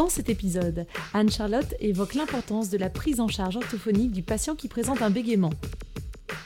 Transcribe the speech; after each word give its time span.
Dans 0.00 0.08
cet 0.08 0.30
épisode, 0.30 0.86
Anne-Charlotte 1.12 1.74
évoque 1.78 2.14
l'importance 2.14 2.70
de 2.70 2.78
la 2.78 2.88
prise 2.88 3.20
en 3.20 3.28
charge 3.28 3.56
orthophonique 3.56 4.12
du 4.12 4.22
patient 4.22 4.54
qui 4.54 4.66
présente 4.66 5.02
un 5.02 5.10
bégaiement. 5.10 5.52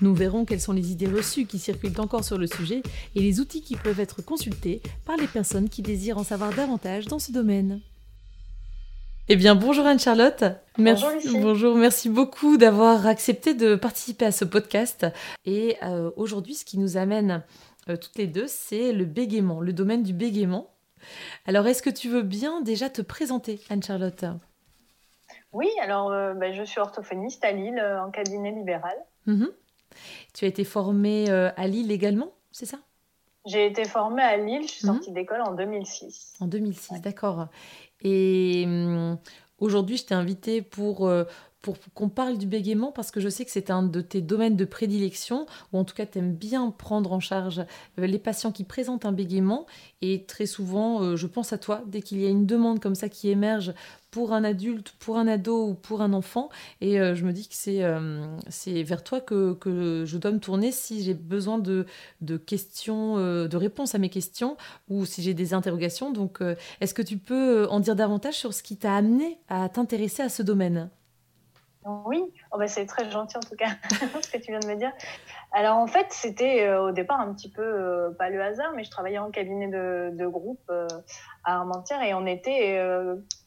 Nous 0.00 0.12
verrons 0.12 0.44
quelles 0.44 0.60
sont 0.60 0.72
les 0.72 0.90
idées 0.90 1.06
reçues 1.06 1.46
qui 1.46 1.60
circulent 1.60 2.00
encore 2.00 2.24
sur 2.24 2.36
le 2.36 2.48
sujet 2.48 2.82
et 3.14 3.20
les 3.20 3.38
outils 3.38 3.62
qui 3.62 3.76
peuvent 3.76 4.00
être 4.00 4.22
consultés 4.22 4.82
par 5.06 5.16
les 5.16 5.28
personnes 5.28 5.68
qui 5.68 5.82
désirent 5.82 6.18
en 6.18 6.24
savoir 6.24 6.52
davantage 6.52 7.06
dans 7.06 7.20
ce 7.20 7.30
domaine. 7.30 7.80
Eh 9.28 9.36
bien, 9.36 9.54
bonjour 9.54 9.86
Anne-Charlotte. 9.86 10.42
Merci, 10.76 11.04
bonjour, 11.04 11.40
bonjour, 11.40 11.76
merci 11.76 12.08
beaucoup 12.08 12.56
d'avoir 12.56 13.06
accepté 13.06 13.54
de 13.54 13.76
participer 13.76 14.24
à 14.24 14.32
ce 14.32 14.44
podcast. 14.44 15.06
Et 15.44 15.76
euh, 15.84 16.10
aujourd'hui, 16.16 16.56
ce 16.56 16.64
qui 16.64 16.76
nous 16.76 16.96
amène 16.96 17.44
euh, 17.88 17.96
toutes 17.96 18.18
les 18.18 18.26
deux, 18.26 18.46
c'est 18.48 18.92
le 18.92 19.04
bégaiement, 19.04 19.60
le 19.60 19.72
domaine 19.72 20.02
du 20.02 20.12
bégaiement. 20.12 20.73
Alors, 21.46 21.66
est-ce 21.66 21.82
que 21.82 21.90
tu 21.90 22.08
veux 22.08 22.22
bien 22.22 22.60
déjà 22.60 22.90
te 22.90 23.02
présenter, 23.02 23.60
Anne-Charlotte? 23.70 24.24
Oui, 25.54 25.70
alors 25.80 26.10
euh, 26.10 26.34
ben, 26.34 26.52
je 26.52 26.64
suis 26.64 26.80
orthophoniste 26.80 27.44
à 27.44 27.52
Lille 27.52 27.78
euh, 27.78 28.02
en 28.02 28.10
cabinet 28.10 28.50
libéral. 28.50 28.96
Mhm. 29.26 29.50
Tu 30.34 30.44
as 30.44 30.48
été 30.48 30.64
formée 30.64 31.30
euh, 31.30 31.50
à 31.56 31.68
Lille 31.68 31.92
également, 31.92 32.32
c'est 32.50 32.66
ça? 32.66 32.78
J'ai 33.46 33.66
été 33.66 33.84
formée 33.84 34.22
à 34.22 34.36
Lille, 34.36 34.62
je 34.62 34.72
suis 34.72 34.86
sortie 34.86 35.12
d'école 35.12 35.42
en 35.42 35.52
2006. 35.52 36.34
En 36.40 36.46
2006, 36.46 37.02
d'accord. 37.02 37.46
Et 38.00 38.64
hum, 38.66 39.18
aujourd'hui, 39.58 39.96
je 39.96 40.06
t'ai 40.06 40.14
invitée 40.14 40.62
pour, 40.62 41.08
pour 41.64 41.78
qu'on 41.94 42.10
parle 42.10 42.36
du 42.36 42.46
bégaiement 42.46 42.92
parce 42.92 43.10
que 43.10 43.20
je 43.20 43.28
sais 43.30 43.46
que 43.46 43.50
c'est 43.50 43.70
un 43.70 43.82
de 43.82 44.02
tes 44.02 44.20
domaines 44.20 44.54
de 44.54 44.66
prédilection 44.66 45.46
ou 45.72 45.78
en 45.78 45.84
tout 45.84 45.94
cas 45.94 46.04
tu 46.04 46.18
aimes 46.18 46.34
bien 46.34 46.70
prendre 46.70 47.10
en 47.14 47.20
charge 47.20 47.64
euh, 47.98 48.06
les 48.06 48.18
patients 48.18 48.52
qui 48.52 48.64
présentent 48.64 49.06
un 49.06 49.12
bégaiement 49.12 49.64
et 50.02 50.26
très 50.26 50.44
souvent 50.44 51.02
euh, 51.02 51.16
je 51.16 51.26
pense 51.26 51.54
à 51.54 51.58
toi 51.58 51.82
dès 51.86 52.02
qu'il 52.02 52.20
y 52.20 52.26
a 52.26 52.28
une 52.28 52.44
demande 52.44 52.80
comme 52.80 52.94
ça 52.94 53.08
qui 53.08 53.30
émerge 53.30 53.72
pour 54.10 54.34
un 54.34 54.44
adulte, 54.44 54.92
pour 54.98 55.16
un 55.16 55.26
ado 55.26 55.68
ou 55.68 55.74
pour 55.74 56.02
un 56.02 56.12
enfant 56.12 56.50
et 56.82 57.00
euh, 57.00 57.14
je 57.14 57.24
me 57.24 57.32
dis 57.32 57.48
que 57.48 57.54
c'est 57.54 58.82
vers 58.82 59.02
toi 59.02 59.22
que, 59.22 59.54
que, 59.54 60.04
je 60.04 60.18
dois 60.18 60.32
me 60.32 60.40
tourner 60.40 60.70
si 60.70 61.02
j'ai 61.02 61.14
besoin 61.14 61.58
de, 61.58 61.86
de 62.20 62.36
questions, 62.36 63.16
de 63.16 63.56
réponses 63.56 63.94
à 63.94 63.98
mes 63.98 64.10
questions 64.10 64.58
ou 64.90 65.06
si 65.06 65.22
j'ai 65.22 65.32
des 65.32 65.54
interrogations. 65.54 66.12
Donc 66.12 66.40
est-ce 66.80 66.92
que 66.92 67.02
tu 67.02 67.16
peux 67.16 67.66
en 67.70 67.80
dire 67.80 67.96
davantage 67.96 68.34
sur 68.34 68.52
ce 68.52 68.62
qui 68.62 68.76
t'a 68.76 68.94
amené 68.94 69.38
à 69.48 69.68
t'intéresser 69.70 70.22
à 70.22 70.28
ce 70.28 70.42
domaine? 70.42 70.90
Oui, 71.84 72.22
oh 72.50 72.58
bah 72.58 72.66
c'est 72.66 72.86
très 72.86 73.10
gentil 73.10 73.36
en 73.36 73.40
tout 73.40 73.56
cas 73.56 73.68
ce 74.22 74.30
que 74.30 74.38
tu 74.38 74.50
viens 74.50 74.60
de 74.60 74.66
me 74.66 74.76
dire. 74.76 74.92
Alors 75.52 75.76
en 75.76 75.86
fait, 75.86 76.06
c'était 76.10 76.66
euh, 76.66 76.88
au 76.88 76.92
départ 76.92 77.20
un 77.20 77.32
petit 77.34 77.50
peu 77.50 77.62
euh, 77.62 78.10
pas 78.18 78.30
le 78.30 78.42
hasard, 78.42 78.72
mais 78.74 78.84
je 78.84 78.90
travaillais 78.90 79.18
en 79.18 79.30
cabinet 79.30 79.68
de, 79.68 80.10
de 80.12 80.26
groupe 80.26 80.62
euh, 80.70 80.88
à 81.44 81.56
Armentières 81.56 82.02
et 82.02 82.14
on 82.14 82.26
était 82.26 82.80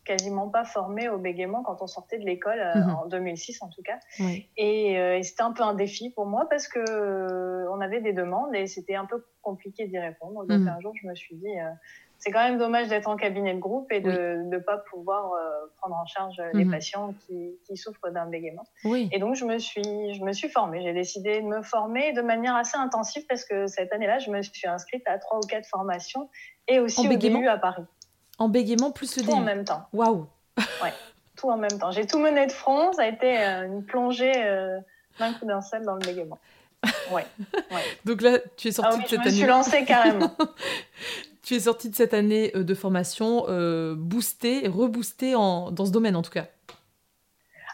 quasiment 0.05 0.49
pas 0.49 0.63
formés 0.63 1.09
au 1.09 1.17
bégaiement 1.17 1.63
quand 1.63 1.81
on 1.81 1.87
sortait 1.87 2.17
de 2.17 2.25
l'école 2.25 2.59
mhm. 2.75 2.95
en 2.95 3.05
2006 3.07 3.61
en 3.61 3.69
tout 3.69 3.81
cas. 3.81 3.99
Oui. 4.19 4.47
Et, 4.55 4.93
et 4.93 5.23
c'était 5.23 5.41
un 5.41 5.51
peu 5.51 5.63
un 5.63 5.73
défi 5.73 6.11
pour 6.11 6.27
moi 6.27 6.47
parce 6.49 6.67
que 6.67 7.67
on 7.69 7.81
avait 7.81 8.01
des 8.01 8.13
demandes 8.13 8.53
et 8.55 8.67
c'était 8.67 8.95
un 8.95 9.05
peu 9.05 9.25
compliqué 9.41 9.87
d'y 9.87 9.97
répondre. 9.97 10.45
Donc 10.45 10.59
mhm. 10.59 10.67
un 10.67 10.79
jour, 10.79 10.93
je 11.01 11.07
me 11.07 11.15
suis 11.15 11.35
dit 11.35 11.55
c'est 12.19 12.31
quand 12.31 12.43
même 12.43 12.57
dommage 12.57 12.87
d'être 12.87 13.07
en 13.07 13.15
cabinet 13.15 13.53
de 13.53 13.59
groupe 13.59 13.91
et 13.91 14.01
de 14.01 14.43
ne 14.45 14.57
pas 14.57 14.77
pouvoir 14.77 15.33
euh, 15.33 15.67
prendre 15.77 15.95
en 15.95 16.05
charge 16.05 16.41
les 16.53 16.65
mhm. 16.65 16.71
patients 16.71 17.13
qui, 17.25 17.51
qui 17.65 17.77
souffrent 17.77 18.09
d'un 18.09 18.25
bégaiement. 18.25 18.65
Oui. 18.83 19.09
Et 19.11 19.19
donc, 19.19 19.35
je 19.35 19.45
me 19.45 19.57
suis, 19.59 20.13
je 20.13 20.23
me 20.23 20.33
suis 20.33 20.49
formée. 20.49 20.81
J'ai 20.81 20.93
décidé 20.93 21.41
de 21.41 21.45
me 21.45 21.61
former 21.61 22.13
de 22.13 22.21
manière 22.21 22.55
assez 22.55 22.77
intensive 22.77 23.25
parce 23.27 23.45
que 23.45 23.67
cette 23.67 23.93
année-là, 23.93 24.19
je 24.19 24.31
me 24.31 24.41
suis 24.41 24.67
inscrite 24.67 25.03
à 25.07 25.19
trois 25.19 25.37
ou 25.37 25.41
quatre 25.41 25.67
formations 25.67 26.29
et 26.67 26.79
aussi 26.79 27.07
en 27.07 27.11
au 27.11 27.15
début 27.15 27.47
à 27.47 27.57
Paris. 27.57 27.83
En 28.39 28.49
bégaiement 28.49 28.91
plus 28.91 29.17
le 29.17 29.23
tout 29.23 29.31
en 29.31 29.41
même 29.41 29.63
temps. 29.63 29.83
Waouh 29.93 30.27
Ouais, 30.57 30.93
tout 31.35 31.49
en 31.49 31.57
même 31.57 31.77
temps. 31.79 31.91
J'ai 31.91 32.05
tout 32.05 32.19
mené 32.19 32.45
de 32.47 32.51
front. 32.51 32.93
Ça 32.93 33.03
a 33.03 33.07
été 33.07 33.39
euh, 33.39 33.65
une 33.65 33.83
plongée 33.83 34.33
euh, 34.35 34.79
d'un 35.19 35.33
coup 35.33 35.45
d'un 35.45 35.61
seul 35.61 35.83
dans 35.83 35.95
le 35.95 36.05
bégaiement. 36.05 36.39
Ouais, 37.11 37.25
ouais. 37.51 37.83
Donc 38.05 38.21
là, 38.21 38.37
tu 38.55 38.67
es 38.67 38.71
sortie 38.71 38.91
ah 38.93 38.97
oui, 38.97 39.03
de 39.03 39.09
cette 39.09 39.19
année. 39.19 39.29
Je 39.29 39.35
me 39.35 39.39
suis 39.39 39.47
lancée 39.47 39.85
carrément. 39.85 40.35
tu 41.47 41.53
es 41.53 41.61
sortie 41.61 41.89
de 41.89 41.95
cette 41.95 42.13
année 42.13 42.51
euh, 42.55 42.65
de 42.65 42.73
formation 42.73 43.45
euh, 43.47 43.95
boostée, 43.97 44.67
reboostée 44.67 45.33
en, 45.33 45.71
dans 45.71 45.85
ce 45.85 45.93
domaine 45.93 46.17
en 46.17 46.21
tout 46.21 46.31
cas. 46.31 46.47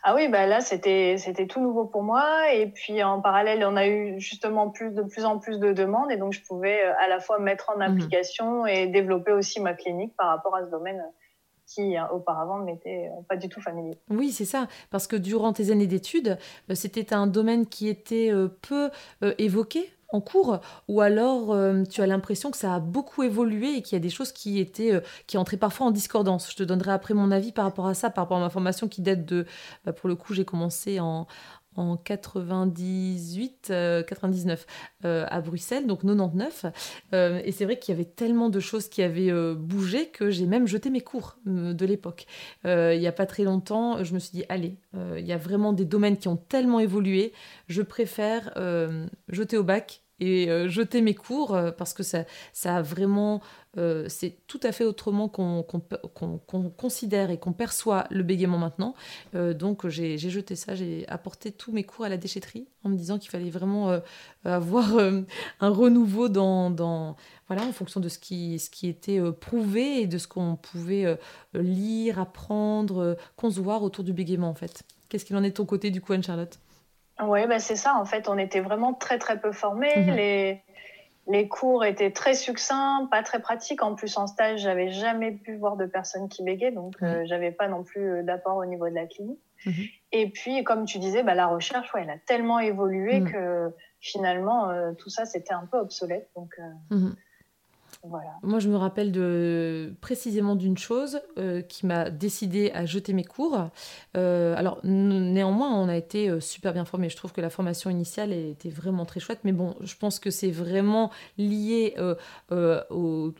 Ah 0.04 0.14
oui, 0.14 0.28
bah 0.28 0.46
là 0.46 0.62
c'était 0.62 1.16
c'était 1.18 1.48
tout 1.48 1.60
nouveau 1.60 1.86
pour 1.86 2.04
moi 2.04 2.54
et 2.54 2.68
puis 2.68 3.02
en 3.02 3.20
parallèle 3.20 3.66
on 3.66 3.76
a 3.76 3.88
eu 3.88 4.20
justement 4.20 4.70
plus 4.70 4.92
de 4.92 5.02
plus 5.02 5.26
en 5.26 5.40
plus 5.40 5.60
de 5.60 5.74
demandes 5.74 6.12
et 6.12 6.18
donc 6.18 6.34
je 6.34 6.42
pouvais 6.44 6.86
euh, 6.86 6.94
à 7.04 7.08
la 7.08 7.20
fois 7.20 7.40
mettre 7.40 7.72
en 7.72 7.78
mhm. 7.78 7.82
application 7.82 8.68
et 8.68 8.86
développer 8.86 9.32
aussi 9.32 9.60
ma 9.60 9.74
clinique 9.74 10.16
par 10.18 10.28
rapport 10.28 10.56
à 10.56 10.64
ce 10.64 10.70
domaine 10.70 11.02
qui 11.66 11.96
auparavant 12.12 12.60
ne 12.60 12.66
m'était 12.66 13.10
pas 13.28 13.38
du 13.38 13.50
tout 13.50 13.62
familier. 13.62 13.98
Oui, 14.10 14.32
c'est 14.32 14.46
ça, 14.46 14.68
parce 14.92 15.08
que 15.08 15.16
durant 15.16 15.54
tes 15.54 15.72
années 15.72 15.88
d'études, 15.88 16.38
c'était 16.76 17.14
un 17.14 17.26
domaine 17.26 17.66
qui 17.66 17.88
était 17.88 18.32
peu 18.62 18.92
évoqué 19.40 19.90
en 20.14 20.22
cours 20.22 20.60
ou 20.88 21.02
alors 21.02 21.52
euh, 21.52 21.84
tu 21.84 22.02
as 22.02 22.08
l'impression 22.08 22.52
que 22.52 22.58
ça 22.58 22.76
a 22.76 22.80
beaucoup 22.80 23.24
évolué 23.24 23.76
et 23.76 23.82
qu'il 23.82 23.96
y 23.96 24.00
a 24.00 24.00
des 24.00 24.10
choses 24.10 24.32
qui 24.32 24.60
étaient 24.60 24.94
euh, 24.94 25.02
qui 25.28 25.38
entraient 25.38 25.58
parfois 25.58 25.88
en 25.88 25.92
discordance. 25.92 26.50
Je 26.52 26.56
te 26.56 26.64
donnerai 26.64 26.92
après 26.92 27.14
mon 27.14 27.32
avis 27.32 27.52
par 27.52 27.66
rapport 27.66 27.88
à 27.88 27.96
ça, 27.96 28.10
par 28.10 28.26
rapport 28.26 28.38
à 28.38 28.42
ma 28.42 28.50
formation 28.50 28.88
qui 28.88 29.02
date 29.02 29.26
de 29.26 29.46
bah, 29.86 29.92
pour 29.92 30.08
le 30.08 30.16
coup, 30.16 30.34
j'ai 30.34 30.46
commencé 30.46 31.00
en 31.00 31.28
en 31.76 31.98
98, 31.98 33.74
99 34.08 34.68
euh, 35.06 35.26
à 35.28 35.42
Bruxelles, 35.42 35.88
donc 35.88 36.02
99. 36.02 36.66
et 37.14 37.52
c'est 37.52 37.66
vrai 37.66 37.80
qu'il 37.80 37.96
y 37.96 37.98
avait 37.98 38.06
tellement 38.06 38.50
de 38.50 38.60
choses 38.60 38.90
qui 38.90 39.02
avaient 39.02 39.32
bougé 39.56 40.10
que 40.10 40.30
j'ai 40.30 40.46
même 40.46 40.68
jeté 40.68 40.92
mes 40.92 41.02
cours 41.02 41.40
de 41.48 41.86
l'époque. 41.88 42.28
il 42.64 43.00
n'y 43.00 43.08
a 43.08 43.12
pas 43.12 43.26
très 43.26 43.42
longtemps, 43.42 44.04
je 44.04 44.14
me 44.14 44.20
suis 44.20 44.38
dit, 44.38 44.46
allez, 44.50 44.78
il 45.18 45.26
y 45.26 45.34
a 45.34 45.38
vraiment 45.38 45.74
des 45.74 45.86
domaines 45.86 46.18
qui 46.18 46.28
ont 46.28 46.38
tellement 46.38 46.80
évolué, 46.80 47.34
je 47.70 47.82
préfère 47.82 48.54
jeter 49.30 49.58
au 49.58 49.64
bac 49.64 50.03
et 50.20 50.50
euh, 50.50 50.68
jeter 50.68 51.02
mes 51.02 51.16
cours 51.16 51.56
euh, 51.56 51.72
parce 51.72 51.94
que 51.94 52.04
ça, 52.04 52.26
ça 52.54 52.78
a 52.78 52.82
vraiment. 52.82 53.42
Euh, 53.78 54.06
c'est 54.08 54.38
tout 54.46 54.60
à 54.62 54.72
fait 54.72 54.84
autrement 54.84 55.28
qu'on 55.28 55.64
considère 56.78 57.32
et 57.32 57.40
qu'on 57.40 57.54
perçoit 57.54 58.06
le 58.12 58.22
bégaiement 58.22 58.60
maintenant. 58.60 58.94
donc 59.34 59.88
j'ai 59.88 60.18
jeté 60.20 60.56
ça, 60.56 60.76
j'ai 60.76 61.08
apporté 61.08 61.52
tous 61.52 61.72
mes 61.72 61.84
cours 61.84 62.06
à 62.06 62.10
la 62.10 62.18
déchetterie 62.18 62.68
en 62.84 62.90
me 62.90 62.96
disant 62.96 63.18
qu'il 63.18 63.32
fallait 63.32 63.50
vraiment 63.50 64.00
avoir 64.46 65.00
un 65.60 65.70
renouveau 65.70 66.30
dans, 66.30 66.70
dans, 66.70 67.16
voilà, 67.48 67.64
en 67.64 67.72
fonction 67.72 68.00
de 68.00 68.10
ce 68.10 68.20
qui, 68.20 68.60
ce 68.60 68.70
qui 68.70 68.88
était 68.88 69.20
prouvé 69.40 70.02
et 70.02 70.08
de 70.08 70.20
ce 70.20 70.28
qu'on 70.28 70.56
pouvait 70.56 71.18
lire, 71.56 72.20
apprendre, 72.20 73.18
concevoir 73.38 73.82
autour 73.82 74.04
du 74.04 74.14
bégaiement 74.14 74.50
en 74.50 74.56
fait. 74.56 74.84
Qu'est-ce 75.10 75.26
qu'il 75.26 75.36
en 75.36 75.44
est 75.44 75.50
de 75.50 75.56
ton 75.56 75.66
côté 75.66 75.90
du 75.90 76.00
coup, 76.00 76.14
Anne-Charlotte? 76.14 76.60
Oui, 77.22 77.48
bah 77.48 77.60
c'est 77.60 77.76
ça. 77.76 77.96
En 77.96 78.06
fait, 78.06 78.28
on 78.28 78.38
était 78.38 78.60
vraiment 78.60 78.94
très 78.94 79.20
très 79.20 79.40
peu 79.40 79.52
formés. 79.52 79.96
Mhm. 79.96 80.16
Les, 80.16 80.64
les 81.28 81.48
cours 81.48 81.86
étaient 81.86 82.12
très 82.12 82.34
succincts, 82.34 83.08
pas 83.10 83.24
très 83.24 83.40
pratiques. 83.40 83.82
En 83.82 83.96
plus, 83.96 84.18
en 84.18 84.28
stage, 84.28 84.62
j'avais 84.62 84.92
jamais 84.92 85.32
pu 85.32 85.56
voir 85.56 85.78
de 85.78 85.86
personnes 85.86 86.28
qui 86.28 86.44
bégaient, 86.44 86.72
donc 86.72 86.96
euh, 87.02 87.24
j'avais 87.26 87.52
pas 87.52 87.68
non 87.68 87.84
plus 87.84 88.02
euh, 88.02 88.24
d'apport 88.24 88.58
au 88.58 88.66
niveau 88.66 88.90
de 88.90 88.96
la 88.96 89.06
clinique. 89.06 89.40
Mhm. 89.66 89.86
Et 90.12 90.30
puis, 90.30 90.64
comme 90.64 90.86
tu 90.86 91.00
disais, 91.00 91.24
bah, 91.24 91.36
la 91.36 91.48
recherche, 91.48 91.94
ouais, 91.94 92.02
elle 92.04 92.10
a 92.10 92.18
tellement 92.18 92.60
évolué 92.60 93.22
mhm. 93.22 93.32
que 93.32 93.76
finalement, 94.00 94.70
euh, 94.70 94.92
tout 94.94 95.10
ça, 95.10 95.26
c'était 95.26 95.54
un 95.54 95.66
peu 95.66 95.78
obsolète. 95.78 96.30
Donc, 96.36 96.60
moi, 98.44 98.60
je 98.60 98.68
me 98.68 98.76
rappelle 98.76 99.12
précisément 100.02 100.56
d'une 100.58 100.78
chose 100.78 101.22
euh, 101.38 101.62
qui 101.62 101.86
m'a 101.86 102.10
décidé 102.10 102.70
à 102.72 102.86
jeter 102.86 103.14
mes 103.14 103.24
cours. 103.24 103.70
Euh, 104.18 104.56
alors, 104.58 104.80
néanmoins, 104.84 105.74
on 105.74 105.88
a 105.88 105.96
été 105.96 106.30
euh, 106.30 106.42
super 106.42 106.74
bien 106.74 106.84
formés. 106.84 107.08
Je 107.08 107.16
trouve 107.16 107.32
que 107.32 107.40
la 107.40 107.50
formation 107.50 107.90
initiale 107.90 108.34
était 108.34 108.70
vraiment 108.70 109.06
très 109.06 109.22
chouette. 109.22 109.40
Mais 109.46 109.54
bon, 109.54 109.76
je 109.80 109.96
pense 109.96 110.20
que 110.20 110.32
c'est 110.32 110.52
vraiment 110.52 111.12
lié 111.38 111.96
au, 112.50 113.34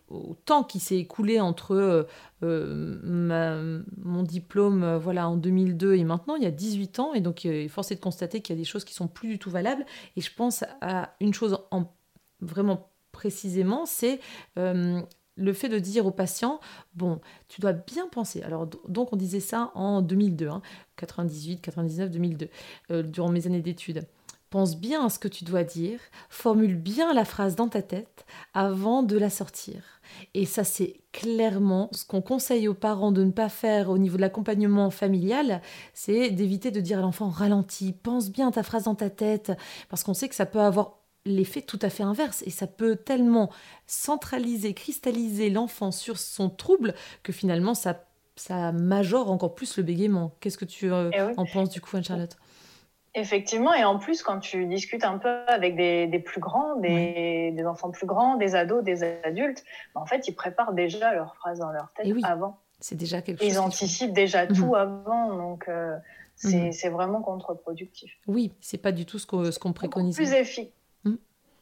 temps 0.46 0.64
qui 0.64 0.80
s'est 0.80 0.98
écoulé 0.98 1.42
entre 1.42 2.08
mon 2.42 4.24
diplôme 4.24 4.96
voilà, 4.96 5.28
en 5.28 5.36
2002 5.36 5.96
et 5.96 6.04
maintenant, 6.06 6.36
il 6.36 6.44
y 6.44 6.48
a 6.48 6.52
18 6.52 7.00
ans. 7.00 7.14
Et 7.14 7.20
donc, 7.20 7.48
force 7.70 7.92
est 7.92 7.96
de 7.96 8.02
constater 8.02 8.42
qu'il 8.42 8.56
y 8.56 8.58
a 8.58 8.62
des 8.62 8.66
choses 8.66 8.86
qui 8.86 8.94
sont 8.94 9.08
plus 9.08 9.28
du 9.28 9.40
tout 9.40 9.50
valables. 9.50 9.86
Et 10.16 10.22
je 10.22 10.34
pense 10.34 10.64
à 10.80 11.14
une 11.20 11.34
chose 11.34 11.58
en 11.72 11.92
vraiment 12.40 12.93
précisément, 13.24 13.86
c'est 13.86 14.20
euh, 14.60 15.02
le 15.38 15.54
fait 15.54 15.70
de 15.70 15.80
dire 15.80 16.06
au 16.06 16.12
patient, 16.12 16.60
bon, 16.94 17.22
tu 17.48 17.62
dois 17.62 17.72
bien 17.72 18.10
penser. 18.10 18.42
Alors, 18.42 18.68
donc, 18.90 19.14
on 19.14 19.16
disait 19.16 19.40
ça 19.40 19.72
en 19.76 20.02
2002, 20.02 20.50
98, 20.98 21.62
99, 21.62 22.12
2002, 22.12 22.50
durant 23.04 23.30
mes 23.30 23.48
années 23.48 23.62
d'études. 23.62 24.06
Pense 24.50 24.78
bien 24.78 25.06
à 25.06 25.10
ce 25.10 25.20
que 25.20 25.30
tu 25.30 25.46
dois 25.46 25.64
dire, 25.64 26.02
formule 26.30 26.76
bien 26.76 27.14
la 27.14 27.24
phrase 27.24 27.56
dans 27.56 27.70
ta 27.70 27.82
tête 27.82 28.26
avant 28.54 29.04
de 29.04 29.18
la 29.18 29.30
sortir. 29.30 30.02
Et 30.34 30.46
ça, 30.46 30.66
c'est 30.66 30.98
clairement 31.14 31.88
ce 31.94 32.06
qu'on 32.06 32.22
conseille 32.22 32.68
aux 32.68 32.74
parents 32.74 33.14
de 33.14 33.24
ne 33.24 33.32
pas 33.32 33.48
faire 33.48 33.90
au 33.90 33.98
niveau 33.98 34.18
de 34.18 34.22
l'accompagnement 34.22 34.90
familial, 34.90 35.62
c'est 35.94 36.30
d'éviter 36.30 36.72
de 36.72 36.82
dire 36.82 37.00
à 37.00 37.02
l'enfant 37.02 37.30
ralenti, 37.30 37.94
pense 37.94 38.30
bien 38.30 38.52
ta 38.52 38.64
phrase 38.64 38.84
dans 38.84 38.96
ta 38.96 39.10
tête, 39.10 39.54
parce 39.88 40.04
qu'on 40.04 40.14
sait 40.14 40.28
que 40.28 40.36
ça 40.36 40.46
peut 40.46 40.60
avoir 40.60 41.03
l'effet 41.26 41.62
tout 41.62 41.80
à 41.82 41.90
fait 41.90 42.04
inverse 42.04 42.44
et 42.46 42.50
ça 42.50 42.68
peut 42.68 42.96
tellement 42.96 43.50
centraliser, 43.88 44.74
cristalliser 44.74 45.50
l'enfant 45.50 45.92
sur 45.92 46.18
son 46.18 46.50
trouble 46.50 46.94
que 47.24 47.32
finalement 47.32 47.74
ça, 47.74 48.06
ça 48.36 48.72
majore 48.72 49.32
encore 49.32 49.56
plus 49.56 49.78
le 49.78 49.84
bégaiement. 49.84 50.36
Qu'est-ce 50.40 50.58
que 50.58 50.66
tu 50.66 50.92
euh, 50.92 51.12
eh 51.14 51.40
en 51.40 51.46
penses 51.46 51.70
du 51.70 51.82
coup, 51.82 51.96
Anne-Charlotte? 51.96 52.36
Effectivement, 53.16 53.76
et 53.76 53.84
en 53.84 54.00
plus, 54.00 54.24
quand 54.24 54.40
tu 54.40 54.66
discutes 54.66 55.04
un 55.04 55.20
peu 55.20 55.46
avec 55.48 55.76
des, 55.76 56.20
plus 56.26 56.42
grands, 56.42 56.78
des, 56.78 57.64
enfants 57.68 57.92
plus 57.92 58.08
grands, 58.08 58.38
des 58.38 58.56
ados, 58.56 58.84
des 58.84 59.04
adultes, 59.24 59.64
bah, 59.94 60.02
en 60.02 60.08
fait, 60.08 60.28
ils 60.28 60.34
préparent 60.34 60.74
déjà 60.74 61.14
leurs 61.14 61.36
phrases 61.36 61.60
dans 61.60 61.72
leur 61.72 61.94
tête 61.96 62.12
avant. 62.24 62.58
C'est 62.80 62.96
déjà 62.96 63.22
quelque 63.22 63.44
chose. 63.44 63.54
Ils 63.54 63.60
anticipent 63.60 64.14
déjà 64.14 64.48
mhm. 64.48 64.56
tout 64.56 64.76
avant, 64.76 65.32
donc 65.36 65.70
euh, 65.70 65.96
mhm. 66.44 66.72
c'est 66.72 66.90
vraiment 66.90 67.22
contre-productif. 67.22 68.12
Oui, 68.26 68.52
c'est 68.62 68.80
pas 68.80 68.92
du 68.92 69.06
tout 69.06 69.20
ce 69.20 69.28
qu'on 69.28 69.52
ce 69.52 69.60
qu'on 69.60 69.74
préconise. 69.74 70.16
Plus 70.16 70.34
efficace 70.34 70.74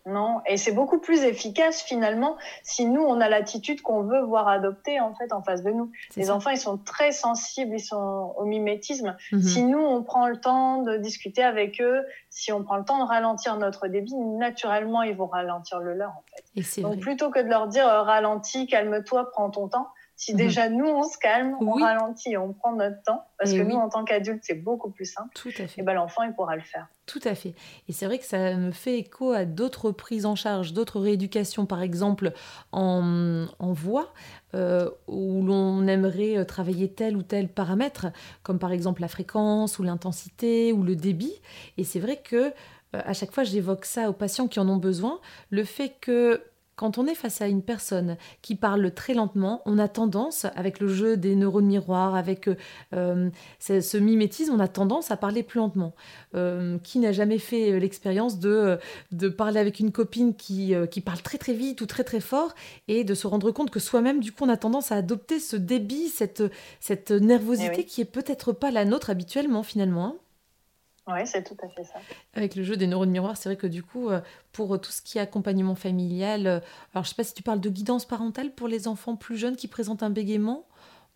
non, 0.05 0.41
et 0.47 0.57
c'est 0.57 0.71
beaucoup 0.71 0.99
plus 0.99 1.23
efficace 1.23 1.81
finalement 1.81 2.35
si 2.63 2.85
nous 2.85 3.01
on 3.01 3.21
a 3.21 3.29
l'attitude 3.29 3.81
qu'on 3.81 4.01
veut 4.01 4.21
voir 4.21 4.47
adopter 4.47 4.99
en 4.99 5.13
fait 5.13 5.31
en 5.31 5.43
face 5.43 5.63
de 5.63 5.71
nous. 5.71 5.91
Les 6.15 6.31
enfants 6.31 6.49
ils 6.49 6.57
sont 6.57 6.77
très 6.77 7.11
sensibles, 7.11 7.75
ils 7.75 7.83
sont 7.83 8.33
au 8.37 8.45
mimétisme. 8.45 9.15
Mhm. 9.31 9.41
Si 9.41 9.63
nous 9.63 9.79
on 9.79 10.03
prend 10.03 10.27
le 10.27 10.37
temps 10.37 10.81
de 10.81 10.97
discuter 10.97 11.43
avec 11.43 11.79
eux, 11.81 12.03
si 12.29 12.51
on 12.51 12.63
prend 12.63 12.77
le 12.77 12.83
temps 12.83 13.03
de 13.03 13.07
ralentir 13.07 13.57
notre 13.57 13.87
débit, 13.87 14.15
naturellement 14.15 15.03
ils 15.03 15.15
vont 15.15 15.27
ralentir 15.27 15.79
le 15.79 15.93
leur 15.93 16.09
en 16.09 16.23
fait. 16.33 16.81
Donc 16.81 16.99
plutôt 16.99 17.29
que 17.29 17.39
de 17.39 17.47
leur 17.47 17.67
dire 17.67 17.87
euh, 17.87 18.01
ralentis, 18.01 18.65
calme-toi, 18.67 19.29
prends 19.31 19.49
ton 19.49 19.67
temps, 19.67 19.87
si 20.21 20.33
mhm. 20.33 20.37
déjà 20.37 20.69
nous, 20.69 20.85
on 20.85 21.01
se 21.01 21.17
calme, 21.17 21.57
on 21.61 21.71
ralentit, 21.71 22.37
on 22.37 22.53
prend 22.53 22.75
notre 22.75 23.01
temps, 23.01 23.25
parce 23.39 23.53
que 23.53 23.61
nous, 23.63 23.75
en 23.75 23.89
tant 23.89 24.05
qu'adultes, 24.05 24.43
c'est 24.43 24.53
beaucoup 24.53 24.91
plus 24.91 25.11
simple. 25.11 25.29
Tout 25.33 25.49
à 25.57 25.65
fait. 25.65 25.81
Et 25.81 25.83
ben, 25.83 25.95
l'enfant, 25.95 26.21
il 26.21 26.31
pourra 26.35 26.55
le 26.55 26.61
faire. 26.61 26.85
Tout 27.07 27.21
à 27.23 27.33
fait. 27.33 27.55
Et 27.89 27.91
c'est 27.91 28.05
vrai 28.05 28.19
que 28.19 28.25
ça 28.25 28.55
me 28.55 28.71
fait 28.71 28.99
écho 28.99 29.31
à 29.31 29.45
d'autres 29.45 29.89
prises 29.89 30.27
en 30.27 30.35
charge, 30.35 30.73
d'autres 30.73 30.99
rééducations, 30.99 31.65
par 31.65 31.81
exemple 31.81 32.33
en, 32.71 33.47
en 33.57 33.73
voix, 33.73 34.13
euh, 34.53 34.91
où 35.07 35.43
l'on 35.43 35.87
aimerait 35.87 36.37
euh, 36.37 36.45
travailler 36.45 36.91
tel 36.91 37.17
ou 37.17 37.23
tel 37.23 37.49
paramètre, 37.49 38.05
comme 38.43 38.59
par 38.59 38.71
exemple 38.71 39.01
la 39.01 39.07
fréquence 39.07 39.79
ou 39.79 39.83
l'intensité 39.83 40.71
ou 40.71 40.83
le 40.83 40.95
débit. 40.95 41.33
Et 41.79 41.83
c'est 41.83 41.99
vrai 41.99 42.17
que 42.17 42.53
euh, 42.95 43.01
à 43.05 43.13
chaque 43.13 43.31
fois, 43.31 43.43
j'évoque 43.43 43.85
ça 43.85 44.07
aux 44.07 44.13
patients 44.13 44.47
qui 44.47 44.59
en 44.59 44.69
ont 44.69 44.77
besoin, 44.77 45.19
le 45.49 45.63
fait 45.63 45.95
que 45.99 46.43
quand 46.75 46.97
on 46.97 47.05
est 47.05 47.15
face 47.15 47.41
à 47.41 47.47
une 47.47 47.61
personne 47.61 48.17
qui 48.41 48.55
parle 48.55 48.91
très 48.91 49.13
lentement, 49.13 49.61
on 49.65 49.77
a 49.77 49.87
tendance, 49.87 50.45
avec 50.55 50.79
le 50.79 50.87
jeu 50.87 51.17
des 51.17 51.35
neurones 51.35 51.65
miroirs, 51.65 52.15
avec 52.15 52.49
euh, 52.93 53.29
ce, 53.59 53.97
mimétisme, 53.97 54.53
on 54.53 54.59
a 54.59 54.67
tendance 54.67 55.11
à 55.11 55.17
parler 55.17 55.43
plus 55.43 55.59
lentement. 55.59 55.93
Euh, 56.33 56.77
qui 56.79 56.99
n'a 56.99 57.11
jamais 57.11 57.37
fait 57.37 57.79
l'expérience 57.79 58.39
de, 58.39 58.79
de 59.11 59.29
parler 59.29 59.59
avec 59.59 59.79
une 59.79 59.91
copine 59.91 60.33
qui, 60.35 60.73
euh, 60.73 60.85
qui 60.85 61.01
parle 61.01 61.21
très 61.21 61.37
très 61.37 61.53
vite 61.53 61.81
ou 61.81 61.85
très 61.85 62.03
très 62.03 62.21
fort 62.21 62.55
et 62.87 63.03
de 63.03 63.13
se 63.13 63.27
rendre 63.27 63.51
compte 63.51 63.69
que 63.69 63.79
soi-même, 63.79 64.19
du 64.19 64.31
coup, 64.31 64.45
on 64.45 64.49
a 64.49 64.57
tendance 64.57 64.91
à 64.91 64.95
adopter 64.95 65.39
ce 65.39 65.55
débit, 65.55 66.07
cette, 66.07 66.43
cette 66.79 67.11
nervosité 67.11 67.79
eh 67.79 67.85
qui 67.85 68.01
est 68.01 68.05
peut-être 68.05 68.53
pas 68.53 68.71
la 68.71 68.85
nôtre 68.85 69.09
habituellement 69.09 69.63
finalement. 69.63 70.05
Hein. 70.05 70.15
Oui, 71.07 71.25
c'est 71.25 71.43
tout 71.43 71.57
à 71.63 71.67
fait 71.67 71.83
ça. 71.83 71.99
Avec 72.35 72.55
le 72.55 72.63
jeu 72.63 72.77
des 72.77 72.85
neurones 72.85 73.09
miroirs, 73.09 73.35
c'est 73.35 73.49
vrai 73.49 73.55
que 73.55 73.67
du 73.67 73.83
coup, 73.83 74.09
euh, 74.09 74.21
pour 74.51 74.79
tout 74.79 74.91
ce 74.91 75.01
qui 75.01 75.17
est 75.17 75.21
accompagnement 75.21 75.75
familial, 75.75 76.47
euh, 76.47 76.59
alors 76.93 77.03
je 77.03 77.09
sais 77.09 77.15
pas 77.15 77.23
si 77.23 77.33
tu 77.33 77.41
parles 77.43 77.59
de 77.59 77.69
guidance 77.69 78.05
parentale 78.05 78.51
pour 78.51 78.67
les 78.67 78.87
enfants 78.87 79.15
plus 79.15 79.37
jeunes 79.37 79.55
qui 79.55 79.67
présentent 79.67 80.03
un 80.03 80.11
bégaiement 80.11 80.65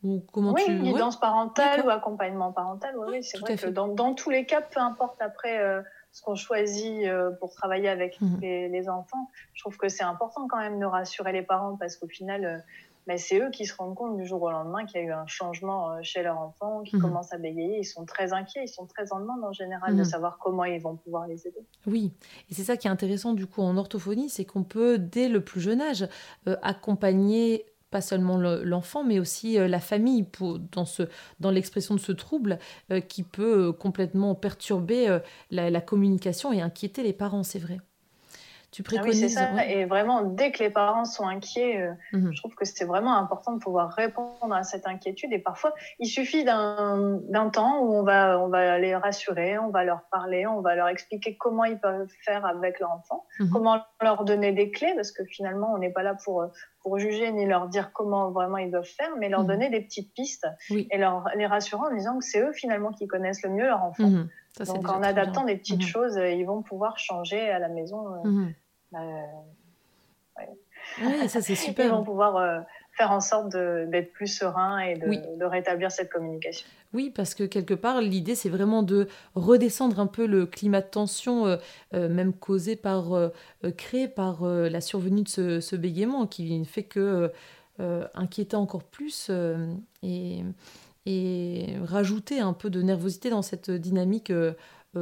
ou 0.04 0.24
comment 0.32 0.54
oui, 0.54 0.64
tu... 0.66 0.80
guidance 0.80 1.20
parentale 1.20 1.86
ou 1.86 1.90
accompagnement 1.90 2.52
parental, 2.52 2.96
oui, 2.98 3.24
c'est 3.24 3.38
vrai 3.40 3.56
que 3.56 3.68
dans, 3.68 3.88
dans, 3.88 4.14
tous 4.14 4.30
les 4.30 4.46
cas, 4.46 4.62
peu 4.62 4.80
importe 4.80 5.22
après 5.22 5.60
euh, 5.60 5.82
ce 6.12 6.22
qu'on 6.22 6.36
choisit 6.36 7.08
pour 7.40 7.54
travailler 7.54 7.90
avec 7.90 8.20
mmh 8.22 8.40
les, 8.42 8.70
les, 8.70 8.90
enfants, 8.90 9.30
je 9.54 9.62
trouve 9.62 9.78
que 9.78 9.90
c'est 9.90 10.04
important 10.04 10.48
quand 10.48 10.60
même 10.60 10.80
de 10.80 10.86
rassurer 10.86 11.32
les 11.32 11.42
parents 11.42 11.76
parce 11.78 11.96
qu'au 11.96 12.08
final, 12.08 12.64
mais 13.08 13.18
c'est 13.18 13.40
eux 13.40 13.50
qui 13.52 13.66
se 13.66 13.76
rendent 13.76 13.96
compte 13.96 14.18
du 14.18 14.26
jour 14.26 14.42
au 14.42 14.52
lendemain 14.52 14.86
qu'il 14.86 15.02
y 15.02 15.04
a 15.04 15.08
eu 15.08 15.12
un 15.12 15.28
changement 15.28 15.92
euh, 15.92 16.00
chez 16.02 16.24
leur 16.24 16.40
enfant, 16.40 16.82
qui 16.84 16.96
mhm. 16.96 17.02
commence 17.02 17.34
à 17.34 17.38
bégayer. 17.38 17.80
Ils 17.80 17.86
sont 17.86 18.06
très 18.06 18.34
inquiets, 18.34 18.64
ils 18.64 18.70
sont 18.70 18.86
très 18.88 19.14
en 19.14 19.20
demande 19.20 19.44
en 19.44 19.54
général 19.54 19.94
de 19.94 20.00
mhm. 20.00 20.06
savoir 20.06 20.38
comment 20.40 20.66
ils 20.66 20.82
vont 20.82 20.96
pouvoir 20.96 21.28
les 21.28 21.48
aider. 21.48 21.66
Oui, 21.86 22.14
et 22.50 22.54
c'est 22.54 22.64
ça 22.64 22.78
qui 22.78 22.88
est 22.88 22.92
intéressant 22.92 23.34
du 23.34 23.46
coup 23.46 23.62
en 23.62 23.78
orthophonie, 23.78 24.30
c'est 24.30 24.46
qu'on 24.46 24.64
peut 24.64 24.98
dès 24.98 25.30
le 25.30 25.42
plus 25.42 25.62
jeune 25.62 25.82
âge 25.82 26.08
euh, 26.48 26.56
accompagner 26.62 27.66
pas 27.92 28.02
seulement 28.02 28.38
l'enfant, 28.38 29.06
mais 29.06 29.20
aussi 29.20 29.58
euh, 29.58 29.70
la 29.70 29.80
famille 29.80 30.24
pour, 30.24 30.60
dans, 30.60 30.84
ce, 30.84 31.04
dans 31.40 31.52
l'expression 31.52 31.96
de 31.96 32.00
ce 32.00 32.12
trouble 32.12 32.60
qui 33.08 33.24
peut 33.24 33.72
complètement 33.72 34.36
perturber 34.36 35.20
la 35.52 35.82
communication 35.82 36.52
et 36.52 36.62
inquiéter 36.62 37.04
les 37.04 37.14
parents, 37.14 37.44
c'est 37.44 37.60
vrai. 37.60 37.80
Tu 38.76 38.84
ah 38.86 38.90
préconises. 38.90 39.36
ça. 39.36 39.66
Et 39.66 39.86
vraiment, 39.86 40.24
dès 40.24 40.52
que 40.52 40.62
les 40.62 40.70
parents 40.70 41.06
sont 41.06 41.26
inquiets, 41.26 41.82
euh, 41.82 41.94
mhm. 42.12 42.34
je 42.34 42.38
trouve 42.42 42.56
que 42.56 42.66
c'est 42.66 42.84
vraiment 42.84 43.18
important 43.18 43.54
de 43.54 43.60
pouvoir 43.60 43.90
répondre 43.92 44.54
à 44.54 44.64
cette 44.64 44.86
inquiétude. 44.86 45.32
Et 45.32 45.40
parfois, 45.40 45.74
il 46.00 46.08
suffit 46.08 46.44
d'un 46.44 47.50
temps 47.54 47.80
où 47.80 47.94
on 47.94 48.04
va, 48.04 48.38
on 48.38 48.50
va 48.50 48.78
les 48.78 48.94
rassurer, 48.94 49.58
on 49.58 49.70
va 49.70 49.86
leur 49.86 50.02
parler, 50.12 50.46
on 50.46 50.60
va 50.60 50.76
leur 50.76 50.90
expliquer 50.90 51.38
comment 51.38 51.64
ils 51.64 51.80
peuvent 51.80 52.10
faire 52.26 52.46
avec 52.46 52.82
leur 52.82 52.92
enfant, 52.92 53.26
mhm. 53.40 53.50
comment 53.50 53.82
leur 54.02 54.26
donner 54.26 54.52
des 54.52 54.72
clés, 54.72 54.92
parce 54.94 55.14
que 55.14 55.24
finalement, 55.24 55.72
on 55.74 55.78
n'est 55.78 55.92
pas 55.92 56.04
là 56.04 56.18
pour, 56.26 56.46
pour 56.82 57.00
juger 57.00 57.32
ni 57.32 57.46
leur 57.46 57.70
dire 57.70 57.94
comment 57.94 58.32
vraiment 58.32 58.58
ils 58.58 58.72
doivent 58.72 58.84
faire, 58.84 59.12
mais 59.18 59.30
leur 59.30 59.44
mhm. 59.44 59.48
donner 59.48 59.70
des 59.70 59.80
petites 59.80 60.14
pistes 60.14 60.48
et 60.70 60.98
leur, 60.98 61.30
les 61.38 61.46
rassurer 61.46 61.84
en 61.90 61.96
disant 61.96 62.20
que 62.20 62.26
c'est 62.26 62.42
eux 62.42 62.52
finalement 62.52 62.92
qui 62.92 63.08
connaissent 63.08 63.42
le 63.44 63.52
mieux 63.52 63.68
leur 63.68 63.82
enfant. 63.84 64.12
Donc 64.60 64.90
en 64.90 65.02
adaptant 65.02 65.46
des 65.46 65.56
petites 65.56 65.86
choses, 65.86 66.18
ils 66.18 66.44
vont 66.44 66.62
pouvoir 66.62 66.98
changer 66.98 67.50
à 67.50 67.60
la 67.60 67.70
maison. 67.70 68.16
Euh, 68.26 68.50
euh, 68.96 70.44
oui, 71.02 71.30
ça 71.30 71.42
c'est 71.42 71.56
super. 71.56 71.86
Ils 71.86 71.92
vont 71.92 72.04
pouvoir 72.04 72.38
euh, 72.38 72.60
faire 72.98 73.12
en 73.12 73.20
sorte 73.20 73.50
d'être 73.52 74.12
plus 74.14 74.28
serein 74.28 74.80
et 74.80 74.96
de, 74.96 75.38
de, 75.38 75.46
rétablir 75.46 75.92
cette 75.92 76.10
communication. 76.10 76.68
Oui, 76.94 77.12
parce 77.14 77.36
que 77.36 77.44
quelque 77.44 77.74
part, 77.74 78.02
l'idée, 78.02 78.36
c'est 78.36 78.50
vraiment 78.50 78.84
de 78.84 79.08
redescendre 79.34 80.00
un 80.00 80.08
peu 80.08 80.26
le 80.26 80.46
climat 80.46 80.82
de 80.82 80.88
tension, 80.88 81.46
euh, 81.46 81.58
même 81.92 82.34
causé 82.34 82.78
par, 82.78 83.32
créé 83.76 84.08
par 84.08 84.46
la 84.46 84.80
survenue 84.80 85.24
de 85.24 85.28
ce, 85.28 85.60
ce, 85.60 85.76
bégaiement, 85.76 86.26
qui 86.26 86.58
ne 86.58 86.66
fait 86.66 86.84
que 86.84 87.32
inquiéter 88.14 88.56
encore 88.56 88.84
plus 88.84 89.30
et, 90.02 90.44
et 91.06 91.76
rajouter 91.84 92.40
un 92.40 92.54
peu 92.54 92.70
de 92.70 92.82
nervosité 92.82 93.30
dans 93.30 93.42
cette 93.42 93.70
dynamique 93.70 94.32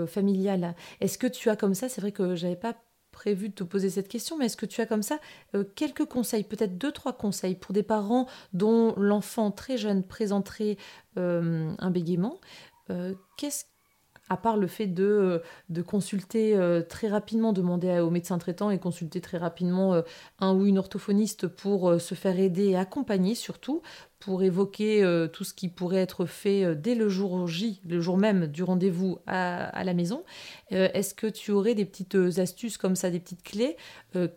familiale. 0.08 0.74
Est-ce 1.00 1.20
que 1.20 1.28
tu 1.28 1.52
as 1.52 1.56
comme 1.56 1.76
ça, 1.76 1.90
c'est 1.90 2.02
vrai 2.02 2.12
que 2.12 2.34
j'avais 2.34 2.56
pas 2.56 2.74
prévu 3.24 3.48
de 3.48 3.54
te 3.54 3.64
poser 3.64 3.90
cette 3.90 4.10
question, 4.10 4.38
mais 4.38 4.48
est-ce 4.48 4.58
que 4.58 4.66
tu 4.66 4.82
as 4.82 4.86
comme 4.86 5.02
ça 5.02 5.18
euh, 5.56 5.64
quelques 5.76 6.04
conseils, 6.04 6.44
peut-être 6.44 6.78
deux, 6.78 6.92
trois 6.92 7.14
conseils 7.14 7.56
pour 7.56 7.72
des 7.72 7.82
parents 7.82 8.28
dont 8.52 8.94
l'enfant 8.98 9.50
très 9.50 9.78
jeune 9.78 10.04
présenterait 10.04 10.76
euh, 11.18 11.74
un 11.80 11.90
bégaiement 11.90 12.42
euh, 12.90 13.14
Qu'est-ce 13.38 13.64
à 14.34 14.38
part 14.38 14.58
le 14.58 14.68
fait 14.68 14.88
de, 14.88 15.42
de 15.70 15.82
consulter 15.82 16.60
très 16.90 17.08
rapidement, 17.08 17.54
demander 17.54 18.00
au 18.00 18.10
médecin 18.10 18.38
traitant 18.38 18.70
et 18.72 18.80
consulter 18.80 19.22
très 19.22 19.38
rapidement 19.38 20.02
un 20.40 20.54
ou 20.54 20.66
une 20.66 20.78
orthophoniste 20.78 21.48
pour 21.48 22.02
se 22.02 22.16
faire 22.16 22.40
aider 22.40 22.70
et 22.70 22.76
accompagner 22.76 23.36
surtout, 23.36 23.82
pour 24.24 24.42
évoquer 24.42 25.04
euh, 25.04 25.28
tout 25.28 25.44
ce 25.44 25.54
qui 25.54 25.68
pourrait 25.68 25.98
être 25.98 26.26
fait 26.26 26.64
euh, 26.64 26.76
dès 26.76 26.96
le 26.96 27.10
jour 27.10 27.46
J, 27.46 27.82
le 27.86 28.00
jour 28.00 28.18
même 28.18 28.48
du 28.48 28.64
rendez-vous 28.64 29.18
à, 29.28 29.84
la 29.84 29.94
maison. 29.94 30.24
Euh, 30.72 30.88
est-ce 30.94 31.14
que 31.14 31.28
tu 31.28 31.52
aurais 31.52 31.76
des 31.76 31.84
petites 31.84 32.16
astuces 32.38 32.78
comme 32.78 32.96
ça, 32.96 33.10
des 33.10 33.20
petites 33.20 33.44
clés 33.44 33.76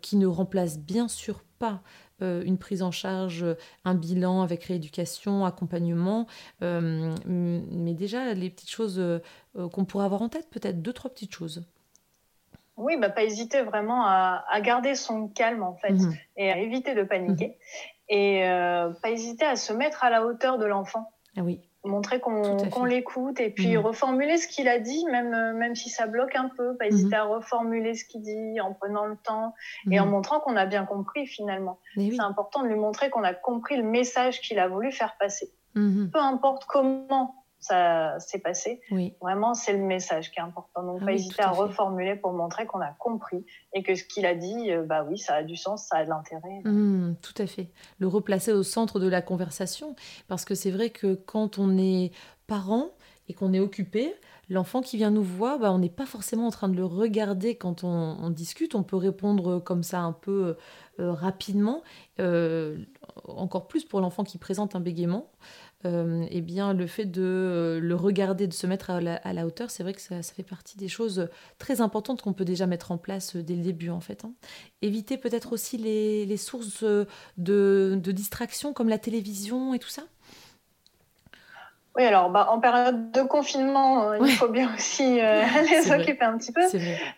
qui 0.01 0.17
ne 0.17 0.25
remplacent 0.25 0.79
bien 0.79 1.07
sûr 1.07 1.43
pas 1.59 1.81
une 2.21 2.57
prise 2.57 2.83
en 2.83 2.91
charge, 2.91 3.45
un 3.85 3.95
bilan 3.95 4.41
avec 4.41 4.63
rééducation, 4.65 5.45
accompagnement, 5.45 6.27
mais 6.61 7.93
déjà 7.93 8.33
les 8.33 8.49
petites 8.49 8.69
choses 8.69 9.01
qu'on 9.53 9.85
pourrait 9.85 10.05
avoir 10.05 10.21
en 10.21 10.29
tête, 10.29 10.49
peut-être 10.49 10.81
deux, 10.81 10.93
trois 10.93 11.11
petites 11.11 11.33
choses. 11.33 11.65
Oui, 12.77 12.95
bah, 12.95 13.09
pas 13.09 13.23
hésiter 13.23 13.63
vraiment 13.63 14.05
à, 14.05 14.61
garder 14.61 14.93
son 14.93 15.27
calme 15.27 15.63
en 15.63 15.73
fait 15.75 15.93
mmh 15.93 16.13
et 16.37 16.51
à 16.51 16.59
éviter 16.59 16.93
de 16.93 17.03
paniquer. 17.03 17.47
Mmh 17.47 17.87
et 18.09 18.47
euh, 18.47 18.89
pas 19.01 19.09
hésiter 19.09 19.45
à 19.45 19.55
se 19.55 19.73
mettre 19.73 20.03
à 20.03 20.09
la 20.09 20.25
hauteur 20.25 20.57
de 20.57 20.65
l'enfant. 20.65 21.11
Ah 21.35 21.41
oui. 21.41 21.59
Montrer 21.83 22.19
qu'on 22.19 22.85
l'écoute 22.85 23.39
et 23.39 23.49
puis 23.49 23.77
mhm. 23.77 23.85
reformuler 23.85 24.37
ce 24.37 24.47
qu'il 24.47 24.67
a 24.67 24.79
dit, 24.79 25.05
même, 25.05 25.33
euh, 25.33 25.53
même 25.53 25.75
si 25.75 25.89
ça 25.89 26.07
bloque 26.07 26.35
un 26.35 26.49
peu, 26.49 26.75
pas 26.75 26.87
hésiter 26.87 27.15
mhm. 27.15 27.21
à 27.21 27.23
reformuler 27.23 27.95
ce 27.95 28.05
qu'il 28.05 28.21
dit 28.21 28.59
en 28.61 28.73
prenant 28.73 29.05
le 29.05 29.15
temps 29.15 29.53
et 29.89 29.99
en 29.99 30.05
mhm. 30.05 30.11
montrant 30.11 30.39
qu'on 30.39 30.55
a 30.55 30.65
bien 30.65 30.85
compris 30.85 31.25
finalement. 31.27 31.79
C'est 31.95 32.19
important 32.19 32.63
de 32.63 32.67
lui 32.67 32.75
montrer 32.75 33.09
qu'on 33.09 33.23
a 33.23 33.33
compris 33.33 33.77
le 33.77 33.83
message 33.83 34.41
qu'il 34.41 34.59
a 34.59 34.67
voulu 34.67 34.91
faire 34.91 35.15
passer. 35.17 35.51
Peu 35.73 36.19
importe 36.19 36.65
comment 36.65 37.35
ça 37.59 38.19
s'est 38.19 38.39
passé. 38.39 38.81
Oui. 38.91 39.15
Vraiment, 39.21 39.53
c'est 39.53 39.73
le 39.73 39.83
message 39.83 40.31
qui 40.31 40.39
est 40.39 40.43
important. 40.43 40.83
Donc, 40.83 40.99
ah 41.01 41.05
pas 41.05 41.13
hésiter 41.13 41.41
à, 41.41 41.51
reformuler 41.51 42.15
pour 42.15 42.33
montrer 42.33 42.65
qu'on 42.65 42.81
a 42.81 42.91
compris 42.99 43.45
et 43.73 43.83
que 43.83 43.95
ce 43.95 44.03
qu'il 44.03 44.25
a 44.25 44.35
dit, 44.35 44.71
euh, 44.71 44.83
bah 44.83 45.05
oui, 45.07 45.17
ça 45.17 45.35
a 45.35 45.43
du 45.43 45.55
sens, 45.55 45.87
ça 45.87 45.97
a 45.97 46.05
de 46.05 46.09
l'intérêt. 46.09 46.61
Mmh, 46.63 47.15
tout 47.21 47.41
à 47.41 47.47
fait. 47.47 47.71
Le 47.99 48.07
replacer 48.07 48.53
au 48.53 48.63
centre 48.63 48.99
de 48.99 49.07
la 49.07 49.21
conversation, 49.21 49.95
parce 50.27 50.45
que 50.45 50.55
c'est 50.55 50.71
vrai 50.71 50.89
que 50.89 51.15
quand 51.15 51.57
on 51.57 51.77
est 51.77 52.11
parent 52.47 52.89
et 53.27 53.33
qu'on 53.33 53.53
est 53.53 53.59
occupé, 53.59 54.13
l'enfant 54.49 54.81
qui 54.81 54.97
vient 54.97 55.11
nous 55.11 55.23
voir, 55.23 55.59
bah, 55.59 55.71
on 55.71 55.79
n'est 55.79 55.89
pas 55.89 56.05
forcément 56.05 56.47
en 56.47 56.51
train 56.51 56.69
de 56.69 56.75
le 56.75 56.85
regarder 56.85 57.55
quand 57.55 57.83
on, 57.83 58.29
discute. 58.29 58.75
On 58.75 58.83
peut 58.83 58.95
répondre 58.95 59.59
comme 59.59 59.83
ça 59.83 59.99
un 59.99 60.13
peu 60.13 60.55
euh, 60.99 61.11
rapidement, 61.11 61.83
euh, 62.19 62.77
encore 63.25 63.67
plus 63.67 63.83
pour 63.83 63.99
l'enfant 63.99 64.23
qui 64.23 64.37
présente 64.37 64.75
un 64.75 64.79
bégaiement. 64.79 65.29
Euh, 65.85 66.25
eh 66.31 66.41
bien, 66.41 66.73
le 66.73 66.87
fait 66.87 67.05
de 67.05 67.21
euh, 67.21 67.79
le 67.79 67.93
regarder, 67.93 68.47
de 68.47 68.53
se 68.53 68.65
mettre 68.65 68.89
à 68.89 68.99
la, 68.99 69.45
hauteur, 69.45 69.69
c'est 69.69 69.83
vrai 69.83 69.93
que 69.93 70.01
ça, 70.01 70.21
fait 70.23 70.43
partie 70.43 70.75
des 70.75 70.87
choses 70.87 71.29
très 71.59 71.81
importantes 71.81 72.23
qu'on 72.23 72.33
peut 72.33 72.45
déjà 72.45 72.65
mettre 72.65 72.91
en 72.91 72.97
place 72.97 73.35
euh, 73.35 73.43
dès 73.43 73.53
le 73.53 73.61
début, 73.61 73.91
en 73.91 73.99
fait. 73.99 74.25
Hein. 74.25 74.31
Éviter 74.81 75.17
peut-être 75.17 75.53
aussi 75.53 75.77
les, 75.77 76.37
sources 76.37 76.83
de, 77.37 77.99
distraction 78.03 78.73
comme 78.73 78.89
la 78.89 78.97
télévision 78.97 79.73
et 79.73 79.79
tout 79.79 79.89
ça 79.89 80.03
oui, 81.95 82.03
alors 82.03 82.29
bah, 82.29 82.49
en 82.51 82.59
période 82.59 83.11
de 83.11 83.23
confinement, 83.23 84.13
il 84.13 84.29
faut 84.29 84.49
bien 84.49 84.71
aussi 84.75 85.15
les 85.15 85.91
occuper 85.91 86.25
un 86.25 86.37
petit 86.37 86.51
peu. 86.51 86.61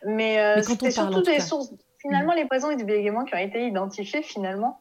Mais, 0.05 0.55
Mais 0.55 0.63
c'était 0.63 0.89
surtout 0.89 1.21
des 1.21 1.41
sources. 1.41 1.73
Finalement, 1.97 2.31
mm. 2.31 2.37
les 2.37 2.45
présents 2.45 2.69
et 2.69 2.77
des 2.77 2.85
bégaiements 2.85 3.25
qui 3.25 3.35
ont 3.35 3.39
été 3.39 3.67
identifiés, 3.67 4.21
finalement, 4.21 4.79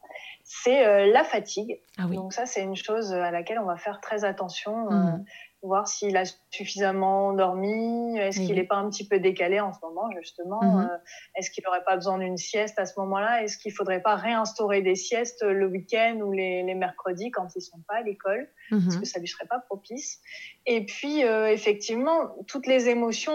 c'est 0.51 0.83
euh, 0.83 1.05
la 1.13 1.23
fatigue. 1.23 1.79
Ah 1.99 2.05
Donc 2.05 2.33
ça, 2.33 2.47
c'est 2.47 2.63
une 2.63 2.75
chose 2.75 3.13
à 3.13 3.29
laquelle 3.29 3.59
on 3.59 3.65
va 3.65 3.77
faire 3.77 4.01
très 4.01 4.23
attention, 4.23 4.91
euh, 4.91 4.95
mhm. 4.95 5.25
Voir 5.61 5.87
s'il 5.87 6.15
a 6.15 6.23
suffisamment 6.51 7.33
dormi, 7.33 8.17
est-ce 8.17 8.39
qu'il 8.39 8.55
n'est 8.55 8.63
pas 8.63 8.77
un 8.77 8.89
petit 8.89 9.07
peu 9.07 9.19
décalé 9.19 9.59
en 9.59 9.73
ce 9.73 9.79
moment, 9.81 10.09
justement, 10.17 10.63
mhm. 10.63 10.89
euh, 10.89 10.97
est-ce 11.35 11.51
qu'il 11.51 11.63
n'aurait 11.65 11.83
pas 11.83 11.95
besoin 11.95 12.17
d'une 12.17 12.37
sieste 12.37 12.79
à 12.79 12.85
ce 12.85 12.97
moment-là, 12.99 13.43
est-ce 13.43 13.57
qu'il 13.57 13.71
ne 13.71 13.75
faudrait 13.75 14.01
pas 14.01 14.15
réinstaurer 14.15 14.81
des 14.81 14.95
siestes 14.95 15.43
le 15.43 15.67
week-end 15.67 16.19
ou 16.23 16.31
les, 16.31 16.63
mercredis 16.75 17.31
quand 17.31 17.47
ils 17.55 17.59
ne 17.59 17.63
sont 17.63 17.79
pas 17.87 17.95
à 17.95 18.01
l'école, 18.03 18.47
parce 18.69 18.83
mhm. 18.83 18.99
que 19.01 19.05
ça 19.05 19.19
ne 19.19 19.23
lui 19.23 19.27
serait 19.27 19.47
pas 19.47 19.59
propice. 19.59 20.21
Et 20.65 20.85
puis, 20.85 21.21
effectivement, 21.21 22.35
toutes 22.47 22.67
les 22.67 22.87
émotions, 22.87 23.33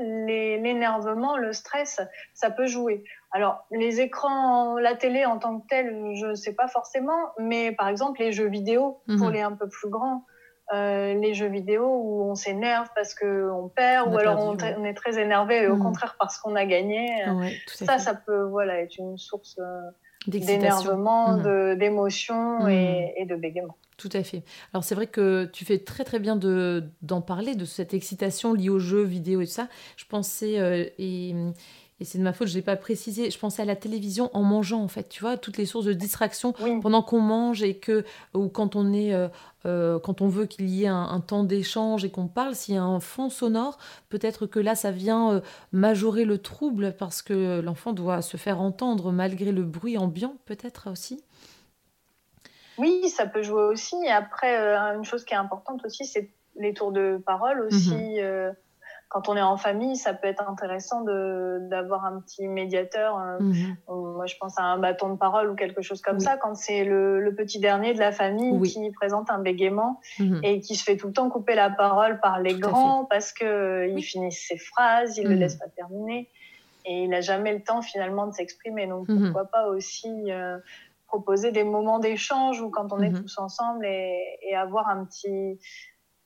l'énervement, 0.00 1.36
le 1.36 1.52
stress, 1.52 2.00
ça 2.34 2.50
peut 2.50 2.66
jouer. 2.66 3.04
Alors, 3.30 3.66
les 3.70 4.00
écrans, 4.00 4.78
la 4.78 4.94
télé 4.94 5.24
en 5.24 5.38
tant 5.38 5.60
que 5.60 5.66
telle, 5.68 6.14
je 6.16 6.26
ne 6.26 6.34
sais 6.34 6.54
pas 6.54 6.68
forcément, 6.68 7.32
mais 7.38 7.72
par 7.72 7.88
exemple, 7.88 8.20
les 8.20 8.32
jeux 8.32 8.48
vidéo, 8.48 9.00
pour 9.06 9.28
mhm. 9.28 9.32
les 9.32 9.40
un 9.40 9.52
peu 9.52 9.68
plus 9.68 9.88
grands, 9.88 10.24
euh, 10.74 11.14
les 11.14 11.34
jeux 11.34 11.48
vidéo 11.48 11.84
où 11.86 12.30
on 12.30 12.34
s'énerve 12.34 12.88
parce 12.94 13.14
qu'on 13.14 13.70
perd, 13.74 14.12
ou 14.12 14.18
alors 14.18 14.40
on, 14.40 14.84
est 14.84 14.94
très 14.94 15.18
énervé, 15.18 15.68
au 15.68 15.76
mhm. 15.76 15.82
contraire 15.82 16.16
parce 16.18 16.38
qu'on 16.38 16.56
a 16.56 16.64
gagné. 16.64 17.24
ça, 17.66 17.98
ça 17.98 18.14
peut 18.14 18.42
voilà, 18.42 18.80
être 18.80 18.96
une 18.98 19.16
source 19.16 19.56
euh, 19.60 19.80
d'énervement, 20.26 21.36
mhm. 21.36 21.76
d'émotion 21.76 22.66
et, 22.66 23.26
de 23.28 23.36
bégaiement. 23.36 23.76
Tout 23.96 24.10
à 24.12 24.22
fait. 24.22 24.42
Alors 24.74 24.84
c'est 24.84 24.94
vrai 24.94 25.06
que 25.06 25.44
tu 25.52 25.64
fais 25.64 25.78
très 25.78 26.04
très 26.04 26.18
bien 26.18 26.36
d'en 26.36 27.20
parler, 27.20 27.54
de 27.54 27.64
cette 27.64 27.94
excitation 27.94 28.52
liée 28.52 28.68
aux 28.68 28.78
jeux 28.78 29.04
vidéo 29.04 29.40
et 29.40 29.46
tout 29.46 29.52
ça. 29.52 29.68
Je 29.96 30.04
pensais, 30.04 30.58
euh, 30.58 30.84
et 30.98 31.34
et 31.98 32.04
c'est 32.04 32.18
de 32.18 32.22
ma 32.22 32.34
faute, 32.34 32.48
je 32.48 32.56
n'ai 32.56 32.62
pas 32.62 32.76
précisé. 32.76 33.30
Je 33.30 33.38
pensais 33.38 33.62
à 33.62 33.64
la 33.64 33.76
télévision 33.76 34.28
en 34.34 34.42
mangeant, 34.42 34.82
en 34.82 34.88
fait, 34.88 35.08
tu 35.08 35.22
vois, 35.22 35.38
toutes 35.38 35.56
les 35.56 35.64
sources 35.64 35.86
de 35.86 35.94
distraction 35.94 36.52
pendant 36.82 37.02
qu'on 37.02 37.20
mange 37.20 37.62
et 37.62 37.78
que, 37.78 38.04
ou 38.34 38.48
quand 38.48 38.76
on 38.76 38.92
est, 38.92 39.14
euh, 39.14 39.28
euh, 39.64 39.98
quand 39.98 40.20
on 40.20 40.28
veut 40.28 40.44
qu'il 40.44 40.68
y 40.68 40.84
ait 40.84 40.88
un, 40.88 41.20
temps 41.20 41.42
d'échange 41.42 42.04
et 42.04 42.10
qu'on 42.10 42.28
parle, 42.28 42.54
s'il 42.54 42.74
y 42.74 42.78
a 42.78 42.82
un 42.82 43.00
fond 43.00 43.30
sonore, 43.30 43.78
peut-être 44.10 44.46
que 44.46 44.60
là, 44.60 44.74
ça 44.74 44.90
vient 44.90 45.32
euh, 45.32 45.40
majorer 45.72 46.26
le 46.26 46.36
trouble 46.36 46.94
parce 46.98 47.22
que 47.22 47.60
l'enfant 47.60 47.94
doit 47.94 48.20
se 48.20 48.36
faire 48.36 48.60
entendre 48.60 49.10
malgré 49.10 49.50
le 49.50 49.62
bruit 49.62 49.96
ambiant, 49.96 50.36
peut-être 50.44 50.90
aussi. 50.90 51.24
Oui, 52.76 53.08
ça 53.08 53.26
peut 53.26 53.42
jouer 53.42 53.62
aussi. 53.62 53.96
Et 54.04 54.10
après, 54.10 54.54
une 54.94 55.04
chose 55.04 55.24
qui 55.24 55.32
est 55.32 55.38
importante 55.38 55.82
aussi, 55.86 56.04
c'est 56.04 56.30
les 56.56 56.74
tours 56.74 56.92
de 56.92 57.18
parole 57.24 57.62
aussi. 57.62 58.20
Mhm 58.20 58.54
quand 59.16 59.30
on 59.30 59.36
est 59.38 59.42
en 59.42 59.56
famille, 59.56 59.96
ça 59.96 60.12
peut 60.12 60.28
être 60.28 60.46
intéressant 60.46 61.00
d'avoir 61.00 62.04
un 62.04 62.20
petit 62.20 62.46
médiateur. 62.46 63.18
Euh, 63.18 63.38
mhm. 63.40 63.76
Moi, 63.88 64.26
je 64.26 64.34
pense 64.38 64.58
à 64.58 64.62
un 64.64 64.76
bâton 64.76 65.08
de 65.08 65.16
parole 65.16 65.48
ou 65.48 65.54
quelque 65.54 65.80
chose 65.80 66.02
comme 66.02 66.20
ça. 66.20 66.36
Quand 66.36 66.54
c'est 66.54 66.84
le, 66.84 67.34
petit 67.34 67.58
dernier 67.58 67.94
de 67.94 67.98
la 67.98 68.12
famille 68.12 68.60
qui 68.68 68.90
présente 68.90 69.30
un 69.30 69.38
bégaiement 69.38 70.00
mhm. 70.18 70.40
et 70.42 70.60
qui 70.60 70.74
se 70.74 70.84
fait 70.84 70.98
tout 70.98 71.06
le 71.06 71.14
temps 71.14 71.30
couper 71.30 71.54
la 71.54 71.70
parole 71.70 72.20
par 72.20 72.40
les 72.40 72.56
grands 72.58 73.06
parce 73.06 73.32
qu'ils 73.32 74.02
finissent 74.02 74.46
ses 74.46 74.58
phrases, 74.58 75.16
ils 75.16 75.24
ne 75.24 75.30
le 75.30 75.34
mhm. 75.36 75.40
laissent 75.40 75.56
pas 75.56 75.68
terminer. 75.68 76.28
Et 76.84 77.04
il 77.04 77.08
n'a 77.08 77.22
jamais 77.22 77.54
le 77.54 77.62
temps 77.62 77.80
finalement 77.80 78.26
de 78.26 78.32
s'exprimer. 78.32 78.86
Donc 78.86 79.06
pourquoi 79.06 79.46
pas 79.46 79.68
aussi 79.68 80.30
euh, 80.30 80.58
proposer 81.06 81.52
des 81.52 81.64
moments 81.64 82.00
d'échange 82.00 82.60
ou 82.60 82.68
quand 82.68 82.92
on 82.92 83.00
est 83.00 83.12
tous 83.12 83.38
ensemble 83.38 83.86
et 83.86 84.54
avoir 84.54 84.88
un 84.90 85.06
petit 85.06 85.58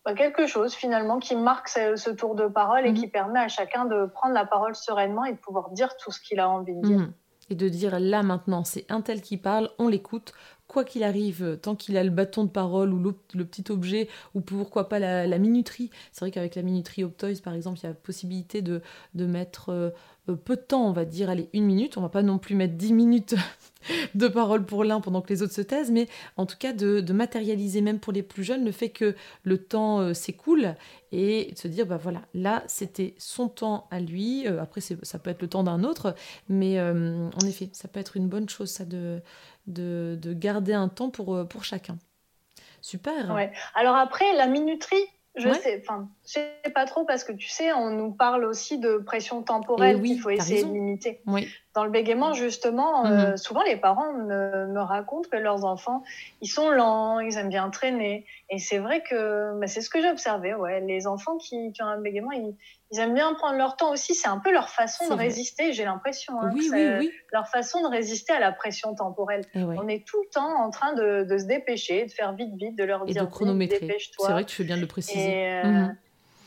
bah, 0.05 0.15
quelque 0.15 0.47
chose 0.47 0.75
finalement 0.75 1.19
qui 1.19 1.37
marque 1.37 1.69
ce, 1.69 2.11
tour 2.11 2.35
de 2.35 2.47
parole 2.47 2.87
et 2.87 2.95
qui 2.95 3.07
mhm. 3.07 3.11
permet 3.11 3.41
à 3.41 3.49
chacun 3.49 3.85
de 3.85 4.07
prendre 4.07 4.35
la 4.35 4.47
parole 4.47 4.75
sereinement 4.75 5.25
et 5.25 5.33
de 5.33 5.39
pouvoir 5.39 5.71
dire 5.71 5.97
tout 5.97 6.11
ce 6.11 6.21
qu'il 6.21 6.41
a 6.41 6.49
envie 6.49 6.75
de 6.75 6.83
dire. 6.83 6.99
Mhm. 6.99 7.13
Et 7.51 7.57
de 7.57 7.69
dire 7.69 7.99
là 7.99 8.23
maintenant, 8.23 8.63
c'est 8.63 8.87
un 8.91 9.01
tel 9.01 9.21
qui 9.21 9.37
parle, 9.37 9.71
on 9.79 9.89
l'écoute, 9.89 10.33
quoi 10.69 10.85
qu'il 10.85 11.03
arrive, 11.03 11.59
tant 11.61 11.75
qu'il 11.75 11.97
a 11.97 12.05
le 12.05 12.11
bâton 12.11 12.45
de 12.45 12.49
parole 12.49 12.93
ou 12.93 13.03
le, 13.35 13.45
petit 13.45 13.65
objet, 13.73 14.09
ou 14.35 14.41
pourquoi 14.41 14.89
pas 14.89 15.01
la, 15.01 15.39
minuterie. 15.39 15.91
C'est 16.13 16.21
vrai 16.21 16.31
qu'avec 16.31 16.55
la 16.55 16.63
minuterie 16.63 17.03
Optoys, 17.03 17.41
par 17.43 17.55
exemple, 17.55 17.81
il 17.83 17.87
y 17.87 17.89
a 17.89 17.95
possibilité 17.95 18.63
de, 18.63 18.81
de 19.15 19.27
mettre 19.27 19.71
euh, 19.71 19.91
peu 20.27 20.57
de 20.57 20.61
temps, 20.61 20.87
on 20.87 20.93
va 20.93 21.05
dire, 21.05 21.31
allez, 21.31 21.49
une 21.53 21.65
minute. 21.65 21.97
On 21.97 22.03
va 22.03 22.09
pas 22.09 22.23
non 22.23 22.39
plus 22.39 22.55
mettre 22.55 22.75
dix 22.75 22.93
minutes 22.93 23.35
de 24.15 24.29
parole 24.29 24.65
pour 24.65 24.85
l'un 24.85 25.01
pendant 25.01 25.23
que 25.23 25.29
les 25.29 25.43
autres 25.43 25.53
se 25.53 25.61
taisent, 25.61 25.91
mais 25.91 26.09
en 26.37 26.47
tout 26.47 26.57
cas 26.59 26.73
de, 26.73 27.13
matérialiser 27.13 27.81
même 27.81 27.99
pour 27.99 28.13
les 28.13 28.23
plus 28.23 28.45
jeunes 28.45 28.65
le 28.65 28.73
fait 28.73 28.91
que 28.91 29.15
le 29.43 29.59
temps 29.59 30.01
euh, 30.01 30.15
s'écoule 30.15 30.75
et 31.13 31.53
de 31.53 31.59
se 31.59 31.69
dire, 31.69 31.87
bah 31.87 31.97
voilà, 31.97 32.23
là 32.35 32.63
c'était 32.67 33.15
son 33.19 33.49
temps 33.49 33.89
à 33.91 34.01
lui, 34.01 34.47
euh, 34.47 34.63
après 34.63 34.81
ça 34.81 35.19
peut 35.19 35.31
être 35.31 35.43
le 35.43 35.49
temps 35.49 35.65
d'un 35.65 35.83
autre, 35.83 36.15
mais 36.49 36.81
en 36.81 37.47
effet, 37.47 37.71
ça 37.73 37.89
peut 37.89 38.01
être 38.01 38.17
une 38.17 38.29
bonne 38.29 38.49
chose 38.49 38.71
ça 38.71 38.85
de, 38.85 39.21
de, 39.67 40.33
garder 40.33 40.73
un 40.73 40.89
temps 40.89 41.11
pour, 41.11 41.47
pour 41.49 41.65
chacun. 41.65 41.99
Super. 42.83 43.35
Ouais. 43.35 43.53
Alors 43.75 43.97
après, 43.97 44.33
la 44.37 44.47
minuterie, 44.47 45.05
je 45.37 45.53
sais, 45.53 45.83
enfin, 45.83 46.09
je 46.31 46.39
sais 46.39 46.71
pas 46.73 46.87
trop 46.87 47.05
parce 47.05 47.25
que 47.25 47.33
tu 47.33 47.49
sais, 47.49 47.73
on 47.73 47.91
nous 47.91 48.13
parle 48.13 48.45
aussi 48.45 48.79
de 48.79 48.99
pression 48.99 49.43
temporelle 49.43 49.99
eh 49.99 50.07
qu'il 50.07 50.21
faut 50.21 50.31
essayer 50.31 50.63
de 50.63 50.73
limiter. 50.73 51.21
Oui 51.27 51.49
dans 51.75 51.85
le 51.85 51.91
bégaiement, 51.91 52.33
justement, 52.33 53.07
euh, 53.07 53.31
mhm. 53.31 53.37
souvent 53.37 53.63
les 53.63 53.77
parents 53.77 54.13
me, 54.13 54.81
racontent 54.81 55.29
que 55.31 55.37
leurs 55.37 55.65
enfants, 55.65 56.03
ils 56.41 56.49
sont 56.49 56.71
lents, 56.71 57.21
ils 57.21 57.37
aiment 57.37 57.49
bien 57.49 57.71
traîner. 57.71 58.27
Et 58.49 58.59
c'est 58.59 58.79
vrai 58.79 59.03
que 59.09 59.59
bah, 59.61 59.69
c'est 59.69 59.81
ce 59.81 59.89
que 59.89 60.01
j'ai 60.01 60.11
observé. 60.11 60.55
Ouais. 60.55 60.81
Les 60.81 61.07
enfants 61.07 61.37
qui, 61.37 61.73
ont 61.81 61.85
un 61.85 62.01
bégaiement, 62.01 62.33
ils, 62.33 62.57
aiment 62.99 63.15
bien 63.15 63.33
prendre 63.35 63.57
leur 63.57 63.77
temps 63.77 63.93
aussi. 63.93 64.17
C'est 64.17 64.27
un 64.27 64.39
peu 64.39 64.53
leur 64.53 64.69
façon 64.69 65.09
de 65.09 65.15
résister, 65.15 65.73
j'ai 65.73 65.85
l'impression. 65.85 66.41
Hein, 66.41 66.51
oui, 66.53 66.69
oui, 66.73 66.89
oui. 66.99 67.13
Leur 67.33 67.47
façon 67.47 67.83
de 67.83 67.87
résister 67.87 68.33
à 68.33 68.41
la 68.41 68.51
pression 68.51 68.97
temporelle. 68.97 69.45
Eh 69.55 69.63
On 69.63 69.87
est 69.87 70.05
tout 70.05 70.21
le 70.21 70.29
temps 70.33 70.61
en 70.61 70.71
train 70.71 70.95
de, 70.95 71.25
se 71.39 71.45
dépêcher, 71.45 72.07
de 72.07 72.11
faire 72.11 72.33
vite, 72.33 72.53
vite, 72.57 72.77
de 72.77 72.85
leur 72.85 73.05
dire 73.05 73.25
de 73.25 73.31
chronométrer. 73.31 73.97
C'est 74.19 74.33
vrai 74.33 74.43
que 74.43 74.51
tu 74.51 74.57
fais 74.57 74.65
bien 74.65 74.77
de 74.77 74.81
le 74.81 74.89
préciser. 74.89 75.21
Et, 75.21 75.53
euh, 75.53 75.65
mhm. 75.65 75.97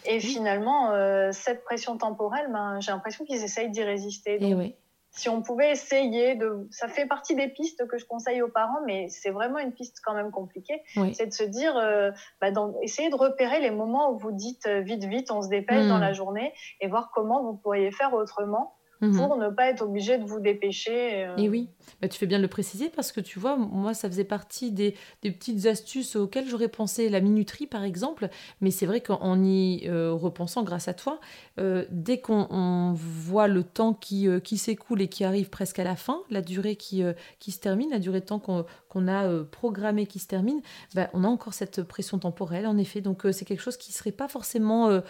Et 0.06 0.20
finalement, 0.20 0.92
euh, 0.92 1.32
cette 1.32 1.64
pression 1.64 1.98
temporelle, 1.98 2.48
ben, 2.52 2.80
j'ai 2.80 2.92
l'impression 2.92 3.26
qu'ils 3.26 3.44
essayent 3.44 3.72
d'y 3.72 3.84
résister. 3.84 4.36
Et 4.36 4.50
eh 4.50 4.56
oui 4.56 4.76
si 5.16 5.30
on 5.30 5.42
pouvait 5.44 5.72
essayer 5.72 6.36
de, 6.36 6.68
ça 6.72 6.88
fait 6.88 7.06
partie 7.06 7.36
des 7.36 7.48
pistes 7.48 7.86
que 7.88 7.98
je 8.00 8.06
conseille 8.06 8.42
aux 8.42 8.48
parents, 8.48 8.82
mais 8.86 9.08
c'est 9.10 9.30
vraiment 9.30 9.60
une 9.60 9.72
piste 9.72 10.02
quand 10.04 10.16
même 10.16 10.32
compliquée, 10.32 10.82
c'est 11.14 11.28
de 11.28 11.34
se 11.34 11.44
dire, 11.44 11.78
euh, 11.78 12.12
bah 12.42 12.48
essayer 12.82 13.12
de 13.12 13.16
repérer 13.16 13.60
les 13.60 13.70
moments 13.70 14.12
où 14.12 14.18
vous 14.18 14.32
dites 14.32 14.66
euh, 14.66 14.82
vite, 14.82 15.04
vite, 15.06 15.30
on 15.30 15.44
se 15.44 15.50
dépêche 15.50 15.88
dans 15.88 16.00
hmm. 16.00 16.02
la 16.02 16.14
journée 16.14 16.54
et 16.82 16.88
voir 16.88 17.12
comment 17.14 17.44
vous 17.44 17.54
pourriez 17.54 17.92
faire 17.92 18.14
autrement 18.14 18.74
Mhm. 19.04 19.18
pour 19.18 19.38
ne 19.38 19.50
pas 19.50 19.68
être 19.68 19.82
obligé 19.82 20.18
de 20.18 20.24
vous 20.24 20.40
dépêcher. 20.40 21.26
Euh. 21.26 21.36
Et 21.38 21.50
oui, 21.50 21.70
Bah, 22.02 22.08
tu 22.08 22.18
fais 22.18 22.26
bien 22.26 22.38
de 22.38 22.44
le 22.44 22.50
préciser 22.50 22.90
parce 22.90 23.12
que 23.12 23.22
tu 23.22 23.40
vois, 23.40 23.58
moi, 23.58 23.94
ça 23.94 24.10
faisait 24.10 24.24
partie 24.24 24.72
des, 24.72 24.96
petites 25.22 25.66
astuces 25.66 26.16
auxquelles 26.16 26.48
j'aurais 26.48 26.68
pensé, 26.68 27.10
la 27.10 27.22
minuterie 27.22 27.68
par 27.68 27.84
exemple, 27.84 28.30
mais 28.62 28.72
c'est 28.72 28.86
vrai 28.86 29.02
qu'en 29.02 29.42
y 29.44 29.84
euh, 29.88 30.12
repensant 30.12 30.64
grâce 30.64 30.88
à 30.88 30.94
toi, 30.94 31.20
euh, 31.60 31.86
dès 31.92 32.20
qu'on 32.20 32.94
voit 32.94 33.48
le 33.48 33.64
temps 33.64 33.94
qui, 33.94 34.28
euh, 34.28 34.40
qui 34.40 34.58
s'écoule 34.58 35.02
et 35.02 35.08
qui 35.08 35.24
arrive 35.24 35.50
presque 35.50 35.80
à 35.80 35.84
la 35.84 35.96
fin, 35.96 36.22
la 36.30 36.42
durée 36.42 36.76
qui, 36.76 37.04
qui 37.40 37.52
se 37.52 37.60
termine, 37.60 37.90
la 37.90 38.00
durée 38.00 38.20
de 38.20 38.26
temps 38.26 38.40
qu'on 38.40 39.08
a 39.08 39.44
programmé 39.46 40.06
qui 40.06 40.20
se 40.20 40.28
termine, 40.28 40.62
bah, 40.96 41.10
on 41.14 41.24
a 41.24 41.28
encore 41.28 41.54
cette 41.54 41.84
pression 41.84 42.20
temporelle 42.20 42.68
en 42.68 42.78
effet, 42.78 43.02
donc 43.02 43.26
c'est 43.32 43.46
quelque 43.46 43.62
chose 43.62 43.78
qui 43.78 43.92
ne 43.92 43.96
serait 43.96 44.12
pas 44.12 44.28
forcément 44.28 45.02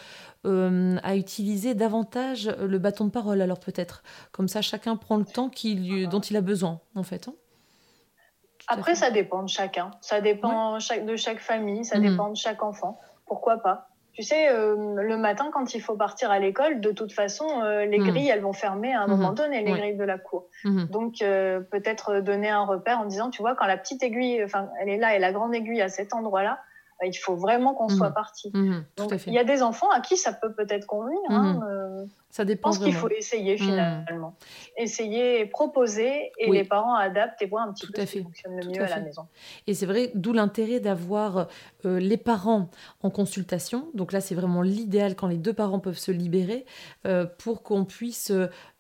à 0.46 1.16
utiliser 1.16 1.74
davantage 1.74 2.54
le 2.60 2.78
bâton 2.78 3.06
de 3.06 3.10
parole 3.10 3.42
alors 3.42 3.60
peut-être, 3.60 4.04
comme 4.32 4.48
ça 4.48 4.62
chacun 4.62 4.96
prend 4.96 5.18
le 5.18 5.26
temps 5.26 5.50
dont 6.10 6.20
il 6.20 6.36
a 6.38 6.42
besoin 6.42 6.63
en 6.64 7.04
fait. 7.04 7.28
Hein. 7.28 7.36
Après, 8.68 8.96
ça 8.96 9.12
dépend 9.12 9.44
de 9.44 9.50
chacun. 9.50 9.92
Ça 10.02 10.22
dépend 10.22 10.78
de 10.78 11.16
chaque 11.16 11.40
famille, 11.40 11.86
ça 11.86 11.98
mhm. 12.00 12.10
dépend 12.10 12.30
de 12.30 12.38
chaque 12.38 12.64
enfant. 12.64 13.00
Pourquoi 13.26 13.58
pas? 13.58 13.90
Tu 14.14 14.22
sais, 14.22 14.50
euh, 14.50 15.02
le 15.02 15.18
matin, 15.18 15.50
quand 15.52 15.74
il 15.74 15.82
faut 15.82 15.96
partir 15.96 16.30
à 16.30 16.38
l'école, 16.38 16.82
de 16.82 16.92
toute 16.92 17.12
façon, 17.12 17.46
euh, 17.64 17.86
les 17.86 17.98
mhm. 17.98 18.10
grilles, 18.10 18.30
elles 18.30 18.42
vont 18.42 18.54
fermer 18.54 18.94
à 18.94 19.02
un 19.02 19.08
moment 19.08 19.30
mhm. 19.30 19.36
donné, 19.36 19.64
les 19.64 19.72
grilles 19.72 19.98
de 19.98 20.04
la 20.04 20.20
cour. 20.20 20.50
Donc, 20.64 21.22
euh, 21.22 21.62
peut-être 21.62 22.20
donner 22.20 22.50
un 22.50 22.64
repère 22.64 23.00
en 23.00 23.06
disant, 23.06 23.32
tu 23.32 23.42
vois, 23.42 23.56
quand 23.56 23.66
la 23.66 23.78
petite 23.78 24.04
aiguille, 24.04 24.44
enfin, 24.44 24.70
elle 24.80 24.90
est 24.90 24.98
là 24.98 25.16
et 25.16 25.20
la 25.20 25.32
grande 25.32 25.56
aiguille 25.56 25.82
à 25.82 25.90
cet 25.90 26.14
endroit-là, 26.14 26.60
il 27.04 27.16
faut 27.16 27.36
vraiment 27.36 27.74
qu'on 27.74 27.90
soit 27.90 28.12
parti. 28.12 28.52
Donc, 28.98 29.12
il 29.26 29.34
y 29.34 29.40
a 29.40 29.44
des 29.44 29.64
enfants 29.64 29.90
à 29.90 30.00
qui 30.00 30.16
ça 30.16 30.32
peut 30.32 30.54
peut-être 30.54 30.86
convenir. 30.86 31.20
Hein, 31.30 31.60
ça 32.34 32.46
dépend. 32.46 32.72
Je 32.72 32.80
pense 32.80 32.86
qu'il 32.86 32.96
faut 32.96 33.10
essayer 33.10 33.54
hmm. 33.54 33.60
finalement. 33.60 34.36
Essayer, 34.76 35.46
proposer 35.46 36.32
et 36.40 36.50
les 36.50 36.64
parents 36.64 36.96
adaptent 36.96 37.40
et 37.44 37.46
voient 37.46 37.62
un 37.62 37.72
petit 37.72 37.86
peu 37.86 38.04
ce 38.04 38.12
qui 38.12 38.24
fonctionne 38.24 38.60
le 38.60 38.72
mieux 38.72 38.82
à, 38.82 38.88
la 38.88 39.02
maison. 39.02 39.28
Et 39.68 39.76
c'est 39.76 39.86
vrai, 39.86 40.10
d'où 40.16 40.34
l'intérêt 40.34 40.80
d'avoir 40.80 41.48
euh, 41.86 42.00
les 42.00 42.18
parents 42.18 42.72
en 43.04 43.12
consultation. 43.12 43.88
Donc 43.94 44.12
là, 44.12 44.20
c'est 44.20 44.34
vraiment 44.34 44.64
l'idéal 44.64 45.16
quand 45.16 45.28
les 45.28 45.38
deux 45.38 45.54
parents 45.54 45.78
peuvent 45.78 46.00
se 46.00 46.12
libérer 46.12 46.66
euh, 47.06 47.28
pour 47.38 47.62
qu'on 47.62 47.86
puisse 47.86 48.32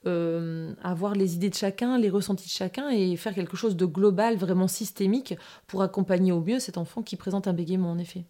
euh, 0.08 0.74
avoir 0.82 1.14
les 1.14 1.36
idées 1.36 1.52
de 1.52 1.56
chacun, 1.56 2.00
les 2.00 2.10
ressentis 2.10 2.48
de 2.48 2.52
chacun 2.54 2.90
et 2.90 3.16
faire 3.18 3.36
quelque 3.36 3.56
chose 3.56 3.76
de 3.76 3.86
global, 3.86 4.36
vraiment 4.36 4.68
systémique 4.68 5.36
pour 5.68 5.84
accompagner 5.84 6.32
au 6.32 6.42
mieux 6.42 6.58
cet 6.58 6.80
enfant 6.80 7.04
qui 7.04 7.18
présente 7.18 7.48
un 7.48 7.54
bégaiement 7.54 7.92
en 7.92 8.00
effet. 8.00 8.24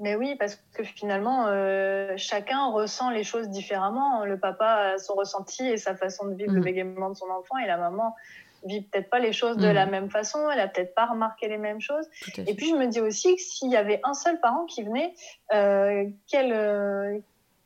Mais 0.00 0.16
oui, 0.16 0.34
parce 0.38 0.56
que 0.72 0.82
finalement, 0.82 1.46
euh, 1.46 2.14
chacun 2.16 2.72
ressent 2.72 3.10
les 3.10 3.22
choses 3.22 3.48
différemment. 3.50 4.24
Le 4.24 4.38
papa 4.38 4.94
a 4.94 4.98
son 4.98 5.14
ressenti 5.14 5.66
et 5.66 5.76
sa 5.76 5.94
façon 5.94 6.26
de 6.26 6.34
vivre 6.34 6.54
le 6.54 6.60
mm. 6.60 6.64
bégaiement 6.64 7.10
de 7.10 7.16
son 7.16 7.28
enfant, 7.30 7.58
et 7.58 7.66
la 7.66 7.76
maman 7.76 8.16
vit 8.64 8.82
peut-être 8.82 9.08
pas 9.08 9.18
les 9.18 9.32
choses 9.32 9.56
de 9.56 9.68
la 9.68 9.86
mm. 9.86 9.90
même 9.90 10.10
façon, 10.10 10.50
elle 10.50 10.60
a 10.60 10.68
peut-être 10.68 10.94
pas 10.94 11.06
remarqué 11.06 11.48
les 11.48 11.58
mêmes 11.58 11.80
choses. 11.80 12.06
Et 12.46 12.54
puis 12.54 12.70
je 12.70 12.74
me 12.74 12.86
dis 12.86 13.00
aussi 13.00 13.34
que 13.36 13.42
s'il 13.42 13.70
y 13.70 13.76
avait 13.76 14.00
un 14.04 14.14
seul 14.14 14.40
parent 14.40 14.64
qui 14.66 14.82
venait, 14.82 15.14
euh, 15.52 16.04
quel, 16.30 16.52
euh, 16.52 17.18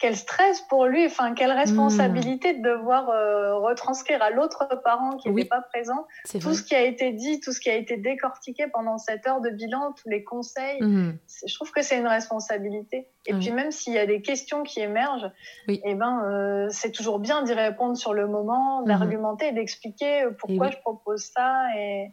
quel 0.05 0.17
stress 0.17 0.61
pour 0.61 0.85
lui, 0.85 1.07
enfin 1.07 1.33
quelle 1.33 1.51
responsabilité 1.51 2.53
de 2.53 2.63
devoir 2.63 3.09
euh, 3.09 3.55
retranscrire 3.55 4.21
à 4.21 4.29
l'autre 4.29 4.69
parent 4.85 5.17
qui 5.17 5.31
n'est 5.31 5.47
pas 5.47 5.63
présent 5.63 6.07
tout 6.43 6.53
ce 6.53 6.63
qui 6.63 6.75
a 6.75 6.83
été 6.83 7.13
dit, 7.13 7.41
tout 7.41 7.53
ce 7.53 7.61
qui 7.61 7.71
a 7.71 7.75
été 7.75 7.97
décortiqué 7.97 8.67
pendant 8.67 8.99
cette 8.99 9.27
heure 9.27 9.41
de 9.41 9.49
bilan, 9.49 9.93
tous 9.93 10.11
les 10.11 10.23
conseils. 10.23 10.79
Mhm. 10.83 11.17
Je 11.47 11.55
trouve 11.55 11.73
que 11.73 11.81
c'est 11.81 11.99
une 11.99 12.07
responsabilité. 12.07 13.09
Et 13.25 13.33
puis 13.33 13.51
même 13.51 13.71
s'il 13.71 13.95
y 13.95 13.99
a 13.99 14.05
des 14.05 14.21
questions 14.21 14.63
qui 14.63 14.81
émergent, 14.81 15.31
et 15.69 15.81
eh 15.83 15.95
ben 15.95 16.23
euh, 16.27 16.69
c'est 16.69 16.93
toujours 16.93 17.19
bien 17.19 17.41
d'y 17.41 17.55
répondre 17.55 17.97
sur 17.97 18.13
le 18.13 18.27
moment, 18.27 18.83
mhm. 18.83 18.89
d'argumenter, 18.89 19.53
d'expliquer 19.53 20.27
pourquoi 20.39 20.69
je 20.69 20.77
propose 20.81 21.23
ça 21.35 21.65
et 21.79 22.11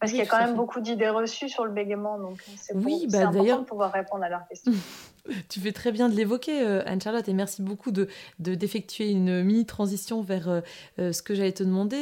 parce 0.00 0.12
qu'il 0.12 0.20
y 0.20 0.24
a 0.24 0.26
quand 0.26 0.44
même 0.44 0.56
beaucoup 0.56 0.80
d'idées 0.80 1.08
reçues 1.08 1.48
sur 1.48 1.64
le 1.64 1.70
bégaiement, 1.70 2.18
donc 2.18 2.36
c'est 2.56 2.74
oui, 2.74 3.06
bah, 3.08 3.28
important 3.28 3.60
de 3.60 3.64
pouvoir 3.64 3.92
répondre 3.92 4.24
à 4.24 4.28
leurs 4.28 4.46
questions. 4.48 4.72
tu 5.48 5.60
fais 5.60 5.72
très 5.72 5.92
bien 5.92 6.08
de 6.08 6.14
l'évoquer, 6.14 6.62
euh, 6.62 6.82
Anne-Charlotte, 6.86 7.28
et 7.28 7.32
merci 7.32 7.62
beaucoup 7.62 7.92
de, 7.92 8.08
d'effectuer 8.38 9.10
une 9.10 9.42
mini-transition 9.42 10.20
vers 10.20 10.48
euh, 10.48 10.60
euh, 10.98 11.12
ce 11.12 11.22
que 11.22 11.34
j'allais 11.34 11.52
te 11.52 11.62
demander. 11.62 11.98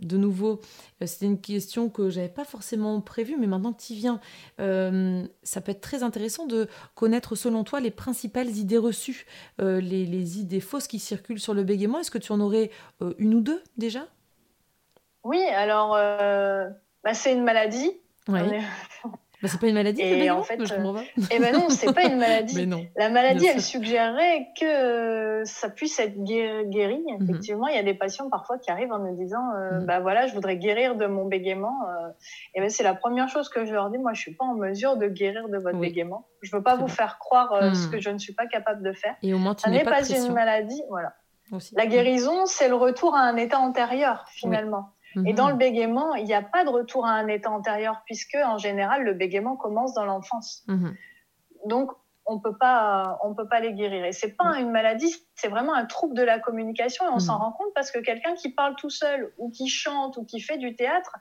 de 0.00 0.16
nouveau, 0.16 0.60
c'était 1.04 1.26
une 1.26 1.40
question 1.40 1.88
que 1.88 2.10
j'avais 2.10 2.28
pas 2.28 2.44
forcément 2.44 3.00
prévue, 3.00 3.36
mais 3.38 3.46
maintenant 3.46 3.72
que 3.72 3.82
tu 3.82 3.92
y 3.92 3.96
viens, 3.96 4.20
ça 4.58 5.60
peut 5.60 5.72
être 5.72 5.80
très 5.80 6.02
intéressant 6.02 6.46
de 6.46 6.68
connaître, 6.94 7.34
selon 7.36 7.64
toi, 7.64 7.80
les 7.80 7.90
principales 7.90 8.50
idées 8.50 8.78
reçues, 8.78 9.26
les, 9.58 9.80
les, 9.80 10.38
idées 10.40 10.60
fausses 10.60 10.86
qui 10.86 10.98
circulent 10.98 11.40
sur 11.40 11.54
le 11.54 11.62
bégaiement. 11.62 12.00
Est-ce 12.00 12.10
que 12.10 12.18
tu 12.18 12.32
en 12.32 12.40
aurais 12.40 12.70
une 13.18 13.34
ou 13.34 13.40
deux 13.40 13.62
déjà? 13.76 14.06
Oui, 15.22 15.42
alors 15.42 15.92
bah, 15.92 17.14
c'est 17.14 17.32
une 17.32 17.44
maladie. 17.44 17.92
Ouais. 18.28 18.62
Bah, 19.44 19.50
c'est 19.50 19.60
pas 19.60 19.66
une 19.66 19.74
maladie, 19.74 20.00
et 20.00 20.30
en 20.30 20.42
fait, 20.42 20.58
je 20.64 20.74
comprends 20.74 20.94
pas. 20.94 21.02
Et 21.02 21.24
eh 21.32 21.38
ben 21.38 21.52
non, 21.52 21.68
c'est 21.68 21.92
pas 21.92 22.04
une 22.04 22.16
maladie. 22.18 22.66
non, 22.66 22.86
la 22.96 23.10
maladie, 23.10 23.44
elle 23.44 23.60
suggérerait 23.60 24.46
que 24.58 25.42
ça 25.44 25.68
puisse 25.68 26.00
être 26.00 26.16
guéri. 26.24 27.04
Mhm. 27.06 27.22
Effectivement, 27.22 27.66
il 27.66 27.76
y 27.76 27.78
a 27.78 27.82
des 27.82 27.92
patients 27.92 28.30
parfois 28.30 28.56
qui 28.56 28.70
arrivent 28.70 28.92
en 28.92 29.00
me 29.00 29.14
disant, 29.14 29.42
euh, 29.54 29.80
mhm. 29.80 29.84
bah 29.84 30.00
voilà, 30.00 30.26
je 30.28 30.32
voudrais 30.32 30.56
guérir 30.56 30.96
de 30.96 31.04
mon 31.04 31.26
bégaiement. 31.26 31.76
Euh. 31.90 32.08
et 32.54 32.60
ben 32.62 32.70
c'est 32.70 32.84
la 32.84 32.94
première 32.94 33.28
chose 33.28 33.50
que 33.50 33.66
je 33.66 33.74
leur 33.74 33.90
dis. 33.90 33.98
Moi, 33.98 34.14
je 34.14 34.20
suis 34.22 34.34
pas 34.34 34.46
en 34.46 34.54
mesure 34.54 34.96
de 34.96 35.08
guérir 35.08 35.46
de 35.50 35.58
votre 35.58 35.78
bégaiement. 35.78 36.26
Je 36.40 36.56
veux 36.56 36.62
pas 36.62 36.76
vous 36.76 36.88
faire 36.88 37.18
croire 37.18 37.52
euh, 37.52 37.74
ce 37.74 37.84
mhm. 37.84 37.92
que 37.92 38.00
je 38.00 38.08
ne 38.08 38.18
suis 38.18 38.32
pas 38.32 38.46
capable 38.46 38.82
de 38.82 38.94
faire. 38.94 39.14
Et 39.22 39.34
au 39.34 39.38
moins, 39.38 39.54
tu 39.54 39.68
n'est 39.68 39.84
pas, 39.84 40.08
une 40.08 40.32
maladie, 40.32 40.82
voilà. 40.88 41.12
La 41.76 41.84
guérison, 41.84 42.46
c'est 42.46 42.68
le 42.68 42.76
retour 42.76 43.14
à 43.14 43.20
un 43.20 43.36
état 43.36 43.58
antérieur 43.58 44.24
finalement. 44.30 44.93
Et 45.26 45.32
dans 45.32 45.48
le 45.48 45.54
mhm. 45.54 45.58
bégaiement, 45.58 46.14
il 46.14 46.24
n'y 46.24 46.34
a 46.34 46.42
pas 46.42 46.64
de 46.64 46.70
retour 46.70 47.06
à 47.06 47.12
un 47.12 47.28
état 47.28 47.50
antérieur, 47.50 48.02
puisque 48.06 48.36
en 48.44 48.58
général, 48.58 49.02
le 49.02 49.14
bégaiement 49.14 49.56
commence 49.56 49.94
dans 49.94 50.04
l'enfance. 50.04 50.64
Mhm. 50.68 50.94
Donc, 51.66 51.92
on 52.26 52.40
peut 52.40 52.56
pas, 52.56 53.18
on 53.22 53.34
peut 53.34 53.48
pas 53.48 53.60
les 53.60 53.74
guérir. 53.74 54.04
Et 54.04 54.12
c'est 54.12 54.34
pas 54.36 54.58
une 54.58 54.70
maladie, 54.70 55.14
c'est 55.34 55.48
vraiment 55.48 55.74
un 55.74 55.84
trouble 55.84 56.14
de 56.14 56.22
la 56.22 56.38
communication. 56.38 57.04
Et 57.06 57.12
on 57.12 57.18
s'en 57.18 57.34
mhm. 57.34 57.42
rend 57.42 57.52
compte 57.52 57.74
parce 57.74 57.90
que 57.90 57.98
quelqu'un 57.98 58.34
qui 58.34 58.50
parle 58.50 58.76
tout 58.76 58.90
seul, 58.90 59.32
ou 59.38 59.50
qui 59.50 59.68
chante, 59.68 60.16
ou 60.16 60.24
qui 60.24 60.40
fait 60.40 60.56
du 60.56 60.74
théâtre, 60.74 61.12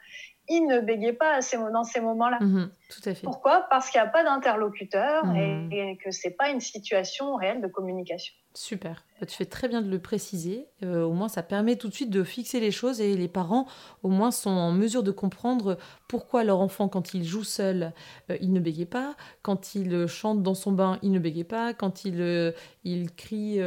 il 0.49 0.67
ne 0.67 0.79
bégayait 0.79 1.13
pas 1.13 1.39
dans 1.71 1.83
ces 1.83 2.01
moments-là. 2.01 2.39
tout 2.39 3.09
à 3.09 3.13
fait. 3.13 3.23
Pourquoi? 3.23 3.65
Parce 3.69 3.89
qu'il 3.89 4.01
n'y 4.01 4.07
a 4.07 4.09
pas 4.09 4.23
d'interlocuteur 4.23 5.23
et, 5.35 5.67
et, 5.71 5.97
que 5.97 6.11
c'est 6.11 6.31
pas 6.31 6.49
une 6.49 6.59
situation 6.59 7.35
réelle 7.35 7.61
de 7.61 7.67
communication. 7.67 8.33
Super, 8.55 9.03
bah, 9.19 9.25
tu 9.25 9.35
fais 9.35 9.45
très 9.45 9.67
bien 9.67 9.81
de 9.81 9.89
le 9.89 9.97
préciser. 9.97 10.67
Euh, 10.83 11.03
au 11.03 11.13
moins, 11.13 11.27
ça 11.27 11.41
permet 11.41 11.75
tout 11.75 11.87
de 11.87 11.93
suite 11.93 12.11
de 12.11 12.23
fixer 12.23 12.59
les 12.59 12.69
choses 12.69 13.01
et 13.01 13.15
les 13.15 13.27
parents, 13.27 13.67
au 14.03 14.09
moins, 14.09 14.29
sont 14.29 14.51
en 14.51 14.71
mesure 14.71 15.01
de 15.01 15.09
comprendre 15.09 15.77
pourquoi 16.07 16.43
leur 16.43 16.59
enfant, 16.59 16.87
quand 16.87 17.15
il 17.15 17.23
joue 17.23 17.43
seul, 17.43 17.93
euh, 18.29 18.37
il 18.41 18.53
ne 18.53 18.59
bégait 18.59 18.85
pas, 18.85 19.15
quand 19.41 19.73
il 19.73 20.05
chante 20.05 20.43
dans 20.43 20.53
son 20.53 20.71
bain, 20.71 20.99
il 21.01 21.11
ne 21.11 21.19
bégait 21.19 21.43
pas, 21.43 21.73
quand 21.73 22.05
il, 22.05 22.21
euh, 22.21 22.51
il 22.83 23.11
crie 23.15 23.59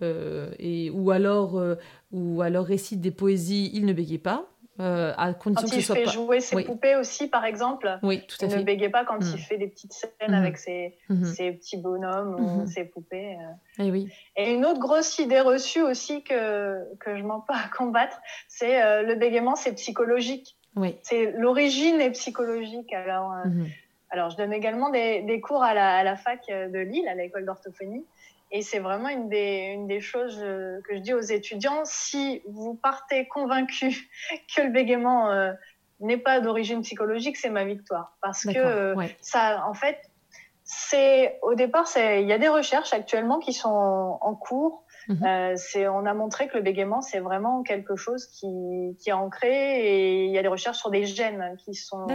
et, 0.00 0.90
ou, 0.90 1.10
alors, 1.10 1.60
ou 2.12 2.40
alors 2.40 2.64
récite 2.64 3.00
des 3.00 3.10
poésies, 3.10 3.70
il 3.74 3.84
ne 3.84 3.92
bégait 3.92 4.18
pas. 4.18 4.48
Euh, 4.80 5.12
à 5.16 5.34
condition 5.34 5.68
quand 5.68 5.76
il 5.76 5.82
fait 5.82 6.06
jouer 6.06 6.40
ses 6.40 6.62
poupées 6.62 6.94
aussi, 6.94 7.26
par 7.26 7.44
exemple. 7.44 7.98
Oui, 8.04 8.22
tout 8.28 8.36
à 8.42 8.46
il 8.46 8.52
fait. 8.52 8.58
ne 8.58 8.62
bégait 8.62 8.88
pas 8.88 9.04
quand 9.04 9.18
il 9.20 9.34
mm. 9.34 9.38
fait 9.38 9.58
des 9.58 9.66
petites 9.66 9.92
scènes 9.92 10.34
avec 10.34 10.56
ses, 10.56 10.96
mm. 11.08 11.24
ses, 11.24 11.52
petits 11.52 11.78
bonhommes 11.78 12.36
ou 12.38 12.66
ses 12.66 12.84
poupées. 12.84 13.36
Et, 13.78 13.86
eh 13.86 13.90
oui. 13.90 14.08
Et 14.36 14.52
une 14.52 14.64
autre 14.64 14.78
grosse 14.78 15.18
idée 15.18 15.40
reçue 15.40 15.82
aussi 15.82 16.22
que, 16.22 16.84
que 17.00 17.16
je 17.16 17.24
m'en 17.24 17.40
pas 17.40 17.56
à 17.56 17.68
combattre, 17.76 18.20
c'est 18.46 18.80
euh, 18.80 19.02
le 19.02 19.16
bégaiement, 19.16 19.56
c'est 19.56 19.74
psychologique. 19.74 20.56
Oui. 20.76 20.96
C'est 21.02 21.32
l'origine 21.32 22.00
est 22.00 22.12
psychologique. 22.12 22.92
Alors, 22.92 23.32
euh, 23.32 23.48
mm-hmm. 23.48 23.72
alors 24.10 24.30
je 24.30 24.36
donne 24.36 24.52
également 24.52 24.90
des, 24.90 25.22
des 25.22 25.40
cours 25.40 25.64
à 25.64 25.74
la, 25.74 25.96
à 25.96 26.04
la 26.04 26.14
fac 26.14 26.46
de 26.48 26.78
Lille, 26.78 27.08
à 27.08 27.16
l'école 27.16 27.46
d'orthophonie. 27.46 28.04
Et 28.50 28.62
c'est 28.62 28.78
vraiment 28.78 29.08
une 29.08 29.28
des, 29.28 29.72
une 29.74 29.86
des 29.86 30.00
choses 30.00 30.40
euh, 30.42 30.80
que 30.88 30.96
je 30.96 31.00
dis 31.00 31.12
aux 31.12 31.20
étudiants. 31.20 31.82
Si 31.84 32.42
vous 32.46 32.74
partez 32.74 33.28
convaincu 33.28 34.10
que 34.56 34.62
le 34.62 34.70
bégaiement 34.70 35.30
euh, 35.30 35.52
n'est 36.00 36.16
pas 36.16 36.40
d'origine 36.40 36.82
psychologique, 36.82 37.36
c'est 37.36 37.50
ma 37.50 37.64
victoire. 37.64 38.16
Parce 38.22 38.44
que 38.44 38.58
euh, 38.58 39.06
ça, 39.20 39.64
en 39.66 39.74
fait, 39.74 39.98
c'est 40.64 41.38
au 41.42 41.54
départ, 41.54 41.86
il 41.96 42.26
y 42.26 42.32
a 42.32 42.38
des 42.38 42.48
recherches 42.48 42.92
actuellement 42.92 43.38
qui 43.38 43.52
sont 43.52 44.18
en, 44.20 44.34
cours. 44.34 44.84
Mhm. 45.08 45.56
c'est, 45.56 45.88
on 45.88 46.04
a 46.04 46.12
montré 46.12 46.48
que 46.48 46.58
le 46.58 46.62
bégaiement, 46.62 47.00
c'est 47.00 47.20
vraiment 47.20 47.62
quelque 47.62 47.96
chose 47.96 48.26
qui, 48.26 48.94
qui 49.00 49.08
est 49.08 49.14
ancré 49.14 49.80
et 49.80 50.24
il 50.26 50.30
y 50.30 50.36
a 50.36 50.42
des 50.42 50.48
recherches 50.48 50.76
sur 50.76 50.90
des 50.90 51.06
gènes 51.06 51.56
qui 51.64 51.74
sont 51.74 52.06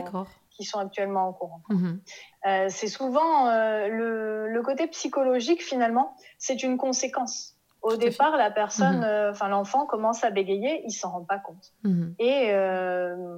qui 0.56 0.64
sont 0.64 0.80
actuellement 0.80 1.28
en 1.28 1.34
cours. 1.34 1.60
Mhm. 1.70 2.02
Euh, 2.46 2.68
c'est 2.70 2.88
souvent 2.88 3.48
euh, 3.48 3.88
le, 3.88 4.48
le, 4.50 4.62
côté 4.62 4.88
psychologique 4.88 5.64
finalement, 5.64 6.16
c'est 6.38 6.64
une 6.64 6.78
conséquence. 6.78 7.56
Au 7.82 7.98
départ, 7.98 8.38
la 8.38 8.50
personne, 8.50 9.00
mhm. 9.00 9.04
euh, 9.04 9.32
enfin 9.32 9.50
l'enfant 9.50 9.86
commence 9.86 10.24
à 10.24 10.30
bégayer, 10.30 10.84
il 10.86 10.92
s'en 10.92 11.12
rend 11.12 11.26
pas 11.26 11.40
compte. 11.40 11.74
Mhm. 11.84 12.16
Et 12.20 12.54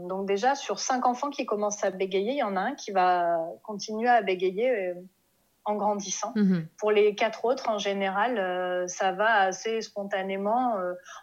donc 0.07 0.27
déjà 0.27 0.55
sur 0.55 0.79
cinq 0.79 1.05
enfants 1.05 1.29
qui 1.29 1.45
commencent 1.45 1.83
à 1.83 1.89
bégayer, 1.89 2.33
il 2.33 2.37
y 2.37 2.43
en 2.43 2.55
a 2.55 2.61
un 2.61 2.75
qui 2.75 2.91
va 2.91 3.39
continuer 3.63 4.09
à 4.09 4.21
bégayer 4.21 4.93
en 5.65 5.75
grandissant. 5.75 6.33
Pour 6.77 6.91
les 6.91 7.15
quatre 7.15 7.45
autres, 7.45 7.69
en 7.69 7.77
général, 7.77 8.87
ça 8.87 9.11
va 9.11 9.41
assez 9.41 9.81
spontanément 9.81 10.77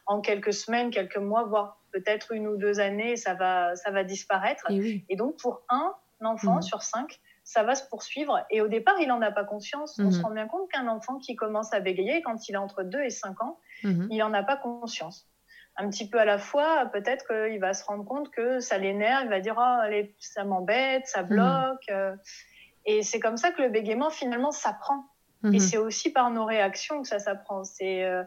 en 0.07 0.21
quelques 0.21 0.53
semaines, 0.53 0.91
quelques 0.91 1.17
mois, 1.17 1.45
voire 1.45 1.83
peut-être 1.93 2.33
une 2.33 2.49
ou 2.49 2.57
deux 2.57 2.81
années, 2.81 3.17
ça 3.17 3.35
va, 3.35 3.77
ça 3.77 3.91
va 3.91 4.03
disparaître. 4.03 4.65
Et, 4.71 5.17
donc, 5.17 5.37
pour 5.41 5.63
un 5.69 5.93
enfant 6.21 6.57
mhm. 6.57 6.63
sur 6.63 6.83
cinq, 6.83 7.21
ça 7.45 7.63
va 7.63 7.75
se 7.75 7.87
poursuivre. 7.89 8.45
Et 8.51 8.61
au 8.61 8.69
départ, 8.69 8.95
il 9.01 9.09
n'en 9.09 9.21
a 9.21 9.31
pas 9.31 9.45
conscience. 9.45 9.99
On 9.99 10.11
se 10.11 10.23
rend 10.23 10.31
bien 10.31 10.47
compte 10.47 10.71
qu'un 10.71 10.89
enfant 10.89 11.19
qui 11.19 11.37
commence 11.37 11.73
à 11.73 11.81
bégayer, 11.81 12.23
quand 12.23 12.49
il 12.49 12.55
est 12.55 12.59
entre 12.59 12.83
2 12.83 13.03
et 13.03 13.11
5 13.11 13.41
ans, 13.43 13.59
il 13.83 14.17
n'en 14.19 14.33
a 14.33 14.43
pas 14.43 14.57
conscience. 14.57 15.29
Un 15.77 15.89
petit 15.89 16.09
peu 16.09 16.21
à 16.21 16.27
la 16.27 16.39
fois, 16.39 16.87
peut-être 16.93 17.27
qu'il 17.27 17.59
va 17.59 17.73
se 17.73 17.83
rendre 17.85 18.05
compte 18.05 18.31
que 18.31 18.61
ça 18.61 18.77
l'énerve, 18.77 19.25
il 19.25 19.31
va 19.31 19.41
dire 19.41 19.57
oh, 19.59 20.03
ça 20.19 20.45
m'embête, 20.45 21.07
ça 21.07 21.23
bloque. 21.23 21.89
Euh. 21.91 22.15
Et 22.87 23.03
c'est 23.03 23.21
comme 23.21 23.37
ça 23.37 23.51
que 23.51 23.63
le 23.63 23.69
bégaiement, 23.69 24.11
finalement, 24.11 24.51
s'apprend. 24.51 25.05
Et 25.45 25.49
mhm. 25.49 25.59
c'est 25.59 25.77
aussi 25.77 26.11
par 26.13 26.31
nos 26.31 26.45
réactions 26.45 27.03
que 27.03 27.09
ça 27.09 27.19
s'apprend. 27.19 27.65
C'est 27.65 28.05
euh, 28.05 28.23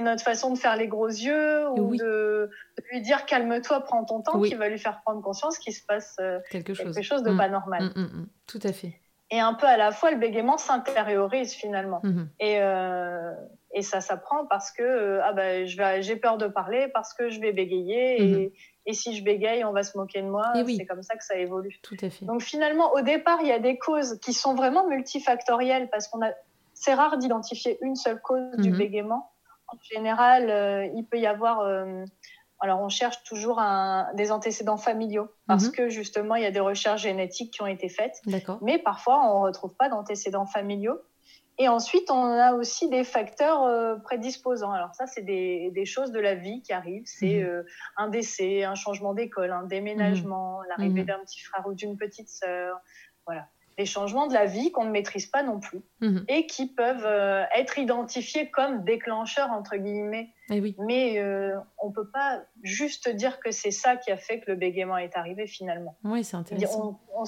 notre 0.00 0.22
façon 0.22 0.52
de 0.52 0.58
faire 0.58 0.76
les 0.76 0.86
gros 0.86 1.08
yeux 1.08 1.68
ou 1.70 1.96
de, 1.96 2.48
lui 2.90 3.00
dire 3.00 3.26
calme-toi, 3.26 3.80
prends 3.80 4.04
ton 4.04 4.22
temps, 4.22 4.40
qui 4.40 4.54
va 4.54 4.68
lui 4.68 4.78
faire 4.78 5.00
prendre 5.02 5.20
conscience 5.20 5.58
qu'il 5.58 5.74
se 5.74 5.84
passe 5.84 6.16
euh, 6.20 6.38
quelque, 6.50 6.74
chose. 6.74 7.22
de 7.24 7.30
mm. 7.30 7.36
pas 7.36 7.48
normal. 7.48 7.92
Mm, 7.96 8.00
mm, 8.00 8.28
Tout 8.46 8.60
à 8.62 8.72
fait. 8.72 9.00
Et 9.32 9.40
un 9.40 9.54
peu 9.54 9.66
à 9.66 9.76
la 9.76 9.90
fois, 9.90 10.10
le 10.12 10.18
bégaiement 10.18 10.58
s'intériorise 10.58 11.54
finalement. 11.54 12.00
Mhm. 12.04 12.28
Et, 12.38 12.60
euh, 12.60 13.32
et 13.72 13.82
ça 13.82 14.00
s'apprend 14.00 14.46
parce 14.46 14.70
que 14.70 15.20
ah 15.22 15.32
bah, 15.32 15.64
j'ai 15.64 16.16
peur 16.16 16.38
de 16.38 16.46
parler, 16.46 16.88
parce 16.92 17.14
que 17.14 17.30
je 17.30 17.40
vais 17.40 17.52
bégayer. 17.52 18.22
Et, 18.22 18.46
mhm. 18.46 18.50
Et, 18.86 18.92
si 18.92 19.16
je 19.16 19.22
bégaye, 19.22 19.64
on 19.64 19.72
va 19.72 19.82
se 19.82 19.96
moquer 19.96 20.22
de 20.22 20.28
moi. 20.28 20.52
C'est 20.66 20.86
comme 20.86 21.02
ça 21.02 21.16
que 21.16 21.24
ça 21.24 21.36
évolue. 21.36 21.78
Tout 21.82 21.96
à 22.02 22.10
fait. 22.10 22.24
Donc 22.24 22.42
finalement, 22.42 22.92
au 22.94 23.00
départ, 23.00 23.38
il 23.42 23.48
y 23.48 23.52
a 23.52 23.58
des 23.58 23.78
causes 23.78 24.18
qui 24.20 24.32
sont 24.32 24.54
vraiment 24.54 24.86
multifactorielles 24.88 25.88
parce 25.90 26.08
qu'on 26.08 26.24
a 26.24 26.30
c'est 26.80 26.94
rare 26.94 27.18
d'identifier 27.18 27.78
une 27.82 27.94
seule 27.94 28.20
cause 28.22 28.56
du 28.56 28.70
mhm. 28.70 28.78
bégaiement. 28.78 29.30
En 29.68 29.76
général, 29.82 30.50
euh, 30.50 30.86
il 30.94 31.04
peut 31.04 31.18
y 31.18 31.26
avoir. 31.26 31.60
Euh, 31.60 32.04
alors, 32.58 32.80
on 32.80 32.88
cherche 32.88 33.22
toujours 33.24 33.62
des 34.14 34.32
antécédents 34.32 34.76
familiaux 34.76 35.28
parce 35.46 35.66
mhm. 35.66 35.72
que 35.72 35.88
justement, 35.88 36.34
il 36.34 36.42
y 36.42 36.46
a 36.46 36.50
des 36.50 36.60
recherches 36.60 37.02
génétiques 37.02 37.52
qui 37.52 37.62
ont 37.62 37.66
été 37.66 37.88
faites. 37.88 38.20
Mais 38.60 38.78
parfois, 38.78 39.22
on 39.30 39.40
ne 39.40 39.44
retrouve 39.44 39.74
pas 39.74 39.88
d'antécédents 39.88 40.46
familiaux. 40.46 41.00
Et 41.62 41.68
ensuite, 41.68 42.10
on 42.10 42.24
a 42.24 42.54
aussi 42.54 42.88
des 42.88 43.04
facteurs 43.04 43.64
euh, 43.64 43.96
prédisposants. 43.96 44.72
Alors 44.72 44.94
ça, 44.94 45.06
c'est 45.06 45.20
des, 45.20 45.84
choses 45.84 46.10
de 46.10 46.18
la 46.18 46.34
vie 46.34 46.62
qui 46.62 46.72
arrivent. 46.72 47.04
C'est 47.04 47.42
mhm. 47.42 47.64
un 47.98 48.08
décès, 48.08 48.64
un 48.64 48.74
changement 48.74 49.12
d'école, 49.12 49.52
un 49.52 49.64
déménagement, 49.64 50.62
l'arrivée 50.70 51.04
d'un 51.04 51.18
petit 51.18 51.42
frère 51.42 51.66
ou 51.66 51.74
d'une 51.74 51.98
petite 51.98 52.30
sœur. 52.30 52.80
Voilà 53.26 53.46
des 53.80 53.86
changements 53.86 54.26
de 54.26 54.34
la 54.34 54.44
vie 54.44 54.72
qu'on 54.72 54.84
ne 54.84 54.90
maîtrise 54.90 55.24
pas 55.24 55.42
non 55.42 55.58
plus 55.58 55.80
mhm. 56.00 56.24
et 56.28 56.46
qui 56.46 56.66
peuvent 56.66 57.06
euh, 57.06 57.44
être 57.56 57.78
identifiés 57.78 58.50
comme 58.50 58.84
déclencheurs, 58.84 59.50
entre 59.50 59.76
guillemets. 59.76 60.34
Eh 60.50 60.60
oui. 60.60 60.76
Mais 60.78 61.18
euh, 61.18 61.56
on 61.78 61.88
ne 61.88 61.94
peut 61.94 62.10
pas 62.10 62.42
juste 62.62 63.08
dire 63.08 63.40
que 63.40 63.50
c'est 63.50 63.70
ça 63.70 63.96
qui 63.96 64.10
a 64.10 64.18
fait 64.18 64.40
que 64.40 64.50
le 64.50 64.56
bégaiement 64.56 64.98
est 64.98 65.16
arrivé 65.16 65.46
finalement. 65.46 65.96
Oui, 66.04 66.24
c'est 66.24 66.36
intéressant. 66.36 67.00
On, 67.14 67.24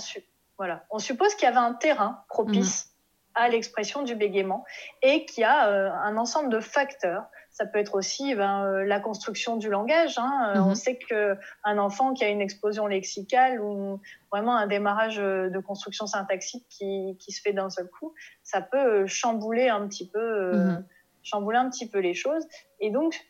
voilà. 0.59 0.85
on 0.91 0.99
suppose 0.99 1.35
qu'il 1.37 1.45
y 1.45 1.49
avait 1.49 1.57
un 1.57 1.73
terrain 1.73 2.23
propice 2.29 2.87
mhm. 2.87 2.92
À 3.35 3.49
l'expression 3.49 4.03
du 4.03 4.15
bégaiement 4.15 4.65
et 5.03 5.25
qu'il 5.25 5.43
y 5.43 5.45
a 5.45 5.69
euh, 5.69 5.91
un 5.91 6.17
ensemble 6.17 6.51
de 6.51 6.61
facteurs 6.61 7.25
ça 7.53 7.67
peut 7.67 7.79
être 7.79 7.95
aussi 7.95 8.35
ben, 8.35 8.65
euh, 8.65 8.85
la 8.85 8.99
construction 8.99 9.57
du 9.59 9.69
langage. 9.69 10.19
Hein. 10.19 10.55
Euh, 10.57 10.61
on 10.61 10.71
mhm. 10.71 10.75
sait 10.75 10.97
qu'un 10.97 11.79
enfant 11.79 12.15
qui 12.15 12.25
a 12.25 12.29
une 12.29 12.41
explosion 12.41 12.87
lexicale 12.87 13.61
ou 13.61 14.01
vraiment 14.31 14.57
un 14.57 14.67
démarrage 14.67 15.19
de 15.19 15.59
construction 15.59 16.07
syntaxique 16.07 16.65
qui, 16.71 17.17
qui 17.21 17.31
se 17.31 17.43
fait 17.43 17.53
d'un 17.53 17.69
seul 17.69 17.89
coup, 17.89 18.15
ça 18.43 18.63
peut 18.63 19.07
chambouler 19.07 19.69
un 19.69 19.87
petit 19.87 20.09
peu, 20.09 20.53
mhm. 20.55 20.87
chambouler 21.23 21.59
un 21.59 21.69
petit 21.69 21.89
peu 21.89 21.99
les 21.99 22.15
choses. 22.15 22.47
Et 22.81 22.91
donc, 22.91 23.21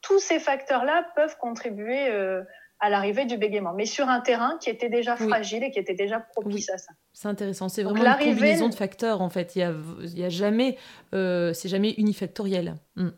tous 0.00 0.20
ces 0.20 0.38
facteurs-là 0.38 1.04
peuvent 1.16 1.36
contribuer 1.38 2.08
à 2.86 2.90
l'arrivée 2.90 3.24
du 3.24 3.36
bégaiement, 3.36 3.72
mais 3.72 3.86
sur 3.86 4.08
un 4.08 4.20
terrain 4.20 4.56
qui 4.60 4.70
était 4.70 4.88
déjà 4.88 5.16
fragile 5.16 5.64
et 5.64 5.70
qui 5.70 5.78
était 5.78 5.94
déjà 5.94 6.20
propice 6.20 6.70
à 6.70 6.78
ça. 6.78 6.92
C'est 7.12 7.28
intéressant, 7.28 7.68
c'est 7.68 7.82
vraiment 7.82 8.04
une 8.04 8.34
combinaison 8.34 8.68
de 8.68 8.74
facteurs 8.74 9.20
en 9.20 9.30
fait. 9.30 9.56
Il 9.56 9.58
y 9.60 9.62
a, 9.62 9.72
il 10.02 10.18
y 10.18 10.24
a 10.24 10.28
jamais, 10.28 10.76
c'est 11.12 11.68
jamais 11.68 11.92
unifactoriel. 11.98 12.76
Hmm. 12.96 13.10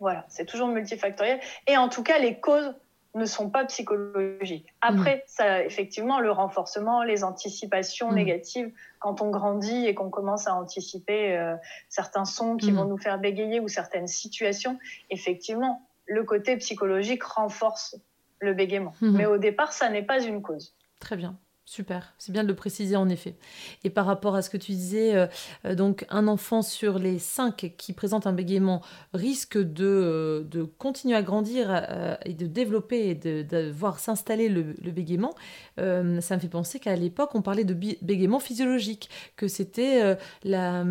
Voilà, 0.00 0.24
c'est 0.28 0.44
toujours 0.44 0.68
multifactoriel. 0.68 1.40
Et 1.66 1.76
en 1.76 1.88
tout 1.88 2.02
cas, 2.02 2.18
les 2.18 2.38
causes 2.38 2.74
ne 3.16 3.24
sont 3.24 3.48
pas 3.48 3.64
psychologiques. 3.64 4.74
Après, 4.82 5.16
mm. 5.16 5.20
ça, 5.26 5.64
effectivement, 5.64 6.20
le 6.20 6.30
renforcement, 6.30 7.02
les 7.02 7.24
anticipations 7.24 8.10
mm. 8.10 8.14
négatives, 8.14 8.70
quand 8.98 9.22
on 9.22 9.30
grandit 9.30 9.86
et 9.86 9.94
qu'on 9.94 10.10
commence 10.10 10.46
à 10.46 10.54
anticiper 10.54 11.36
euh, 11.36 11.56
certains 11.88 12.26
sons 12.26 12.56
qui 12.56 12.72
mm. 12.72 12.76
vont 12.76 12.84
nous 12.84 12.98
faire 12.98 13.18
bégayer 13.18 13.58
ou 13.58 13.68
certaines 13.68 14.06
situations, 14.06 14.78
effectivement, 15.10 15.82
le 16.06 16.24
côté 16.24 16.56
psychologique 16.58 17.24
renforce 17.24 17.96
le 18.40 18.54
bégaiement. 18.54 18.94
Mais 19.00 19.26
au 19.26 19.38
départ, 19.38 19.72
ça 19.72 19.88
n'est 19.88 20.04
pas 20.04 20.22
une 20.22 20.42
cause. 20.42 20.74
Très 21.00 21.16
bien. 21.16 21.38
Super, 21.68 22.14
c'est 22.16 22.30
bien 22.30 22.44
de 22.44 22.48
le 22.48 22.54
préciser 22.54 22.94
en 22.94 23.08
effet. 23.08 23.34
Et 23.82 23.90
par 23.90 24.06
rapport 24.06 24.36
à 24.36 24.42
ce 24.42 24.50
que 24.50 24.56
tu 24.56 24.70
disais, 24.70 25.16
euh, 25.16 25.26
euh, 25.64 25.74
donc 25.74 26.06
un 26.10 26.28
enfant 26.28 26.62
sur 26.62 27.00
les 27.00 27.18
cinq 27.18 27.74
qui 27.76 27.92
présente 27.92 28.28
un 28.28 28.32
bégaiement 28.32 28.82
risque 29.14 29.58
de, 29.58 29.84
euh, 29.84 30.44
de 30.44 30.62
continuer 30.62 31.16
à 31.16 31.22
grandir 31.22 32.18
et 32.24 32.34
de 32.34 32.46
développer 32.46 33.08
et 33.08 33.14
de, 33.16 33.68
voir 33.72 33.98
s'installer 33.98 34.48
le, 34.48 34.76
le, 34.80 34.92
bégaiement. 34.92 35.34
ça 35.76 36.02
me 36.02 36.38
fait 36.38 36.48
penser 36.48 36.78
qu'à 36.78 36.94
l'époque, 36.94 37.34
on 37.34 37.42
parlait 37.42 37.64
de 37.64 37.74
bégaiement 37.74 38.38
physiologique, 38.38 39.10
que 39.34 39.48
c'était 39.48 40.16
la 40.44 40.84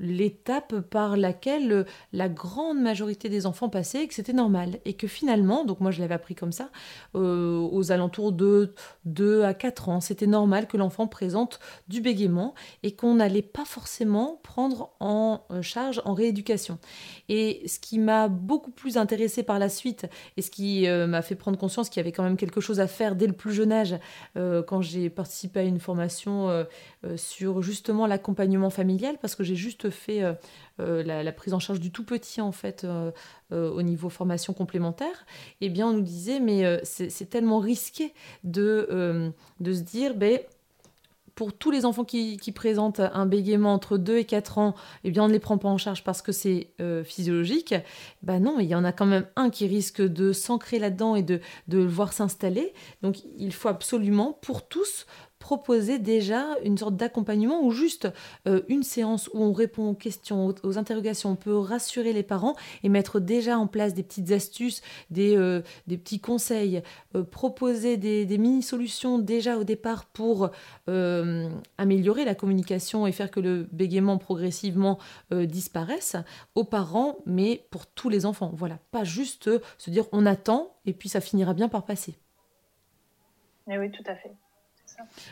l'étape 0.00 0.80
par 0.80 1.16
laquelle 1.16 1.72
euh, 1.72 1.84
la 2.12 2.28
grande 2.28 2.80
majorité 2.80 3.28
des 3.28 3.46
enfants 3.46 3.68
passaient 3.68 4.04
et 4.04 4.08
que 4.08 4.14
c'était 4.14 4.32
normal. 4.32 4.78
Et 4.84 4.94
que 4.94 5.06
finalement, 5.06 5.64
donc 5.64 5.80
moi 5.80 5.90
je 5.90 6.00
l'avais 6.00 6.14
appris 6.14 6.34
comme 6.34 6.52
ça, 6.52 6.70
euh, 7.14 7.58
aux 7.58 7.92
alentours 7.92 8.32
de 8.32 8.74
2 9.04 9.42
à 9.42 9.54
4 9.54 9.88
ans, 9.88 10.00
c'était 10.00 10.26
normal 10.26 10.66
que 10.66 10.76
l'enfant 10.76 11.06
présente 11.06 11.60
du 11.88 12.00
bégaiement 12.00 12.54
et 12.82 12.92
qu'on 12.92 13.14
n'allait 13.14 13.42
pas 13.42 13.64
forcément 13.64 14.40
prendre 14.42 14.90
en 15.00 15.42
euh, 15.50 15.62
charge 15.62 16.00
en 16.04 16.14
rééducation. 16.14 16.78
Et 17.28 17.62
ce 17.66 17.78
qui 17.78 17.98
m'a 17.98 18.28
beaucoup 18.28 18.70
plus 18.70 18.96
intéressé 18.96 19.42
par 19.42 19.58
la 19.58 19.68
suite 19.68 20.06
et 20.36 20.42
ce 20.42 20.50
qui 20.50 20.88
m'a 20.88 21.22
fait 21.22 21.34
prendre 21.34 21.58
conscience 21.58 21.88
qu'il 21.88 21.98
y 21.98 22.00
avait 22.00 22.12
quand 22.12 22.22
même 22.22 22.36
quelque 22.36 22.60
chose 22.60 22.80
à 22.80 22.86
faire 22.86 23.14
dès 23.14 23.26
le 23.26 23.32
plus 23.32 23.52
jeune 23.52 23.72
âge, 23.72 23.94
quand 24.34 24.80
j'ai 24.80 25.10
participé 25.10 25.60
à 25.60 25.62
une 25.62 25.78
formation 25.78 26.66
sur 27.16 27.62
justement 27.62 28.06
l'accompagnement 28.06 28.70
familial, 28.70 29.16
parce 29.20 29.34
que 29.34 29.44
j'ai 29.44 29.54
juste 29.54 29.89
fait 29.90 30.22
euh, 30.22 30.34
euh, 30.80 31.02
la, 31.02 31.32
prise 31.32 31.54
en 31.54 31.58
charge 31.58 31.80
du 31.80 31.90
tout 31.90 32.04
petit 32.04 32.40
en 32.40 32.52
fait 32.52 32.84
euh, 32.84 33.10
au 33.50 33.82
niveau 33.82 34.08
formation 34.08 34.52
complémentaire, 34.52 35.26
eh 35.60 35.68
bien 35.68 35.88
on 35.88 35.92
nous 35.92 36.02
disait 36.02 36.40
mais 36.40 36.80
c'est 36.84 37.28
tellement 37.28 37.58
risqué 37.58 38.12
de, 38.44 39.32
de 39.60 39.72
se 39.72 39.80
dire 39.80 40.14
ben 40.14 40.38
pour 41.34 41.54
tous 41.54 41.70
les 41.70 41.86
enfants 41.86 42.04
qui, 42.04 42.52
présentent 42.54 43.00
un 43.00 43.24
bégaiement 43.24 43.72
entre 43.72 43.96
2 43.96 44.18
et 44.18 44.24
4 44.24 44.58
ans, 44.58 44.74
eh 45.04 45.10
bien, 45.10 45.24
on 45.24 45.28
ne 45.28 45.32
les 45.32 45.38
prend 45.38 45.56
pas 45.56 45.70
en 45.70 45.78
charge 45.78 46.04
parce 46.04 46.20
que 46.20 46.32
c'est 46.32 46.68
physiologique. 47.04 47.74
Ben 48.22 48.40
non, 48.40 48.58
il 48.58 48.66
y 48.66 48.74
en 48.74 48.84
a 48.84 48.92
quand 48.92 49.06
même 49.06 49.26
un 49.36 49.48
qui 49.48 49.66
risque 49.66 50.02
de 50.02 50.32
s'ancrer 50.32 50.78
là-dedans 50.78 51.16
et 51.16 51.22
de, 51.22 51.40
de 51.68 51.78
le 51.78 51.86
voir 51.86 52.12
s'installer. 52.12 52.74
Donc, 53.00 53.20
il 53.38 53.54
faut 53.54 53.68
absolument, 53.68 54.38
pour 54.42 54.68
tous, 54.68 55.06
proposer 55.50 55.98
déjà 55.98 56.46
une 56.62 56.78
sorte 56.78 56.94
d'accompagnement 56.94 57.64
ou 57.64 57.72
juste 57.72 58.08
euh, 58.46 58.62
une 58.68 58.84
séance 58.84 59.28
où 59.34 59.42
on 59.42 59.52
répond 59.52 59.90
aux 59.90 59.94
questions, 59.94 60.54
aux, 60.62 60.78
interrogations, 60.78 61.30
on 61.30 61.34
peut 61.34 61.58
rassurer 61.58 62.12
les 62.12 62.22
parents 62.22 62.54
et 62.84 62.88
mettre 62.88 63.18
déjà 63.18 63.58
en 63.58 63.66
place 63.66 63.92
des 63.92 64.04
petites 64.04 64.30
astuces, 64.30 64.80
des, 65.10 65.36
euh, 65.36 65.62
petits 65.88 66.20
conseils, 66.20 66.84
euh, 67.16 67.24
proposer 67.24 67.96
des, 67.96 68.38
mini-solutions 68.38 69.18
déjà 69.18 69.58
au 69.58 69.64
départ 69.64 70.04
pour 70.04 70.50
améliorer 70.86 72.24
la 72.24 72.36
communication 72.36 73.08
et 73.08 73.12
faire 73.12 73.32
que 73.32 73.40
le 73.40 73.66
bégaiement 73.72 74.18
progressivement 74.18 74.98
disparaisse 75.32 76.16
aux 76.54 76.64
parents, 76.64 77.18
mais 77.26 77.66
pour 77.70 77.86
tous 77.86 78.08
les 78.08 78.24
enfants. 78.24 78.52
Voilà, 78.54 78.78
pas 78.92 79.02
juste 79.02 79.50
se 79.78 79.90
dire 79.90 80.04
on 80.12 80.26
attend 80.26 80.76
et 80.86 80.92
puis 80.92 81.08
ça 81.08 81.20
finira 81.20 81.54
bien 81.54 81.68
par 81.68 81.84
passer. 81.84 82.14
Eh 83.68 83.78
oui, 83.78 83.90
tout 83.90 84.04
à 84.06 84.14
fait. 84.14 84.32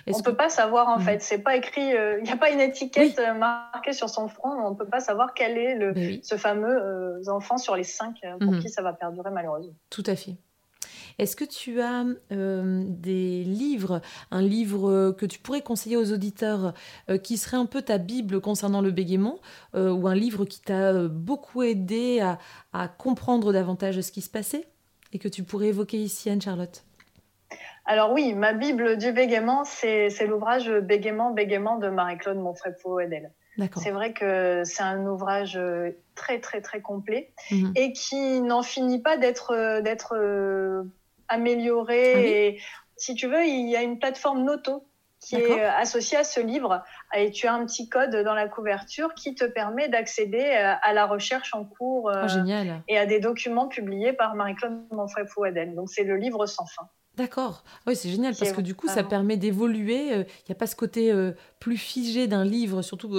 On 0.06 0.18
ne 0.18 0.22
peut 0.22 0.34
pas 0.34 0.48
savoir 0.48 0.88
en 0.88 0.98
mm. 0.98 1.02
fait, 1.02 1.22
c'est 1.22 1.38
pas 1.38 1.56
écrit, 1.56 1.94
euh, 1.94 2.18
il 2.18 2.24
n'y 2.24 2.30
a 2.30 2.36
pas 2.36 2.50
une 2.50 2.60
étiquette 2.60 3.18
euh, 3.18 3.34
marquée 3.34 3.92
sur 3.92 4.08
son 4.08 4.28
front, 4.28 4.50
on 4.50 4.70
ne 4.70 4.76
peut 4.76 4.86
pas 4.86 5.00
savoir 5.00 5.34
quel 5.34 5.56
est 5.56 5.74
le, 5.74 6.20
ce 6.22 6.36
fameux 6.36 6.66
euh, 6.68 7.28
enfant 7.28 7.58
sur 7.58 7.76
les 7.76 7.84
cinq 7.84 8.16
pour 8.40 8.52
mm-hmm. 8.52 8.60
qui 8.60 8.68
ça 8.68 8.82
va 8.82 8.92
perdurer 8.92 9.30
malheureusement. 9.30 9.74
Tout 9.90 10.04
à 10.06 10.16
fait. 10.16 10.36
Est-ce 11.18 11.34
que 11.34 11.44
tu 11.44 11.80
as 11.80 12.04
des 12.30 13.42
livres, 13.42 14.00
un 14.30 14.40
livre 14.40 15.10
que 15.10 15.26
tu 15.26 15.40
pourrais 15.40 15.62
conseiller 15.62 15.96
aux 15.96 16.12
auditeurs 16.12 16.74
qui 17.24 17.38
serait 17.38 17.56
un 17.56 17.66
peu 17.66 17.82
ta 17.82 17.98
Bible 17.98 18.40
concernant 18.40 18.80
le 18.80 18.92
bégaiement, 18.92 19.40
ou 19.74 20.06
un 20.06 20.14
livre 20.14 20.44
qui 20.44 20.60
t'a 20.60 21.08
beaucoup 21.08 21.64
aidé 21.64 22.20
à, 22.20 22.38
à 22.72 22.86
comprendre 22.86 23.52
davantage 23.52 24.00
ce 24.00 24.12
qui 24.12 24.20
se 24.20 24.30
passait 24.30 24.68
et 25.12 25.18
que 25.18 25.26
tu 25.26 25.42
pourrais 25.42 25.68
évoquer 25.68 25.98
ici, 25.98 26.30
Anne-Charlotte? 26.30 26.84
Alors 27.88 28.12
oui, 28.12 28.34
ma 28.34 28.52
Bible 28.52 28.98
du 28.98 29.12
bégaiement, 29.12 29.64
c'est 29.64 30.26
l'ouvrage 30.26 30.70
Bégaiement, 30.70 31.30
bégaiement 31.30 31.78
de 31.78 31.88
Marie-Claude 31.88 32.36
Monfrepo-Edel. 32.36 33.32
C'est 33.76 33.92
vrai 33.92 34.12
que 34.12 34.62
c'est 34.64 34.82
un 34.82 35.06
ouvrage 35.06 35.56
euh, 35.56 35.90
très 36.14 36.38
très 36.38 36.60
très 36.60 36.80
complet 36.80 37.32
mhm. 37.50 37.72
et 37.74 37.92
qui 37.92 38.40
n'en 38.40 38.62
finit 38.62 39.00
pas 39.00 39.16
d'être 39.16 39.80
d'être 39.80 40.14
euh, 40.14 40.84
améliorer. 41.28 42.14
Ah 42.14 42.20
et 42.20 42.60
si 42.96 43.14
tu 43.14 43.26
veux, 43.26 43.44
il 43.46 43.68
y 43.68 43.74
a 43.74 43.82
une 43.82 43.98
plateforme 43.98 44.44
Noto 44.44 44.86
qui 45.20 45.36
est 45.36 45.62
euh, 45.62 45.72
associée 45.72 46.18
à 46.18 46.24
ce 46.24 46.40
livre. 46.40 46.84
Et 47.16 47.30
tu 47.30 47.46
as 47.46 47.54
un 47.54 47.64
petit 47.64 47.88
code 47.88 48.14
dans 48.14 48.34
la 48.34 48.48
couverture 48.48 49.14
qui 49.14 49.34
te 49.34 49.44
permet 49.44 49.88
d'accéder 49.88 50.44
euh, 50.44 50.74
à 50.82 50.92
la 50.92 51.06
recherche 51.06 51.54
en 51.54 51.64
cours 51.64 52.12
oh, 52.14 52.80
et 52.86 52.98
à 52.98 53.06
des 53.06 53.18
documents 53.18 53.66
publiés 53.66 54.12
par 54.12 54.34
Marie-Claude 54.34 54.84
Monfray-Pouadel. 54.92 55.74
Donc 55.74 55.88
c'est 55.90 56.04
le 56.04 56.16
livre 56.16 56.46
sans 56.46 56.66
fin. 56.66 56.88
D'accord. 57.18 57.64
Oui, 57.86 57.96
c'est 57.96 58.08
génial 58.08 58.34
parce 58.36 58.52
que 58.52 58.60
du 58.60 58.74
coup, 58.74 58.86
ça 58.86 59.02
permet 59.02 59.36
d'évoluer. 59.36 60.10
Il 60.10 60.26
n'y 60.48 60.52
a 60.52 60.54
pas 60.54 60.68
ce 60.68 60.76
côté 60.76 61.12
plus 61.58 61.76
figé 61.76 62.28
d'un 62.28 62.44
livre, 62.44 62.80
surtout, 62.80 63.18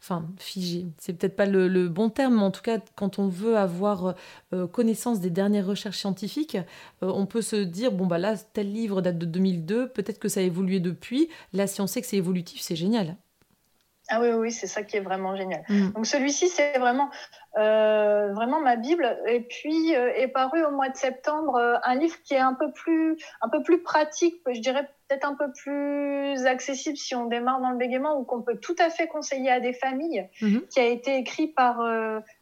enfin, 0.00 0.26
figé, 0.38 0.86
c'est 0.96 1.12
peut-être 1.12 1.36
pas 1.36 1.44
le, 1.44 1.88
bon 1.88 2.08
terme, 2.08 2.36
mais 2.36 2.42
en 2.42 2.50
tout 2.50 2.62
cas, 2.62 2.78
quand 2.96 3.18
on 3.18 3.28
veut 3.28 3.58
avoir 3.58 4.14
connaissance 4.72 5.20
des 5.20 5.28
dernières 5.28 5.66
recherches 5.66 5.98
scientifiques, 5.98 6.56
on 7.02 7.26
peut 7.26 7.42
se 7.42 7.56
dire, 7.56 7.92
bon, 7.92 8.06
bah 8.06 8.16
là, 8.16 8.34
tel 8.36 8.72
livre 8.72 9.02
date 9.02 9.18
de 9.18 9.26
2002, 9.26 9.90
peut-être 9.90 10.18
que 10.18 10.28
ça 10.28 10.40
a 10.40 10.42
évolué 10.42 10.80
depuis. 10.80 11.28
Là, 11.52 11.66
si 11.66 11.82
on 11.82 11.86
sait 11.86 12.00
que 12.00 12.06
c'est 12.06 12.16
évolutif, 12.16 12.62
c'est 12.62 12.76
génial. 12.76 13.16
Ah 14.10 14.20
oui, 14.20 14.30
oui, 14.32 14.52
c'est 14.52 14.66
ça 14.66 14.82
qui 14.82 14.96
est 14.96 15.00
vraiment 15.00 15.36
génial. 15.36 15.62
Mm. 15.68 15.90
Donc 15.90 16.06
celui-ci, 16.06 16.48
c'est 16.48 16.78
vraiment, 16.78 17.10
euh, 17.56 18.32
vraiment 18.34 18.60
ma 18.60 18.76
Bible. 18.76 19.18
Et 19.26 19.40
puis 19.40 19.96
euh, 19.96 20.12
est 20.14 20.28
paru 20.28 20.62
au 20.64 20.70
mois 20.70 20.90
de 20.90 20.96
septembre 20.96 21.56
euh, 21.56 21.76
un 21.84 21.94
livre 21.94 22.16
qui 22.22 22.34
est 22.34 22.38
un 22.38 22.54
peu 22.54 22.70
plus, 22.72 23.16
un 23.40 23.48
peu 23.48 23.62
plus 23.62 23.82
pratique, 23.82 24.36
je 24.52 24.60
dirais 24.60 24.88
peut-être 25.08 25.24
un 25.24 25.34
peu 25.34 25.50
plus 25.52 26.46
accessible 26.46 26.98
si 26.98 27.14
on 27.14 27.24
démarre 27.24 27.62
dans 27.62 27.70
le 27.70 27.78
bégaiement 27.78 28.18
ou 28.18 28.24
qu'on 28.24 28.42
peut 28.42 28.58
tout 28.58 28.76
à 28.78 28.90
fait 28.90 29.06
conseiller 29.06 29.50
à 29.50 29.58
des 29.58 29.72
familles, 29.72 30.28
mhm. 30.42 30.66
qui 30.68 30.80
a 30.80 30.84
été 30.84 31.16
écrit 31.16 31.46
par 31.46 31.82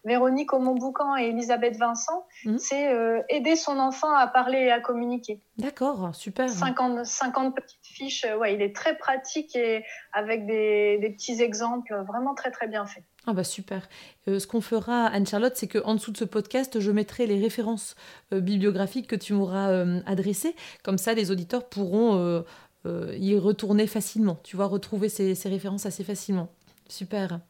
Véronique 0.04 0.52
Aumont-Boucan 0.52 1.16
et 1.16 1.28
Elisabeth 1.28 1.76
Vincent. 1.76 2.26
Mhm. 2.44 2.58
C'est 2.58 3.24
aider 3.28 3.54
son 3.54 3.78
enfant 3.78 4.12
à 4.12 4.26
parler 4.26 4.58
et 4.58 4.72
à 4.72 4.80
communiquer. 4.80 5.38
D'accord, 5.58 6.12
super. 6.12 6.50
50, 6.50 7.06
50 7.06 7.54
petites 7.54 7.86
fiches. 7.86 8.26
Ouais, 8.36 8.54
il 8.54 8.60
est 8.60 8.74
très 8.74 8.98
pratique 8.98 9.54
et 9.54 9.84
avec 10.12 10.44
des, 10.46 10.98
des 10.98 11.10
petits 11.10 11.40
exemples, 11.40 11.94
vraiment 12.04 12.34
très 12.34 12.50
très 12.50 12.66
bien 12.66 12.84
fait. 12.84 13.04
Ah 13.26 13.32
bah 13.32 13.42
super. 13.42 13.88
ce 14.26 14.46
qu'on 14.46 14.60
fera, 14.60 15.06
Anne-Charlotte, 15.06 15.54
c'est 15.56 15.66
qu'en 15.66 15.96
dessous 15.96 16.12
de 16.12 16.16
ce 16.16 16.24
podcast, 16.24 16.78
je 16.78 16.90
mettrai 16.92 17.26
les 17.26 17.40
références 17.40 17.96
bibliographiques 18.30 19.08
que 19.08 19.16
tu 19.16 19.32
m'auras 19.32 19.84
adressées. 20.06 20.54
Comme 20.84 20.96
ça, 20.96 21.12
les 21.12 21.32
auditeurs 21.32 21.68
pourront 21.68 22.44
euh, 22.86 23.16
y 23.18 23.36
retourner 23.36 23.86
facilement, 23.86 24.38
tu 24.44 24.54
vois, 24.54 24.66
retrouver 24.66 25.08
ces, 25.08 25.34
références 25.44 25.86
assez 25.86 26.04
facilement. 26.04 26.52
Super. 26.88 27.40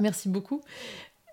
Merci 0.00 0.28
beaucoup. 0.28 0.60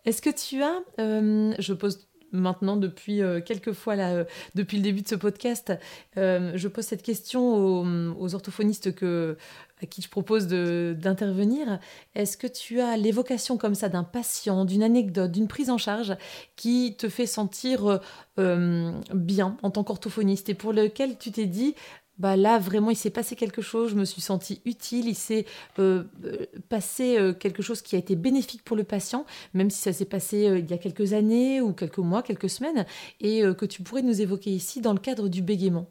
Est-ce 0.06 0.22
que 0.22 0.30
tu 0.30 0.64
as, 0.64 0.80
euh, 1.00 1.54
je 1.60 1.74
pose 1.74 2.07
maintenant 2.32 2.78
depuis 2.78 3.22
euh, 3.22 3.42
quelques 3.42 3.74
fois 3.74 3.96
là, 3.96 4.26
depuis 4.56 4.78
le 4.78 4.84
début 4.84 5.02
de 5.02 5.08
ce 5.08 5.16
podcast, 5.16 5.74
je 6.16 6.68
pose 6.68 6.86
cette 6.86 7.04
question 7.04 8.16
aux, 8.20 8.36
orthophonistes 8.36 8.88
à 8.88 9.86
qui 9.86 10.02
je 10.02 10.10
propose 10.10 10.48
d'intervenir. 10.48 11.80
Est-ce 12.16 12.38
que 12.38 12.48
tu 12.48 12.82
as 12.82 12.98
l'évocation 12.98 13.58
comme 13.58 13.76
ça 13.76 13.90
d'un 13.90 14.04
patient, 14.04 14.66
d'une 14.66 14.84
anecdote, 14.84 15.32
d'une 15.32 15.48
prise 15.48 15.70
en 15.70 15.78
charge 15.78 16.16
qui 16.56 16.96
te 16.98 17.10
fait 17.10 17.28
sentir 17.28 18.00
bien 18.38 19.58
en 19.62 19.72
tant 19.72 19.84
qu'orthophoniste 19.84 20.50
et 20.50 20.56
pour 20.56 20.74
lequel 20.74 21.18
tu 21.18 21.32
t'es 21.32 21.46
dit 21.46 21.76
bah 22.18 22.36
là 22.36 22.58
vraiment 22.58 22.90
il 22.90 22.96
s'est 22.96 23.10
passé 23.10 23.36
quelque 23.36 23.62
chose, 23.62 23.92
je 23.92 23.96
me 23.96 24.06
suis 24.06 24.22
sentie 24.22 24.62
utile, 24.66 25.08
il 25.08 25.16
s'est 25.16 25.46
euh, 25.80 26.04
euh, 26.26 26.46
passé 26.70 27.18
euh, 27.18 27.34
quelque 27.34 27.62
chose 27.62 27.82
qui 27.82 27.96
a 27.96 28.00
été 28.00 28.16
bénéfique 28.16 28.64
pour 28.64 28.76
le 28.76 28.84
patient, 28.84 29.26
même 29.54 29.70
si 29.70 29.80
ça 29.80 29.94
s'est 29.94 30.06
passé 30.06 30.38
il 30.58 30.70
y 30.70 30.74
a 30.74 30.78
quelques 30.78 31.14
années 31.14 31.62
ou 31.62 31.74
quelques 31.74 31.98
mois, 32.00 32.24
quelques 32.24 32.50
semaines, 32.50 32.86
et 33.22 33.42
que 33.58 33.66
tu 33.66 33.84
pourrais 33.84 34.02
nous 34.02 34.22
évoquer 34.22 34.50
ici 34.50 34.82
dans 34.82 34.94
le 34.94 35.00
cadre 35.00 35.28
du 35.28 35.42
bégaiement. 35.42 35.86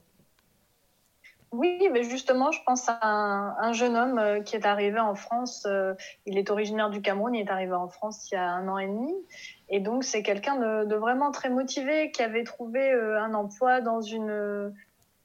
Oui, 1.52 1.88
mais 1.92 2.02
justement, 2.02 2.50
je 2.50 2.58
pense 2.66 2.88
à 2.88 2.98
un, 3.02 3.72
jeune 3.72 3.96
homme 3.96 4.42
qui 4.44 4.56
est 4.56 4.66
arrivé 4.66 4.98
en 4.98 5.14
France. 5.14 5.66
il 6.26 6.36
est 6.36 6.50
originaire 6.50 6.90
du 6.90 7.00
Cameroun, 7.00 7.34
il 7.34 7.42
est 7.42 7.50
arrivé 7.50 7.72
en 7.72 7.88
France 7.88 8.28
il 8.30 8.34
y 8.34 8.38
a 8.38 8.50
un 8.50 8.68
an 8.68 8.78
et 8.78 8.86
demi. 8.86 9.14
Et 9.68 9.80
donc, 9.80 10.04
c'est 10.04 10.22
quelqu'un 10.22 10.56
de, 10.56 10.84
de, 10.86 10.96
vraiment 10.96 11.30
très 11.30 11.48
motivé 11.48 12.10
qui 12.10 12.22
avait 12.22 12.44
trouvé 12.44 12.92
un 12.92 13.32
emploi 13.32 13.80
dans 13.80 14.00
une 14.00 14.72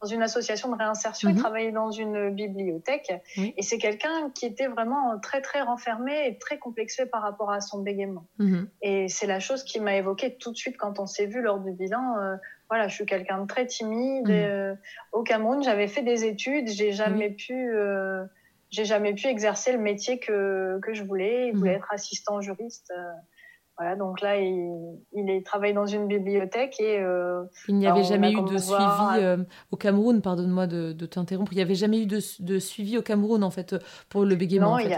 dans 0.01 0.07
une 0.07 0.23
association 0.23 0.69
de 0.69 0.75
réinsertion, 0.75 1.29
il 1.29 1.35
mhm. 1.35 1.41
travaillait 1.41 1.71
dans 1.71 1.91
une 1.91 2.31
bibliothèque. 2.31 3.11
Et 3.37 3.61
c'est 3.61 3.77
quelqu'un 3.77 4.31
qui 4.33 4.47
était 4.47 4.67
vraiment 4.67 5.19
très, 5.19 5.41
très 5.41 5.61
renfermé 5.61 6.27
et 6.27 6.37
très 6.39 6.57
complexé 6.57 7.05
par 7.05 7.21
rapport 7.21 7.51
à 7.51 7.61
son 7.61 7.81
bégaiement. 7.81 8.25
Mhm. 8.39 8.67
Et 8.81 9.07
c'est 9.09 9.27
la 9.27 9.39
chose 9.39 9.63
qui 9.63 9.79
m'a 9.79 9.95
évoqué 9.95 10.35
tout 10.35 10.51
de 10.51 10.57
suite 10.57 10.77
quand 10.77 10.99
on 10.99 11.05
s'est 11.05 11.27
vu 11.27 11.41
lors 11.41 11.59
du 11.59 11.71
bilan. 11.71 12.17
Euh, 12.17 12.35
voilà, 12.69 12.87
je 12.87 12.95
suis 12.95 13.05
quelqu'un 13.05 13.41
de 13.41 13.47
très 13.47 13.67
timide. 13.67 14.27
Mhm. 14.27 14.33
Euh, 14.33 14.75
au 15.11 15.21
Cameroun, 15.21 15.63
j'avais 15.63 15.87
fait 15.87 16.01
des 16.01 16.25
études, 16.25 16.67
j'ai 16.67 16.91
jamais 16.91 17.29
pu. 17.29 17.53
Euh, 17.53 18.23
j'ai 18.71 18.85
jamais 18.85 19.13
pu 19.13 19.27
exercer 19.27 19.73
le 19.73 19.79
métier 19.79 20.17
que, 20.17 20.79
que 20.81 20.93
je 20.93 21.03
voulais. 21.03 21.51
Je 21.51 21.57
voulais 21.57 21.73
être 21.73 21.91
assistant 21.91 22.39
juriste. 22.39 22.93
Voilà, 23.82 23.96
donc 23.96 24.22
là, 24.22 24.39
il, 24.39 25.00
il 25.12 25.41
travaille 25.44 25.74
dans 25.74 25.88
une 25.88 26.06
bibliothèque 26.06 26.80
et... 26.80 27.00
Euh, 27.00 27.46
il 27.67 27.78
n'y 27.78 27.88
avait 27.88 28.04
jamais 28.04 28.32
eu 28.32 28.39
de 28.44 28.58
suivi 28.60 29.44
au 29.72 29.76
Cameroun, 29.76 30.22
pardonne-moi 30.22 30.67
de, 30.67 31.06
t'interrompre, 31.08 31.52
il 31.52 31.56
n'y 31.56 31.63
avait 31.63 31.74
jamais 31.74 32.00
eu 32.00 32.06
de, 32.06 32.60
suivi 32.60 33.00
au 33.00 33.02
Cameroun, 33.02 33.44
en 33.44 33.50
fait, 33.50 33.76
pour 34.08 34.24
le 34.24 34.36
bégaiement, 34.36 34.74
en 34.74 34.78
fait, 34.78 34.94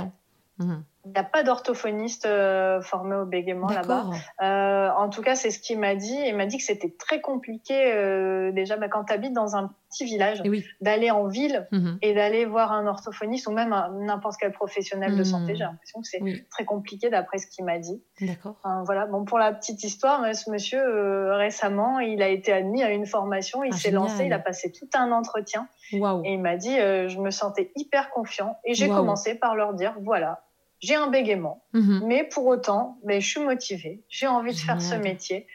hein. 0.60 0.84
Il 1.06 1.12
n'y 1.12 1.18
a 1.18 1.24
pas 1.24 1.44
d'orthophoniste 1.44 2.26
euh, 2.26 2.80
formé 2.80 3.18
au 3.18 3.26
bégaiement 3.26 3.68
là-bas. 3.68 4.06
Euh, 4.42 4.90
en 4.90 5.10
tout 5.10 5.22
cas, 5.22 5.36
c'est 5.36 5.52
ce 5.52 5.60
qu'il 5.60 5.78
m'a 5.78 5.96
dit. 5.96 6.18
Il 6.26 6.38
m'a 6.38 6.46
dit 6.46 6.58
que 6.58 6.64
c'était 6.64 6.96
très 6.98 7.20
compliqué 7.20 7.92
euh, 7.94 8.54
déjà 8.54 8.78
bah, 8.78 8.88
quand 8.88 9.04
tu 9.04 9.14
habites 9.14 9.34
dans 9.34 9.58
un 9.58 9.70
petit 9.90 10.06
village, 10.06 10.42
eh 10.46 10.64
d'aller 10.80 11.12
en 11.12 11.28
ville 11.28 11.68
mhm. 11.72 11.98
et 12.02 12.14
d'aller 12.14 12.46
voir 12.46 12.72
un 12.72 12.88
orthophoniste 12.88 13.48
ou 13.48 13.52
même 13.52 13.76
n'importe 14.00 14.38
quel 14.40 14.54
professionnel 14.54 15.18
de 15.18 15.24
santé. 15.26 15.52
Mhm. 15.52 15.58
J'ai 15.58 15.64
l'impression 15.66 16.02
que 16.02 16.08
c'est 16.08 16.48
très 16.50 16.64
compliqué 16.64 17.10
d'après 17.10 17.38
ce 17.38 17.48
qu'il 17.48 17.66
m'a 17.66 17.80
dit. 17.80 18.02
D'accord. 18.22 18.56
voilà. 18.86 19.06
Bon, 19.06 19.26
pour 19.26 19.40
la 19.40 19.52
petite 19.52 19.84
histoire, 19.84 20.34
ce 20.34 20.50
monsieur 20.50 21.34
récemment, 21.34 22.00
il 22.00 22.22
a 22.22 22.30
été 22.30 22.54
admis 22.54 22.82
à 22.82 22.92
une 22.92 23.06
formation. 23.06 23.62
Il 23.66 23.74
ah, 23.74 23.78
s'est 23.78 23.92
lancé. 23.92 24.24
Il 24.26 24.34
a 24.34 24.40
passé 24.40 24.72
tout 24.72 24.88
un 24.96 25.12
entretien. 25.12 25.68
Et 25.92 26.00
il 26.34 26.40
m'a 26.40 26.56
dit, 26.56 26.78
je 26.78 27.20
me 27.20 27.30
sentais 27.30 27.74
hyper 27.76 28.10
confiant 28.10 28.58
et 28.64 28.74
j'ai 28.74 28.88
commencé 28.88 29.36
par 29.36 29.54
leur 29.54 29.74
dire, 29.74 29.96
voilà 30.02 30.40
j'ai 30.84 30.96
un 30.96 31.08
bégaiement, 31.08 31.64
mhm. 31.72 32.02
mais 32.06 32.26
pour 32.26 32.46
autant, 32.46 32.98
mais 33.06 33.22
je 33.22 33.30
suis 33.30 33.40
motivée, 33.40 34.04
j'ai 34.10 34.28
envie 34.28 34.52
de 34.52 34.60
faire 34.60 34.82
ce 34.82 34.96
métier. 34.96 35.48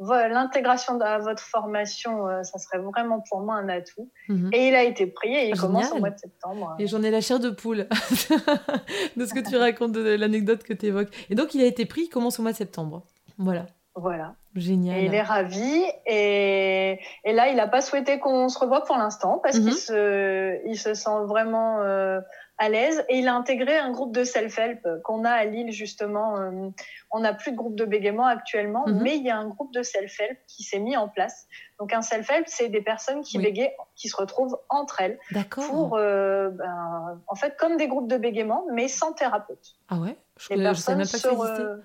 L'intégration 0.00 1.00
à 1.00 1.18
votre 1.18 1.42
formation, 1.42 2.28
euh, 2.28 2.44
ça 2.44 2.58
serait 2.58 2.78
vraiment 2.78 3.24
pour 3.28 3.40
moi 3.40 3.56
un 3.56 3.68
atout. 3.68 4.10
Mhm. 4.28 4.50
Et 4.52 4.68
il 4.68 4.74
a 4.76 4.84
été 4.84 5.06
pris 5.06 5.34
et 5.34 5.48
il 5.48 5.54
ah, 5.56 5.60
commence 5.60 5.90
au 5.90 5.98
mois 5.98 6.10
de 6.10 6.18
septembre. 6.18 6.76
Et 6.78 6.86
j'en 6.86 7.02
ai 7.02 7.10
la 7.10 7.20
chair 7.20 7.40
de 7.40 7.50
poule 7.50 7.88
de 9.16 9.26
ce 9.26 9.34
que 9.34 9.40
tu 9.40 9.56
racontes, 9.56 9.92
de 9.92 10.14
l'anecdote 10.14 10.62
que 10.62 10.74
tu 10.74 10.86
évoques. 10.86 11.08
Et 11.30 11.34
donc 11.34 11.54
il 11.54 11.62
a 11.62 11.66
été 11.66 11.84
pris, 11.86 12.02
il 12.02 12.08
commence 12.10 12.38
au 12.38 12.42
mois 12.42 12.52
de 12.52 12.56
septembre. 12.56 13.06
Voilà. 13.38 13.66
Voilà. 13.96 14.34
Génial. 14.54 14.98
Et 14.98 15.06
il 15.06 15.14
est 15.14 15.22
ravi. 15.22 15.82
Et, 16.06 17.00
et 17.24 17.32
là, 17.32 17.48
il 17.48 17.56
n'a 17.56 17.66
pas 17.66 17.80
souhaité 17.80 18.18
qu'on 18.18 18.48
se 18.48 18.58
revoie 18.58 18.84
pour 18.84 18.96
l'instant 18.96 19.40
parce 19.42 19.58
qu'il 19.58 19.66
mhm. 19.66 19.72
se, 19.72 20.68
il 20.68 20.78
se 20.78 20.94
sent 20.94 21.24
vraiment 21.26 21.80
euh, 21.80 22.20
à 22.58 22.68
l'aise 22.68 23.04
et 23.08 23.18
il 23.18 23.28
a 23.28 23.34
intégré 23.34 23.76
un 23.78 23.90
groupe 23.90 24.12
de 24.12 24.24
self-help 24.24 24.86
qu'on 25.04 25.24
a 25.24 25.30
à 25.30 25.44
Lille 25.44 25.70
justement. 25.72 26.36
Euh, 26.38 26.68
on 27.10 27.20
n'a 27.20 27.32
plus 27.32 27.52
de 27.52 27.56
groupe 27.56 27.76
de 27.76 27.84
bégaiement 27.84 28.26
actuellement, 28.26 28.86
mhm. 28.86 29.02
mais 29.02 29.16
il 29.16 29.24
y 29.24 29.30
a 29.30 29.38
un 29.38 29.48
groupe 29.48 29.72
de 29.72 29.82
self-help 29.82 30.38
qui 30.46 30.64
s'est 30.64 30.80
mis 30.80 30.96
en 30.96 31.08
place. 31.08 31.46
Donc 31.78 31.92
un 31.92 32.02
self-help, 32.02 32.44
c'est 32.46 32.68
des 32.68 32.82
personnes 32.82 33.22
qui 33.22 33.38
bégayent, 33.38 33.72
qui 33.94 34.08
se 34.08 34.16
retrouvent 34.16 34.58
entre 34.68 35.00
elles 35.00 35.18
pour, 35.50 35.96
euh, 35.96 36.50
ben, 36.50 37.20
en 37.26 37.34
fait, 37.36 37.56
comme 37.56 37.76
des 37.76 37.86
groupes 37.86 38.08
de 38.08 38.16
bégaiement, 38.16 38.66
mais 38.72 38.88
sans 38.88 39.12
thérapeute. 39.12 39.76
Ah 39.88 39.98
ouais? 39.98 40.16
Je, 40.36 40.56
je 40.56 40.74
savais 40.74 41.04
pas 41.04 41.18
que 41.18 41.82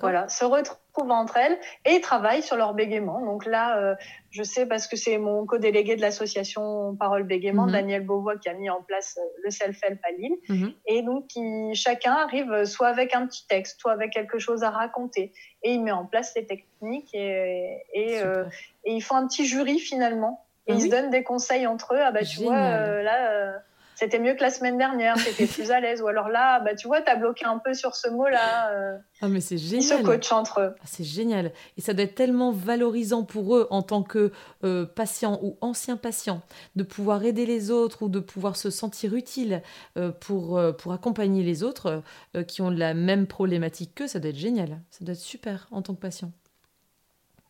Voilà, 0.00 0.28
se 0.28 0.44
retrouvent 0.44 1.10
entre 1.10 1.36
elles 1.36 1.58
et 1.84 2.00
travaillent 2.00 2.42
sur 2.42 2.56
leur 2.56 2.74
bégaiement. 2.74 3.20
Donc 3.24 3.46
là, 3.46 3.78
euh, 3.78 3.94
je 4.30 4.42
sais 4.42 4.66
parce 4.66 4.88
que 4.88 4.96
c'est 4.96 5.18
mon 5.18 5.46
co-délégué 5.46 5.94
de 5.96 6.00
l'association 6.00 6.96
Parole 6.96 7.22
Bégaiement, 7.22 7.66
mhm. 7.66 7.72
Daniel 7.72 8.04
Beauvois, 8.04 8.36
qui 8.36 8.48
a 8.48 8.54
mis 8.54 8.70
en 8.70 8.82
place 8.82 9.18
euh, 9.18 9.26
le 9.44 9.50
self-help 9.50 10.00
à 10.02 10.10
Lille. 10.12 10.36
Mhm. 10.48 10.72
Et 10.86 11.02
donc, 11.02 11.30
chacun 11.74 12.12
arrive 12.12 12.64
soit 12.64 12.88
avec 12.88 13.14
un 13.14 13.26
petit 13.26 13.46
texte, 13.46 13.80
soit 13.80 13.92
avec 13.92 14.12
quelque 14.12 14.38
chose 14.38 14.64
à 14.64 14.70
raconter. 14.70 15.32
Et 15.62 15.72
il 15.72 15.82
met 15.82 15.92
en 15.92 16.06
place 16.06 16.32
les 16.34 16.44
techniques 16.44 17.14
et, 17.14 17.78
et, 17.94 18.20
euh, 18.20 18.44
et 18.84 18.94
ils 18.94 19.02
font 19.02 19.16
un 19.16 19.26
petit 19.26 19.46
jury 19.46 19.78
finalement. 19.78 20.44
Et 20.66 20.72
ah 20.72 20.74
ils 20.76 20.82
se 20.82 20.88
donnent 20.88 21.10
des 21.10 21.22
conseils 21.22 21.66
entre 21.66 21.94
eux. 21.94 22.00
Ah 22.00 22.12
bah, 22.12 22.24
tu 22.24 22.40
vois, 22.42 22.56
là 23.02 23.62
c'était 24.02 24.18
mieux 24.18 24.34
que 24.34 24.42
la 24.42 24.50
semaine 24.50 24.78
dernière, 24.78 25.16
c'était 25.16 25.46
plus 25.46 25.70
à 25.70 25.78
l'aise. 25.78 26.02
Ou 26.02 26.08
alors 26.08 26.28
là, 26.28 26.58
bah, 26.58 26.74
tu 26.74 26.88
vois, 26.88 27.02
tu 27.02 27.08
as 27.08 27.14
bloqué 27.14 27.44
un 27.44 27.58
peu 27.58 27.72
sur 27.72 27.94
ce 27.94 28.08
mot-là. 28.08 28.72
Euh, 28.72 28.98
ah, 29.20 29.28
mais 29.28 29.40
c'est 29.40 29.58
génial. 29.58 29.80
Ils 29.80 29.86
se 29.86 30.02
coachent 30.02 30.32
entre 30.32 30.60
eux. 30.60 30.74
Ah, 30.76 30.84
c'est 30.86 31.04
génial. 31.04 31.52
Et 31.76 31.80
ça 31.80 31.94
doit 31.94 32.02
être 32.02 32.16
tellement 32.16 32.50
valorisant 32.50 33.22
pour 33.22 33.54
eux 33.54 33.68
en 33.70 33.82
tant 33.82 34.02
que 34.02 34.32
euh, 34.64 34.86
patients 34.86 35.38
ou 35.42 35.56
anciens 35.60 35.96
patients 35.96 36.42
de 36.74 36.82
pouvoir 36.82 37.24
aider 37.24 37.46
les 37.46 37.70
autres 37.70 38.02
ou 38.02 38.08
de 38.08 38.18
pouvoir 38.18 38.56
se 38.56 38.70
sentir 38.70 39.14
utile 39.14 39.62
euh, 39.96 40.10
pour, 40.10 40.60
pour 40.78 40.92
accompagner 40.92 41.44
les 41.44 41.62
autres 41.62 42.02
qui 42.48 42.60
ont 42.60 42.70
la 42.70 42.94
même 42.94 43.28
problématique 43.28 43.94
qu'eux. 43.94 44.08
Ça 44.08 44.18
doit 44.18 44.30
être 44.30 44.36
génial. 44.36 44.80
Ça 44.90 45.04
doit 45.04 45.14
être 45.14 45.20
super 45.20 45.68
en 45.70 45.80
tant 45.82 45.94
que 45.94 46.00
patient. 46.00 46.32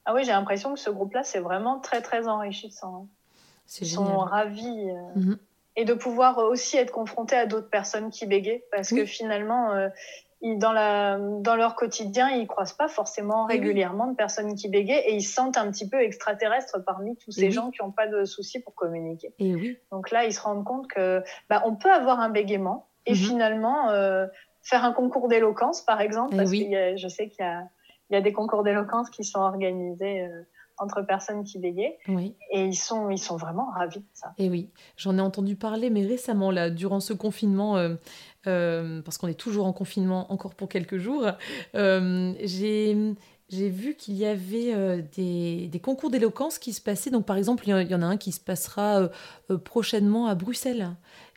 Ah 0.04 0.12
oui, 0.12 0.24
j'ai 0.24 0.32
l'impression 0.32 0.74
que 0.74 0.80
ce 0.80 0.90
groupe-là, 0.90 1.22
c'est 1.22 1.40
vraiment 1.40 1.78
très, 1.78 2.02
très 2.02 2.28
enrichissant. 2.28 3.08
Ils 3.80 3.86
sont 3.86 4.18
ravis. 4.18 4.90
Euh, 4.90 5.20
mhm. 5.20 5.38
Et 5.76 5.84
de 5.84 5.94
pouvoir 5.94 6.38
aussi 6.38 6.76
être 6.76 6.90
confrontés 6.90 7.36
à 7.36 7.46
d'autres 7.46 7.70
personnes 7.70 8.10
qui 8.10 8.26
bégayent, 8.26 8.62
parce 8.70 8.90
que 8.90 9.06
finalement, 9.06 9.72
euh, 9.72 9.88
dans, 10.42 10.72
la, 10.72 11.18
dans 11.18 11.56
leur 11.56 11.76
quotidien, 11.76 12.28
ils 12.28 12.46
croisent 12.46 12.76
pas 12.76 12.88
forcément 12.88 13.46
régulièrement 13.46 14.08
de 14.08 14.14
personnes 14.14 14.54
qui 14.54 14.68
bégayent 14.68 15.04
et 15.06 15.14
ils 15.14 15.22
se 15.22 15.32
sentent 15.32 15.56
un 15.56 15.70
petit 15.70 15.88
peu 15.88 16.02
extraterrestres 16.02 16.84
parmi 16.84 17.16
tous 17.16 17.30
ces 17.30 17.50
gens 17.50 17.70
qui 17.70 17.82
n'ont 17.82 17.92
pas 17.92 18.06
de 18.06 18.24
soucis 18.24 18.60
pour 18.60 18.74
communiquer. 18.74 19.32
Et 19.38 19.54
oui. 19.54 19.78
Donc 19.90 20.10
là, 20.10 20.24
ils 20.24 20.34
se 20.34 20.40
rendent 20.40 20.64
compte 20.64 20.88
que 20.88 21.22
bah, 21.48 21.62
on 21.64 21.74
peut 21.74 21.92
avoir 21.92 22.20
un 22.20 22.28
bégaiement 22.28 22.88
et 23.06 23.12
mhm. 23.12 23.16
finalement 23.16 23.90
euh, 23.90 24.26
faire 24.62 24.84
un 24.84 24.92
concours 24.92 25.28
d'éloquence, 25.28 25.80
par 25.80 26.00
exemple, 26.00 26.36
parce 26.36 26.50
que 26.50 26.96
je 26.96 27.08
sais 27.08 27.28
qu'il 27.28 27.44
y 27.44 27.48
a 27.48 27.64
il 28.12 28.14
y 28.14 28.18
a 28.18 28.20
des 28.20 28.32
concours 28.34 28.62
d'éloquence 28.62 29.08
qui 29.08 29.24
sont 29.24 29.40
organisés 29.40 30.26
euh, 30.26 30.42
entre 30.82 31.02
personnes 31.02 31.44
qui 31.44 31.58
bégayent. 31.58 31.96
Oui. 32.08 32.34
Et 32.50 32.64
ils 32.64 32.76
sont, 32.76 33.10
ils 33.10 33.18
sont 33.18 33.36
vraiment 33.36 33.70
ravis 33.70 34.00
de 34.00 34.06
ça. 34.12 34.32
Et 34.38 34.50
oui, 34.50 34.70
j'en 34.96 35.16
ai 35.18 35.20
entendu 35.20 35.56
parler, 35.56 35.90
mais 35.90 36.06
récemment, 36.06 36.50
là, 36.50 36.70
durant 36.70 37.00
ce 37.00 37.12
confinement, 37.12 37.76
euh, 37.76 37.94
euh, 38.46 39.00
parce 39.02 39.18
qu'on 39.18 39.28
est 39.28 39.38
toujours 39.38 39.66
en 39.66 39.72
confinement 39.72 40.32
encore 40.32 40.54
pour 40.54 40.68
quelques 40.68 40.98
jours, 40.98 41.26
j'ai 41.74 43.14
j'ai 43.48 43.68
vu 43.68 43.96
qu'il 43.96 44.14
y 44.14 44.24
avait 44.24 45.02
des, 45.14 45.68
des, 45.68 45.78
concours 45.78 46.08
d'éloquence 46.08 46.58
qui 46.58 46.72
se 46.72 46.80
passaient. 46.80 47.10
Donc, 47.10 47.26
par 47.26 47.36
exemple, 47.36 47.64
il 47.68 47.90
y 47.90 47.94
en 47.94 48.00
a 48.00 48.06
un 48.06 48.16
qui 48.16 48.32
se 48.32 48.40
passera 48.40 49.10
prochainement 49.62 50.26
à 50.26 50.34
Bruxelles 50.34 50.88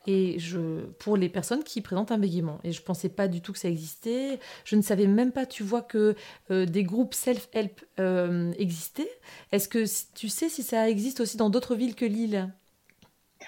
et 0.07 0.39
je, 0.39 0.81
pour 0.99 1.17
les 1.17 1.29
personnes 1.29 1.63
qui 1.63 1.81
présentent 1.81 2.11
un 2.11 2.17
bégaiement. 2.17 2.59
Et 2.63 2.71
je 2.71 2.81
ne 2.81 2.85
pensais 2.85 3.09
pas 3.09 3.27
du 3.27 3.41
tout 3.41 3.53
que 3.53 3.59
ça 3.59 3.69
existait. 3.69 4.39
Je 4.63 4.75
ne 4.75 4.81
savais 4.81 5.07
même 5.07 5.31
pas, 5.31 5.45
tu 5.45 5.63
vois, 5.63 5.81
que 5.81 6.15
euh, 6.51 6.65
des 6.65 6.83
groupes 6.83 7.13
self-help 7.13 7.81
euh, 7.99 8.51
existaient. 8.57 9.11
Est-ce 9.51 9.67
que 9.67 9.85
tu 10.13 10.29
sais 10.29 10.49
si 10.49 10.63
ça 10.63 10.89
existe 10.89 11.19
aussi 11.19 11.37
dans 11.37 11.49
d'autres 11.49 11.75
villes 11.75 11.95
que 11.95 12.05
Lille? 12.05 12.51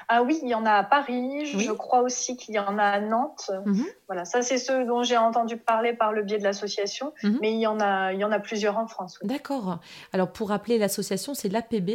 Ah 0.10 0.24
oui, 0.24 0.40
il 0.44 0.50
y 0.50 0.56
en 0.56 0.66
a 0.66 0.74
à 0.74 0.84
Paris, 0.84 1.46
je 1.46 1.72
crois 1.72 2.02
aussi 2.02 2.38
qu'il 2.38 2.54
y 2.56 2.60
en 2.60 2.78
a 2.78 2.84
à 2.84 3.00
Nantes. 3.00 3.52
Mhm. 3.66 3.86
Voilà, 4.08 4.26
ça 4.26 4.42
c'est 4.42 4.58
ceux 4.58 4.86
dont 4.86 5.02
j'ai 5.02 5.18
entendu 5.18 5.58
parler 5.58 5.94
par 5.94 6.14
le 6.14 6.24
biais 6.24 6.38
de 6.38 6.44
l'association, 6.44 7.14
mhm. 7.24 7.38
mais 7.42 7.54
il 7.54 7.60
y 7.60 7.68
en 7.68 7.80
a, 7.80 8.14
il 8.14 8.20
y 8.20 8.24
en 8.24 8.32
a 8.32 8.40
plusieurs 8.40 8.78
en 8.78 8.88
France. 8.88 9.18
D'accord. 9.24 9.80
Alors 10.14 10.32
pour 10.32 10.50
rappeler 10.50 10.78
l'association, 10.78 11.34
c'est 11.34 11.50
l'APB, 11.50 11.92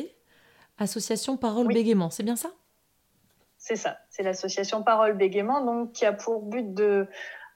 Association 0.78 1.36
Parole 1.36 1.68
Bégaiement, 1.68 2.10
c'est 2.10 2.22
bien 2.22 2.36
ça? 2.36 2.50
C'est 3.62 3.76
ça, 3.76 3.96
c'est 4.10 4.24
l'association 4.24 4.82
Parole 4.82 5.16
Bégaiement, 5.16 5.64
donc 5.64 5.92
qui 5.92 6.04
a 6.04 6.12
pour 6.12 6.42
but 6.42 6.74
de, 6.74 7.06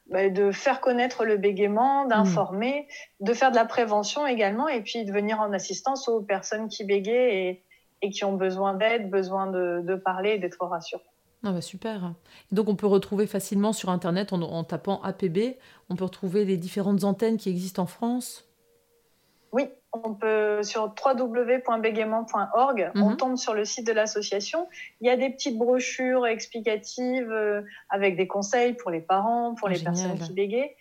bah, 0.09 0.31
de 0.31 0.53
faire 0.53 0.81
connaître 0.81 1.25
le 1.25 1.37
bégaiement, 1.37 2.05
d'informer, 2.05 2.87
de 3.19 3.35
faire 3.35 3.51
de 3.51 3.57
la 3.57 3.65
prévention 3.65 4.25
également, 4.25 4.69
et 4.69 4.83
puis 4.83 5.05
de 5.05 5.13
venir 5.13 5.41
en 5.41 5.53
assistance 5.53 6.07
aux 6.07 6.23
personnes 6.23 6.69
qui 6.69 6.85
bégayent 6.85 7.61
et, 8.03 8.11
qui 8.11 8.25
ont 8.25 8.35
besoin 8.35 8.75
d'aide, 8.75 9.11
besoin 9.11 9.49
de, 9.49 9.97
parler 9.97 10.35
et 10.35 10.39
d'être 10.39 10.65
rassurées. 10.65 11.03
Ah 11.43 11.51
bah 11.51 11.61
super. 11.61 12.15
Donc 12.53 12.69
on 12.69 12.77
peut 12.77 12.87
retrouver 12.87 13.27
facilement 13.27 13.73
sur 13.73 13.91
Internet 13.91 14.33
en, 14.33 14.63
tapant 14.63 15.03
APB, 15.03 15.57
on 15.91 15.97
peut 15.97 16.05
retrouver 16.05 16.45
les 16.45 16.57
différentes 16.57 17.03
antennes 17.03 17.37
qui 17.37 17.49
existent 17.49 17.83
en 17.83 17.87
France? 17.87 18.49
Oui, 19.51 19.71
on 20.05 20.15
peut 20.15 20.63
sur 20.63 20.95
www.bégaiement.org, 21.05 22.93
on 22.95 23.11
mhm. 23.11 23.17
tombe 23.17 23.37
sur 23.37 23.55
le 23.55 23.65
site 23.65 23.87
de 23.87 23.93
l'association. 23.93 24.69
Il 25.01 25.07
y 25.07 25.11
a 25.11 25.17
des 25.17 25.31
petites 25.31 25.59
brochures 25.59 26.27
explicatives 26.27 27.31
euh, 27.31 27.63
avec 27.91 28.17
des 28.17 28.27
conseils 28.27 28.75
pour 28.75 28.91
les 28.91 29.01
parents, 29.01 29.55
pour 29.55 29.69
les 29.69 29.79
personnes 29.79 30.19
qui 30.19 30.33
bégayent. 30.33 30.75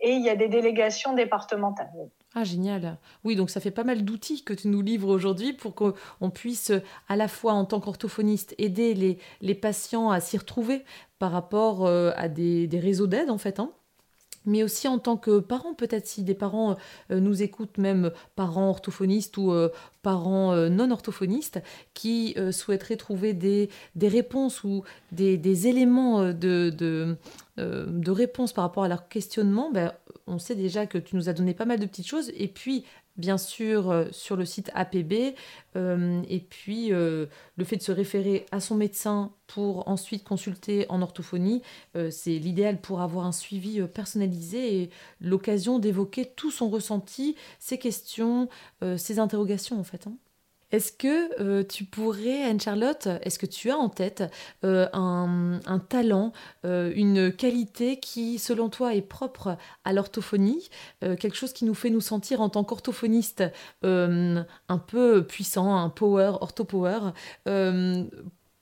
Et 0.00 0.12
il 0.12 0.24
y 0.24 0.30
a 0.30 0.36
des 0.36 0.48
délégations 0.48 1.14
départementales. 1.14 1.90
Ah, 2.34 2.44
génial. 2.44 2.98
Oui, 3.24 3.34
donc 3.36 3.50
ça 3.50 3.60
fait 3.60 3.70
pas 3.70 3.84
mal 3.84 4.04
d'outils 4.04 4.44
que 4.44 4.52
tu 4.52 4.68
nous 4.68 4.82
livres 4.82 5.08
aujourd'hui 5.08 5.54
pour 5.54 5.74
qu'on 5.74 6.30
puisse, 6.30 6.72
à 7.08 7.16
la 7.16 7.26
fois 7.26 7.54
en 7.54 7.64
tant 7.64 7.80
qu'orthophoniste, 7.80 8.54
aider 8.58 8.94
les, 8.94 9.18
les, 9.40 9.54
patients 9.54 10.10
à 10.10 10.20
s'y 10.20 10.38
retrouver 10.38 10.84
par 11.18 11.32
rapport 11.32 11.84
euh, 11.84 12.12
à 12.16 12.28
des, 12.28 12.66
des 12.68 12.78
réseaux 12.78 13.06
d'aide, 13.08 13.30
en 13.30 13.38
fait. 13.38 13.58
Hein 13.58 13.72
mais 14.48 14.62
aussi 14.62 14.88
en 14.88 14.98
tant 14.98 15.16
que 15.16 15.38
parent, 15.38 15.74
peut-être 15.74 16.06
si 16.06 16.24
des 16.24 16.34
parents 16.34 16.76
euh, 17.10 17.20
nous 17.20 17.42
écoutent, 17.42 17.78
même 17.78 18.10
parents 18.34 18.70
orthophonistes 18.70 19.36
ou 19.36 19.52
euh, 19.52 19.68
parents 20.02 20.52
euh, 20.52 20.68
non 20.68 20.90
orthophonistes, 20.90 21.62
qui 21.94 22.34
souhaiteraient 22.50 22.96
trouver 22.96 23.34
des, 23.34 23.68
réponses 24.00 24.64
ou 24.64 24.82
des, 25.12 25.68
éléments 25.68 26.32
de, 26.32 27.16
réponse 28.08 28.52
par 28.52 28.64
rapport 28.64 28.84
à 28.84 28.88
leur 28.88 29.08
questionnement, 29.08 29.70
ben, 29.70 29.92
on 30.26 30.38
sait 30.38 30.54
déjà 30.54 30.86
que 30.86 30.98
tu 30.98 31.16
nous 31.16 31.28
as 31.28 31.32
donné 31.32 31.54
pas 31.54 31.64
mal 31.64 31.78
de 31.78 31.86
petites 31.86 32.06
choses. 32.06 32.30
Et 32.36 32.48
puis, 32.48 32.84
bien 33.18 33.36
sûr 33.36 33.90
euh, 33.90 34.06
sur 34.12 34.36
le 34.36 34.44
site 34.44 34.70
APB, 34.74 35.34
euh, 35.76 36.22
et 36.28 36.40
puis 36.40 36.92
euh, 36.92 37.26
le 37.56 37.64
fait 37.64 37.76
de 37.76 37.82
se 37.82 37.92
référer 37.92 38.46
à 38.52 38.60
son 38.60 38.76
médecin 38.76 39.32
pour 39.46 39.88
ensuite 39.88 40.24
consulter 40.24 40.86
en 40.90 41.00
orthophonie, 41.00 41.62
c'est 42.10 42.38
l'idéal 42.38 42.78
pour 42.82 43.00
avoir 43.00 43.24
un 43.24 43.32
suivi 43.32 43.80
personnalisé 43.82 44.82
et 44.82 44.90
l'occasion 45.22 45.78
d'évoquer 45.78 46.26
tout 46.26 46.50
son 46.50 46.68
ressenti, 46.68 47.34
ses 47.58 47.78
questions, 47.78 48.50
ses 48.98 49.18
interrogations 49.18 49.80
en 49.80 49.84
fait. 49.84 50.06
Hein. 50.06 50.12
Est-ce 50.70 50.92
que 50.92 51.40
euh, 51.40 51.64
tu 51.64 51.84
pourrais, 51.84 52.42
Anne-Charlotte, 52.44 53.08
est-ce 53.22 53.38
que 53.38 53.46
tu 53.46 53.70
as 53.70 53.76
en 53.76 53.88
tête 53.88 54.22
euh, 54.64 54.86
un, 54.92 55.78
talent, 55.88 56.32
euh, 56.66 56.92
une 56.94 57.32
qualité 57.32 57.98
qui, 57.98 58.38
selon 58.38 58.68
toi, 58.68 58.94
est 58.94 59.02
propre 59.02 59.56
à 59.84 59.92
l'orthophonie, 59.92 60.68
quelque 61.00 61.34
chose 61.34 61.52
qui 61.52 61.64
nous 61.64 61.74
fait 61.74 61.90
nous 61.90 62.00
sentir 62.00 62.40
en 62.40 62.48
tant 62.48 62.64
qu'orthophoniste 62.64 63.44
un 63.82 64.78
peu 64.86 65.26
puissant, 65.26 65.76
un 65.76 65.88
power, 65.88 66.32
orthopower, 66.40 67.12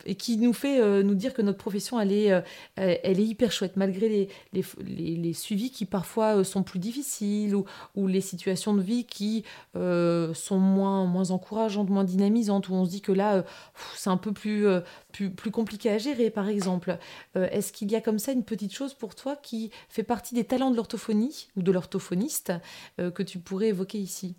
et 0.06 0.14
qui 0.14 0.38
nous 0.38 0.52
fait 0.52 0.80
euh, 0.80 1.02
nous 1.02 1.14
dire 1.14 1.34
que 1.34 1.42
notre 1.42 1.58
profession, 1.58 2.00
elle 2.00 2.12
est, 2.12 2.32
euh, 2.32 2.40
elle 2.76 3.20
est 3.20 3.26
hyper 3.26 3.52
chouette, 3.52 3.76
malgré 3.76 4.08
les, 4.08 4.28
les, 4.52 5.16
les, 5.16 5.32
suivis 5.32 5.70
qui 5.70 5.84
parfois 5.84 6.38
euh, 6.38 6.44
sont 6.44 6.62
plus 6.62 6.78
difficiles 6.78 7.54
ou, 7.54 7.64
ou 7.94 8.06
les 8.06 8.20
situations 8.20 8.74
de 8.74 8.82
vie 8.82 9.04
qui 9.04 9.44
sont 9.74 10.58
moins, 10.58 11.04
moins 11.06 11.30
encourageantes, 11.30 11.90
moins 11.90 12.04
dynamisantes, 12.04 12.68
où 12.68 12.74
on 12.74 12.84
se 12.84 12.90
dit 12.90 13.00
que 13.00 13.12
là, 13.12 13.44
c'est 13.96 14.10
un 14.10 14.16
peu 14.16 14.32
plus, 14.32 14.66
plus, 15.12 15.30
plus, 15.30 15.50
compliqué 15.50 15.90
à 15.90 15.98
gérer, 15.98 16.30
par 16.30 16.48
exemple. 16.48 16.98
Est-ce 17.34 17.72
qu'il 17.72 17.90
y 17.90 17.96
a 17.96 18.00
comme 18.00 18.18
ça 18.18 18.32
une 18.32 18.44
petite 18.44 18.72
chose 18.72 18.94
pour 18.94 19.14
toi 19.14 19.36
qui 19.36 19.70
fait 19.88 20.02
partie 20.02 20.34
des 20.34 20.44
talents 20.44 20.70
de 20.70 20.76
l'orthophonie 20.76 21.48
ou 21.56 21.62
de 21.62 21.72
l'orthophoniste 21.72 22.52
que 22.98 23.22
tu 23.22 23.38
pourrais 23.38 23.68
évoquer 23.68 23.98
ici? 23.98 24.36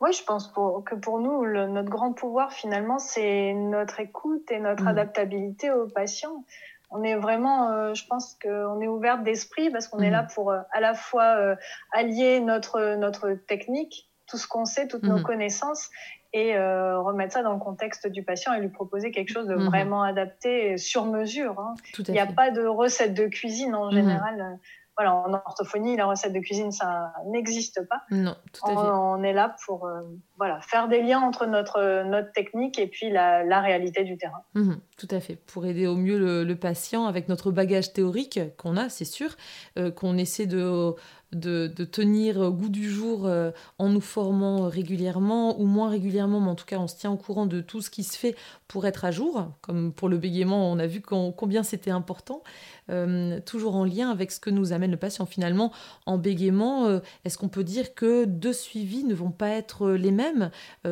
Oui, 0.00 0.12
je 0.12 0.22
pense 0.22 0.48
que 0.48 0.94
pour 0.94 1.18
nous, 1.18 1.44
notre 1.46 1.88
grand 1.88 2.12
pouvoir, 2.12 2.52
finalement, 2.52 2.98
c'est 2.98 3.52
notre 3.52 3.98
écoute 3.98 4.50
et 4.50 4.60
notre 4.60 4.84
mm. 4.84 4.88
adaptabilité 4.88 5.70
aux 5.72 5.88
patients. 5.88 6.44
On 6.90 7.02
est 7.02 7.16
vraiment, 7.16 7.70
euh, 7.70 7.94
je 7.94 8.06
pense 8.06 8.38
qu'on 8.40 8.80
est 8.80 8.86
ouvert 8.86 9.22
d'esprit 9.22 9.70
parce 9.70 9.88
qu'on 9.88 9.98
est 9.98 10.08
mm. 10.08 10.12
là 10.12 10.22
pour 10.34 10.52
euh, 10.52 10.60
à 10.72 10.80
la 10.80 10.94
fois 10.94 11.36
euh, 11.36 11.56
allier 11.92 12.40
notre, 12.40 12.94
notre 12.94 13.32
technique, 13.32 14.08
tout 14.26 14.38
ce 14.38 14.46
qu'on 14.46 14.64
sait, 14.64 14.86
toutes 14.86 15.02
nos 15.02 15.18
mm. 15.18 15.22
connaissances, 15.22 15.90
et 16.34 16.58
remettre 16.58 17.32
ça 17.32 17.42
dans 17.42 17.54
le 17.54 17.58
contexte 17.58 18.06
du 18.06 18.22
patient 18.22 18.52
et 18.52 18.60
lui 18.60 18.68
proposer 18.68 19.10
quelque 19.10 19.30
chose 19.30 19.46
de 19.46 19.54
vraiment 19.54 20.02
adapté 20.02 20.76
sur 20.76 21.06
mesure. 21.06 21.58
Hein. 21.58 21.74
Il 22.06 22.12
n'y 22.12 22.20
a 22.20 22.26
pas 22.26 22.50
de 22.50 22.66
recette 22.66 23.14
de 23.14 23.28
cuisine 23.28 23.74
en 23.74 23.90
général 23.90 24.58
voilà, 24.98 25.14
en 25.14 25.32
orthophonie, 25.32 25.96
la 25.96 26.06
recette 26.06 26.32
de 26.32 26.40
cuisine, 26.40 26.72
ça 26.72 27.12
n'existe 27.26 27.86
pas. 27.88 28.02
Non, 28.10 28.34
tout 28.52 28.66
à 28.66 28.70
fait. 28.70 28.90
On, 28.90 29.22
est 29.22 29.32
là 29.32 29.54
pour 29.64 29.86
euh, 29.86 30.00
voilà, 30.38 30.60
faire 30.60 30.88
des 30.88 31.02
liens 31.02 31.20
entre 31.20 31.46
notre, 31.46 32.02
notre 32.02 32.32
technique 32.32 32.80
et 32.80 32.88
puis 32.88 33.08
la, 33.08 33.44
la 33.44 33.60
réalité 33.60 34.02
du 34.02 34.18
terrain. 34.18 34.42
Mhm, 34.54 34.80
tout 34.96 35.06
à 35.12 35.20
fait. 35.20 35.36
Pour 35.36 35.66
aider 35.66 35.86
au 35.86 35.94
mieux 35.94 36.18
le, 36.44 36.56
patient 36.56 37.06
avec 37.06 37.28
notre 37.28 37.52
bagage 37.52 37.92
théorique 37.92 38.40
qu'on 38.56 38.76
a, 38.76 38.88
c'est 38.88 39.04
sûr, 39.04 39.36
euh, 39.78 39.92
qu'on 39.92 40.18
essaie 40.18 40.46
de, 40.46 40.92
de, 41.32 41.68
tenir 41.84 42.50
goût 42.50 42.70
du 42.70 42.88
jour 42.90 43.26
euh, 43.26 43.50
en 43.78 43.90
nous 43.90 44.00
formant 44.00 44.68
régulièrement 44.68 45.60
ou 45.60 45.66
moins 45.66 45.90
régulièrement, 45.90 46.40
mais 46.40 46.48
en 46.48 46.54
tout 46.54 46.64
cas 46.64 46.78
on 46.78 46.86
se 46.86 46.96
tient 46.96 47.10
au 47.10 47.16
courant 47.16 47.46
de 47.46 47.60
tout 47.60 47.82
ce 47.82 47.90
qui 47.90 48.02
se 48.02 48.16
fait 48.16 48.34
pour 48.66 48.86
être 48.86 49.04
à 49.04 49.10
jour. 49.10 49.52
Comme 49.60 49.92
pour 49.92 50.08
le 50.08 50.16
bégaiement, 50.16 50.70
on 50.70 50.78
a 50.78 50.86
vu 50.86 51.02
combien 51.02 51.62
c'était 51.62 51.90
important. 51.90 52.42
Euh, 52.90 53.40
toujours 53.44 53.76
en 53.76 53.84
lien 53.84 54.10
avec 54.10 54.30
ce 54.30 54.40
que 54.40 54.48
nous 54.48 54.72
amène 54.72 54.90
le 54.90 54.96
patient. 54.96 55.26
Finalement, 55.26 55.70
en 56.06 56.16
bégaiement, 56.16 56.86
euh, 56.86 57.00
est-ce 57.26 57.36
qu'on 57.36 57.48
peut 57.48 57.64
dire 57.64 57.94
que 57.94 58.24
deux 58.24 58.54
suivis 58.54 59.04
ne 59.04 59.14
vont 59.14 59.30
pas 59.30 59.50
être 59.50 59.90
les 59.90 60.12
mêmes 60.12 60.50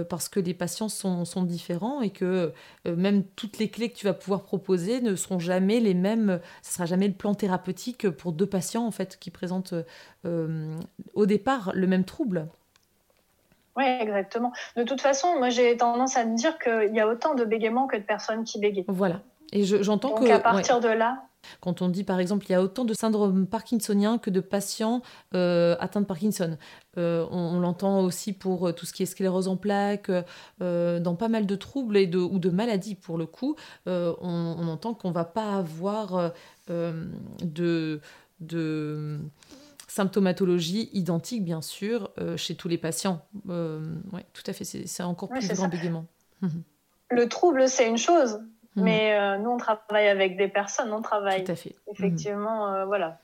parce 0.09 0.29
que 0.29 0.41
les 0.41 0.55
patients 0.55 0.89
sont, 0.89 1.25
sont 1.25 1.43
différents 1.43 2.03
et 2.03 2.11
que 2.11 2.53
même 2.85 3.25
toutes 3.37 3.59
les 3.59 3.69
clés 3.69 3.89
que 3.89 3.97
tu 3.97 4.07
vas 4.07 4.13
pouvoir 4.13 4.43
proposer 4.43 5.01
ne 5.01 5.15
seront 5.17 5.39
jamais 5.39 5.81
les 5.81 5.95
mêmes, 5.95 6.41
ce 6.63 6.75
sera 6.75 6.87
jamais 6.87 7.09
le 7.09 7.15
plan 7.15 7.35
thérapeutique 7.35 8.09
pour 8.11 8.33
deux 8.33 8.47
patients 8.47 8.87
en 8.87 8.91
fait 8.91 9.19
qui 9.19 9.31
présentent 9.31 9.75
au 11.15 11.27
départ 11.27 11.73
le 11.75 11.87
même 11.87 12.05
trouble. 12.05 12.49
Oui, 13.77 13.85
exactement. 13.85 14.53
De 14.77 14.83
toute 14.83 15.01
façon, 15.01 15.39
moi 15.39 15.51
j'ai 15.51 15.77
tendance 15.77 16.17
à 16.17 16.25
me 16.25 16.37
dire 16.37 16.59
qu'il 16.59 16.95
y 16.95 17.01
a 17.01 17.07
autant 17.07 17.35
de 17.35 17.45
bégaiements 17.45 17.87
que 17.87 17.97
de 17.97 18.03
personnes 18.03 18.45
qui 18.45 18.59
bégayent. 18.59 18.87
Voilà. 18.89 19.21
Et 19.53 19.65
j'entends 19.65 20.15
que. 20.15 20.21
Donc 20.21 20.31
à 20.31 20.41
partir 20.41 20.81
de 20.81 20.89
là, 20.89 21.23
Quand 21.61 21.83
on 21.83 21.89
dit 21.89 22.03
par 22.03 22.19
exemple 22.19 22.47
il 22.49 22.53
y 22.53 22.55
a 22.55 22.63
autant 22.63 22.85
de 22.85 22.95
syndrome 22.95 23.47
parkinsonien 23.47 24.19
que 24.19 24.31
de 24.31 24.41
patients 24.41 25.03
euh, 25.35 25.77
atteints 25.79 26.01
de 26.01 26.07
Parkinson. 26.07 26.57
Euh, 26.97 27.27
on, 27.31 27.61
l'entend 27.61 28.01
aussi 28.01 28.33
pour 28.33 28.75
tout 28.75 28.87
ce 28.87 28.95
qui 28.95 29.03
est 29.03 29.07
sclérose 29.07 29.47
en 29.47 29.59
plaques, 29.59 30.11
dans 30.59 31.17
pas 31.17 31.29
mal 31.29 31.45
de 31.45 31.55
troubles 31.55 31.99
et 31.99 32.07
de, 32.07 32.19
ou 32.19 32.39
de 32.39 32.49
maladies 32.49 32.95
pour 32.95 33.19
le 33.19 33.27
coup. 33.27 33.57
On, 33.85 34.15
on, 34.23 34.69
entend 34.69 34.95
qu'on 34.95 35.11
va 35.11 35.25
pas 35.25 35.59
avoir 35.59 36.33
de, 36.67 38.01
de 38.41 39.21
symptomatologie 39.87 40.91
identique, 40.93 41.45
bien 41.45 41.63
sûr, 41.63 42.11
chez 42.37 42.57
tous 42.57 42.69
les 42.69 42.79
patients. 42.79 43.21
oui, 43.47 44.23
tout 44.33 44.43
à 44.47 44.53
fait, 44.53 44.65
c'est 44.65 45.03
encore 45.03 45.29
plus 45.29 45.49
grand 45.49 45.69
bégaiement. 45.69 46.07
Le 47.11 47.29
trouble, 47.29 47.69
c'est 47.69 47.89
une 47.89 47.99
chose, 47.99 48.41
Mhm. 48.77 48.85
Mais 48.85 49.15
euh, 49.15 49.39
nous, 49.39 49.51
on 49.51 49.57
travaille 49.57 50.09
avec 50.09 50.37
des 50.37 50.49
personnes, 50.49 50.93
on 50.93 51.03
travaille 51.03 51.45
Tout 51.45 51.53
à 51.53 51.57
fait. 51.57 51.75
effectivement, 51.91 52.73
euh, 52.73 52.85
voilà, 52.85 53.19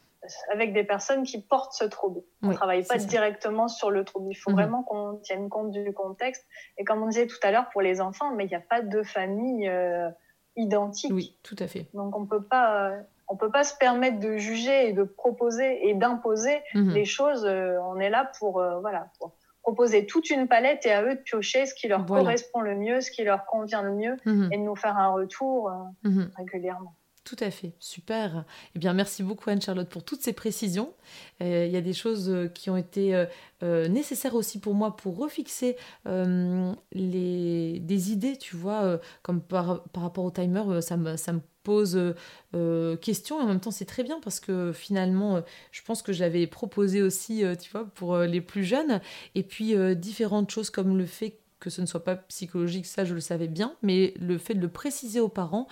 avec 0.51 0.73
des 0.73 0.83
personnes 0.83 1.25
qui 1.25 1.41
portent 1.41 1.75
ce 1.75 1.85
trouble. 1.85 2.23
On 2.43 2.49
ne 2.49 2.55
travaille 2.55 2.85
pas 2.85 2.97
directement 2.97 3.69
sur 3.69 3.91
le 3.91 4.05
trouble. 4.05 4.29
Il 4.31 4.35
faut 4.35 4.51
mhm. 4.51 4.57
vraiment 4.57 4.83
qu'on 4.83 5.17
tienne 5.23 5.49
compte 5.49 5.71
du 5.71 5.93
contexte. 5.93 6.47
Et 6.79 6.85
comme 6.85 7.03
on 7.03 7.09
disait 7.09 7.27
tout 7.27 7.39
à 7.43 7.51
l'heure, 7.51 7.69
pour 7.71 7.83
les 7.83 8.01
enfants, 8.01 8.35
mais 8.35 8.45
il 8.45 8.49
n'y 8.49 8.55
a 8.55 8.61
pas 8.61 8.81
de 8.81 9.03
famille 9.03 9.69
euh, 9.69 10.09
identique. 10.57 11.13
Oui, 11.13 11.37
tout 11.43 11.57
à 11.59 11.67
fait. 11.67 11.87
Donc 11.93 12.17
on 12.17 12.27
peut 12.27 12.43
pas. 12.43 12.95
On 13.33 13.37
peut 13.37 13.51
pas 13.51 13.65
se 13.65 13.77
permettre 13.79 14.21
de 14.21 14.37
juger 14.37 14.89
et 14.89 14.93
de 14.93 15.05
proposer 15.05 15.89
et 15.89 15.95
d'imposer 15.95 16.61
mhm. 16.75 16.93
les 16.93 17.05
choses. 17.05 17.45
on 17.45 17.99
est 17.99 18.11
là 18.11 18.31
pour, 18.39 18.63
voilà, 18.83 19.09
pour, 19.19 19.33
proposer 19.63 20.07
toute 20.07 20.29
une 20.31 20.49
palette 20.49 20.85
et 20.87 20.93
à 20.93 21.03
eux 21.05 21.15
de 21.15 21.21
piocher 21.21 21.67
ce 21.67 21.75
qui 21.75 21.89
leur 21.89 22.05
correspond 22.05 22.61
le 22.61 22.77
mieux, 22.77 23.01
ce 23.01 23.11
qui 23.11 23.25
leur 23.25 23.47
convient 23.47 23.83
le 23.83 23.95
mieux 23.95 24.17
mhm. 24.27 24.53
et 24.53 24.59
de 24.59 24.63
nous 24.63 24.77
faire 24.77 24.99
un 24.99 25.09
retour 25.09 25.71
euh, 25.71 26.09
mhm. 26.09 26.31
régulièrement. 26.37 26.97
Tout 27.25 27.37
à 27.39 27.53
fait, 27.53 27.73
super. 27.79 28.45
Eh 28.75 28.81
bien, 28.81 28.95
merci 28.95 29.23
beaucoup 29.23 29.49
Anne-Charlotte 29.49 29.89
pour 29.89 30.05
toutes 30.05 30.23
ces 30.23 30.33
précisions. 30.33 30.93
Euh, 31.41 31.67
il 31.67 31.73
y 31.73 31.77
a 31.77 31.81
des 31.81 31.93
choses 31.93 32.29
euh, 32.29 32.49
qui 32.49 32.69
ont 32.69 32.77
été 32.77 33.27
nécessaires 33.63 34.35
aussi 34.35 34.59
pour 34.59 34.75
moi 34.75 34.97
pour 34.97 35.17
refixer 35.17 35.77
les, 36.05 37.79
des 37.81 38.13
idées, 38.13 38.37
tu 38.37 38.57
vois, 38.57 38.99
comme 39.23 39.41
par, 39.41 39.85
par, 39.91 40.03
rapport 40.03 40.25
au 40.25 40.33
timer, 40.33 40.83
ça 40.83 40.97
me, 40.97 41.17
ça 41.17 41.33
me 41.33 41.41
pose 41.63 41.97
euh, 41.97 42.15
euh, 42.55 42.97
question 42.97 43.41
et 43.41 43.43
en 43.43 43.47
même 43.47 43.61
temps 43.61 43.71
c'est 43.71 43.85
très 43.85 44.03
bien 44.03 44.21
parce 44.21 44.41
que 44.41 44.73
finalement 44.73 45.37
euh, 45.37 45.41
je 45.71 45.83
pense 45.83 46.03
que 46.03 46.13
j'avais 46.13 46.47
proposé 46.47 47.03
aussi 47.03 47.45
tu 47.61 47.71
vois 47.71 47.87
pour 47.95 48.19
les 48.19 48.41
plus 48.41 48.65
jeunes 48.65 49.01
et 49.35 49.43
puis 49.43 49.75
différentes 49.97 50.51
choses 50.51 50.71
comme 50.71 50.97
le 50.97 51.07
fait 51.07 51.39
que 51.61 51.71
ce 51.71 51.81
ne 51.81 51.87
soit 51.87 52.03
pas 52.03 52.17
psychologique, 52.17 52.87
ça 52.87 53.05
je 53.05 53.15
le 53.15 53.21
savais 53.21 53.47
bien, 53.47 53.77
mais 53.83 54.15
le 54.19 54.37
fait 54.37 54.55
de 54.55 54.61
le 54.61 54.69
préciser 54.69 55.21
aux 55.21 55.29
parents 55.29 55.69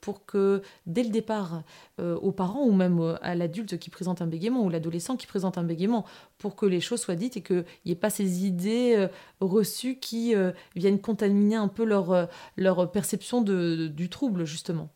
pour 0.00 0.24
que 0.24 0.62
dès 0.86 1.02
le 1.02 1.10
départ, 1.10 1.62
aux 1.98 2.32
parents 2.32 2.64
ou 2.64 2.72
même 2.72 3.18
à 3.20 3.34
l'adulte 3.34 3.78
qui 3.78 3.90
présente 3.90 4.22
un 4.22 4.26
bégaiement 4.26 4.64
ou 4.64 4.70
l'adolescent 4.70 5.18
qui 5.18 5.26
présente 5.26 5.58
un 5.58 5.64
bégaiement, 5.64 6.06
pour 6.38 6.56
que 6.56 6.64
les 6.64 6.80
choses 6.80 7.02
soient 7.02 7.14
dites 7.14 7.36
et 7.36 7.42
qu'il 7.42 7.66
n'y 7.84 7.92
ait 7.92 7.96
pas 7.96 8.08
ces 8.08 8.46
idées 8.46 9.06
reçues 9.40 9.96
qui 9.96 10.34
viennent 10.76 11.00
contaminer 11.00 11.56
un 11.56 11.68
peu 11.68 11.84
leur, 11.84 12.90
perception 12.90 13.42
de, 13.42 13.88
du 13.88 14.08
trouble 14.08 14.46
justement. 14.46 14.88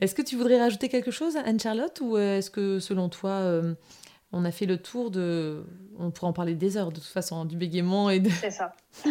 Est-ce 0.00 0.14
que 0.14 0.22
tu 0.22 0.36
voudrais 0.36 0.60
rajouter 0.60 0.88
quelque 0.88 1.10
chose, 1.10 1.36
Anne-Charlotte, 1.36 2.00
ou 2.00 2.16
est-ce 2.16 2.50
que 2.50 2.78
selon 2.78 3.08
toi, 3.08 3.30
euh, 3.30 3.74
on 4.32 4.44
a 4.44 4.50
fait 4.50 4.66
le 4.66 4.78
tour 4.78 5.10
de... 5.10 5.64
On 5.98 6.10
pourra 6.10 6.28
en 6.28 6.32
parler 6.32 6.54
des 6.54 6.76
heures 6.76 6.90
de 6.90 7.00
toute 7.00 7.04
façon, 7.04 7.44
du 7.44 7.56
bégaiement 7.56 8.08
et 8.08 8.20
de... 8.20 8.30
C'est 8.30 8.50
ça. 8.50 8.72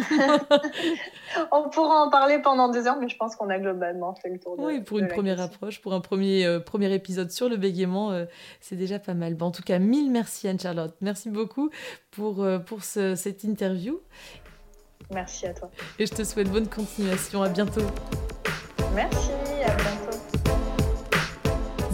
on 1.52 1.68
pourra 1.68 2.04
en 2.04 2.10
parler 2.10 2.38
pendant 2.38 2.68
des 2.68 2.86
heures, 2.86 2.98
mais 2.98 3.08
je 3.08 3.16
pense 3.16 3.36
qu'on 3.36 3.50
a 3.50 3.58
globalement 3.58 4.14
fait 4.14 4.30
le 4.30 4.38
tour 4.38 4.56
de 4.56 4.62
Oui, 4.62 4.80
pour 4.80 4.98
une 4.98 5.08
première 5.08 5.40
approche, 5.40 5.82
pour 5.82 5.92
un 5.92 6.00
premier, 6.00 6.46
euh, 6.46 6.60
premier 6.60 6.92
épisode 6.94 7.30
sur 7.30 7.48
le 7.48 7.56
bégaiement, 7.56 8.12
euh, 8.12 8.24
c'est 8.60 8.76
déjà 8.76 8.98
pas 8.98 9.14
mal. 9.14 9.34
Bon, 9.34 9.46
en 9.46 9.50
tout 9.50 9.62
cas, 9.62 9.78
mille 9.78 10.10
merci 10.10 10.48
Anne-Charlotte. 10.48 10.94
Merci 11.00 11.28
beaucoup 11.28 11.70
pour, 12.10 12.46
pour 12.64 12.82
cette 12.82 13.44
interview. 13.44 14.00
Merci 15.10 15.46
à 15.46 15.54
toi. 15.54 15.70
Et 15.98 16.06
je 16.06 16.14
te 16.14 16.22
souhaite 16.22 16.50
bonne 16.50 16.68
continuation. 16.68 17.42
À 17.42 17.48
bientôt. 17.48 17.82
Merci, 18.94 19.30
à 19.64 19.74
bientôt. 19.74 19.97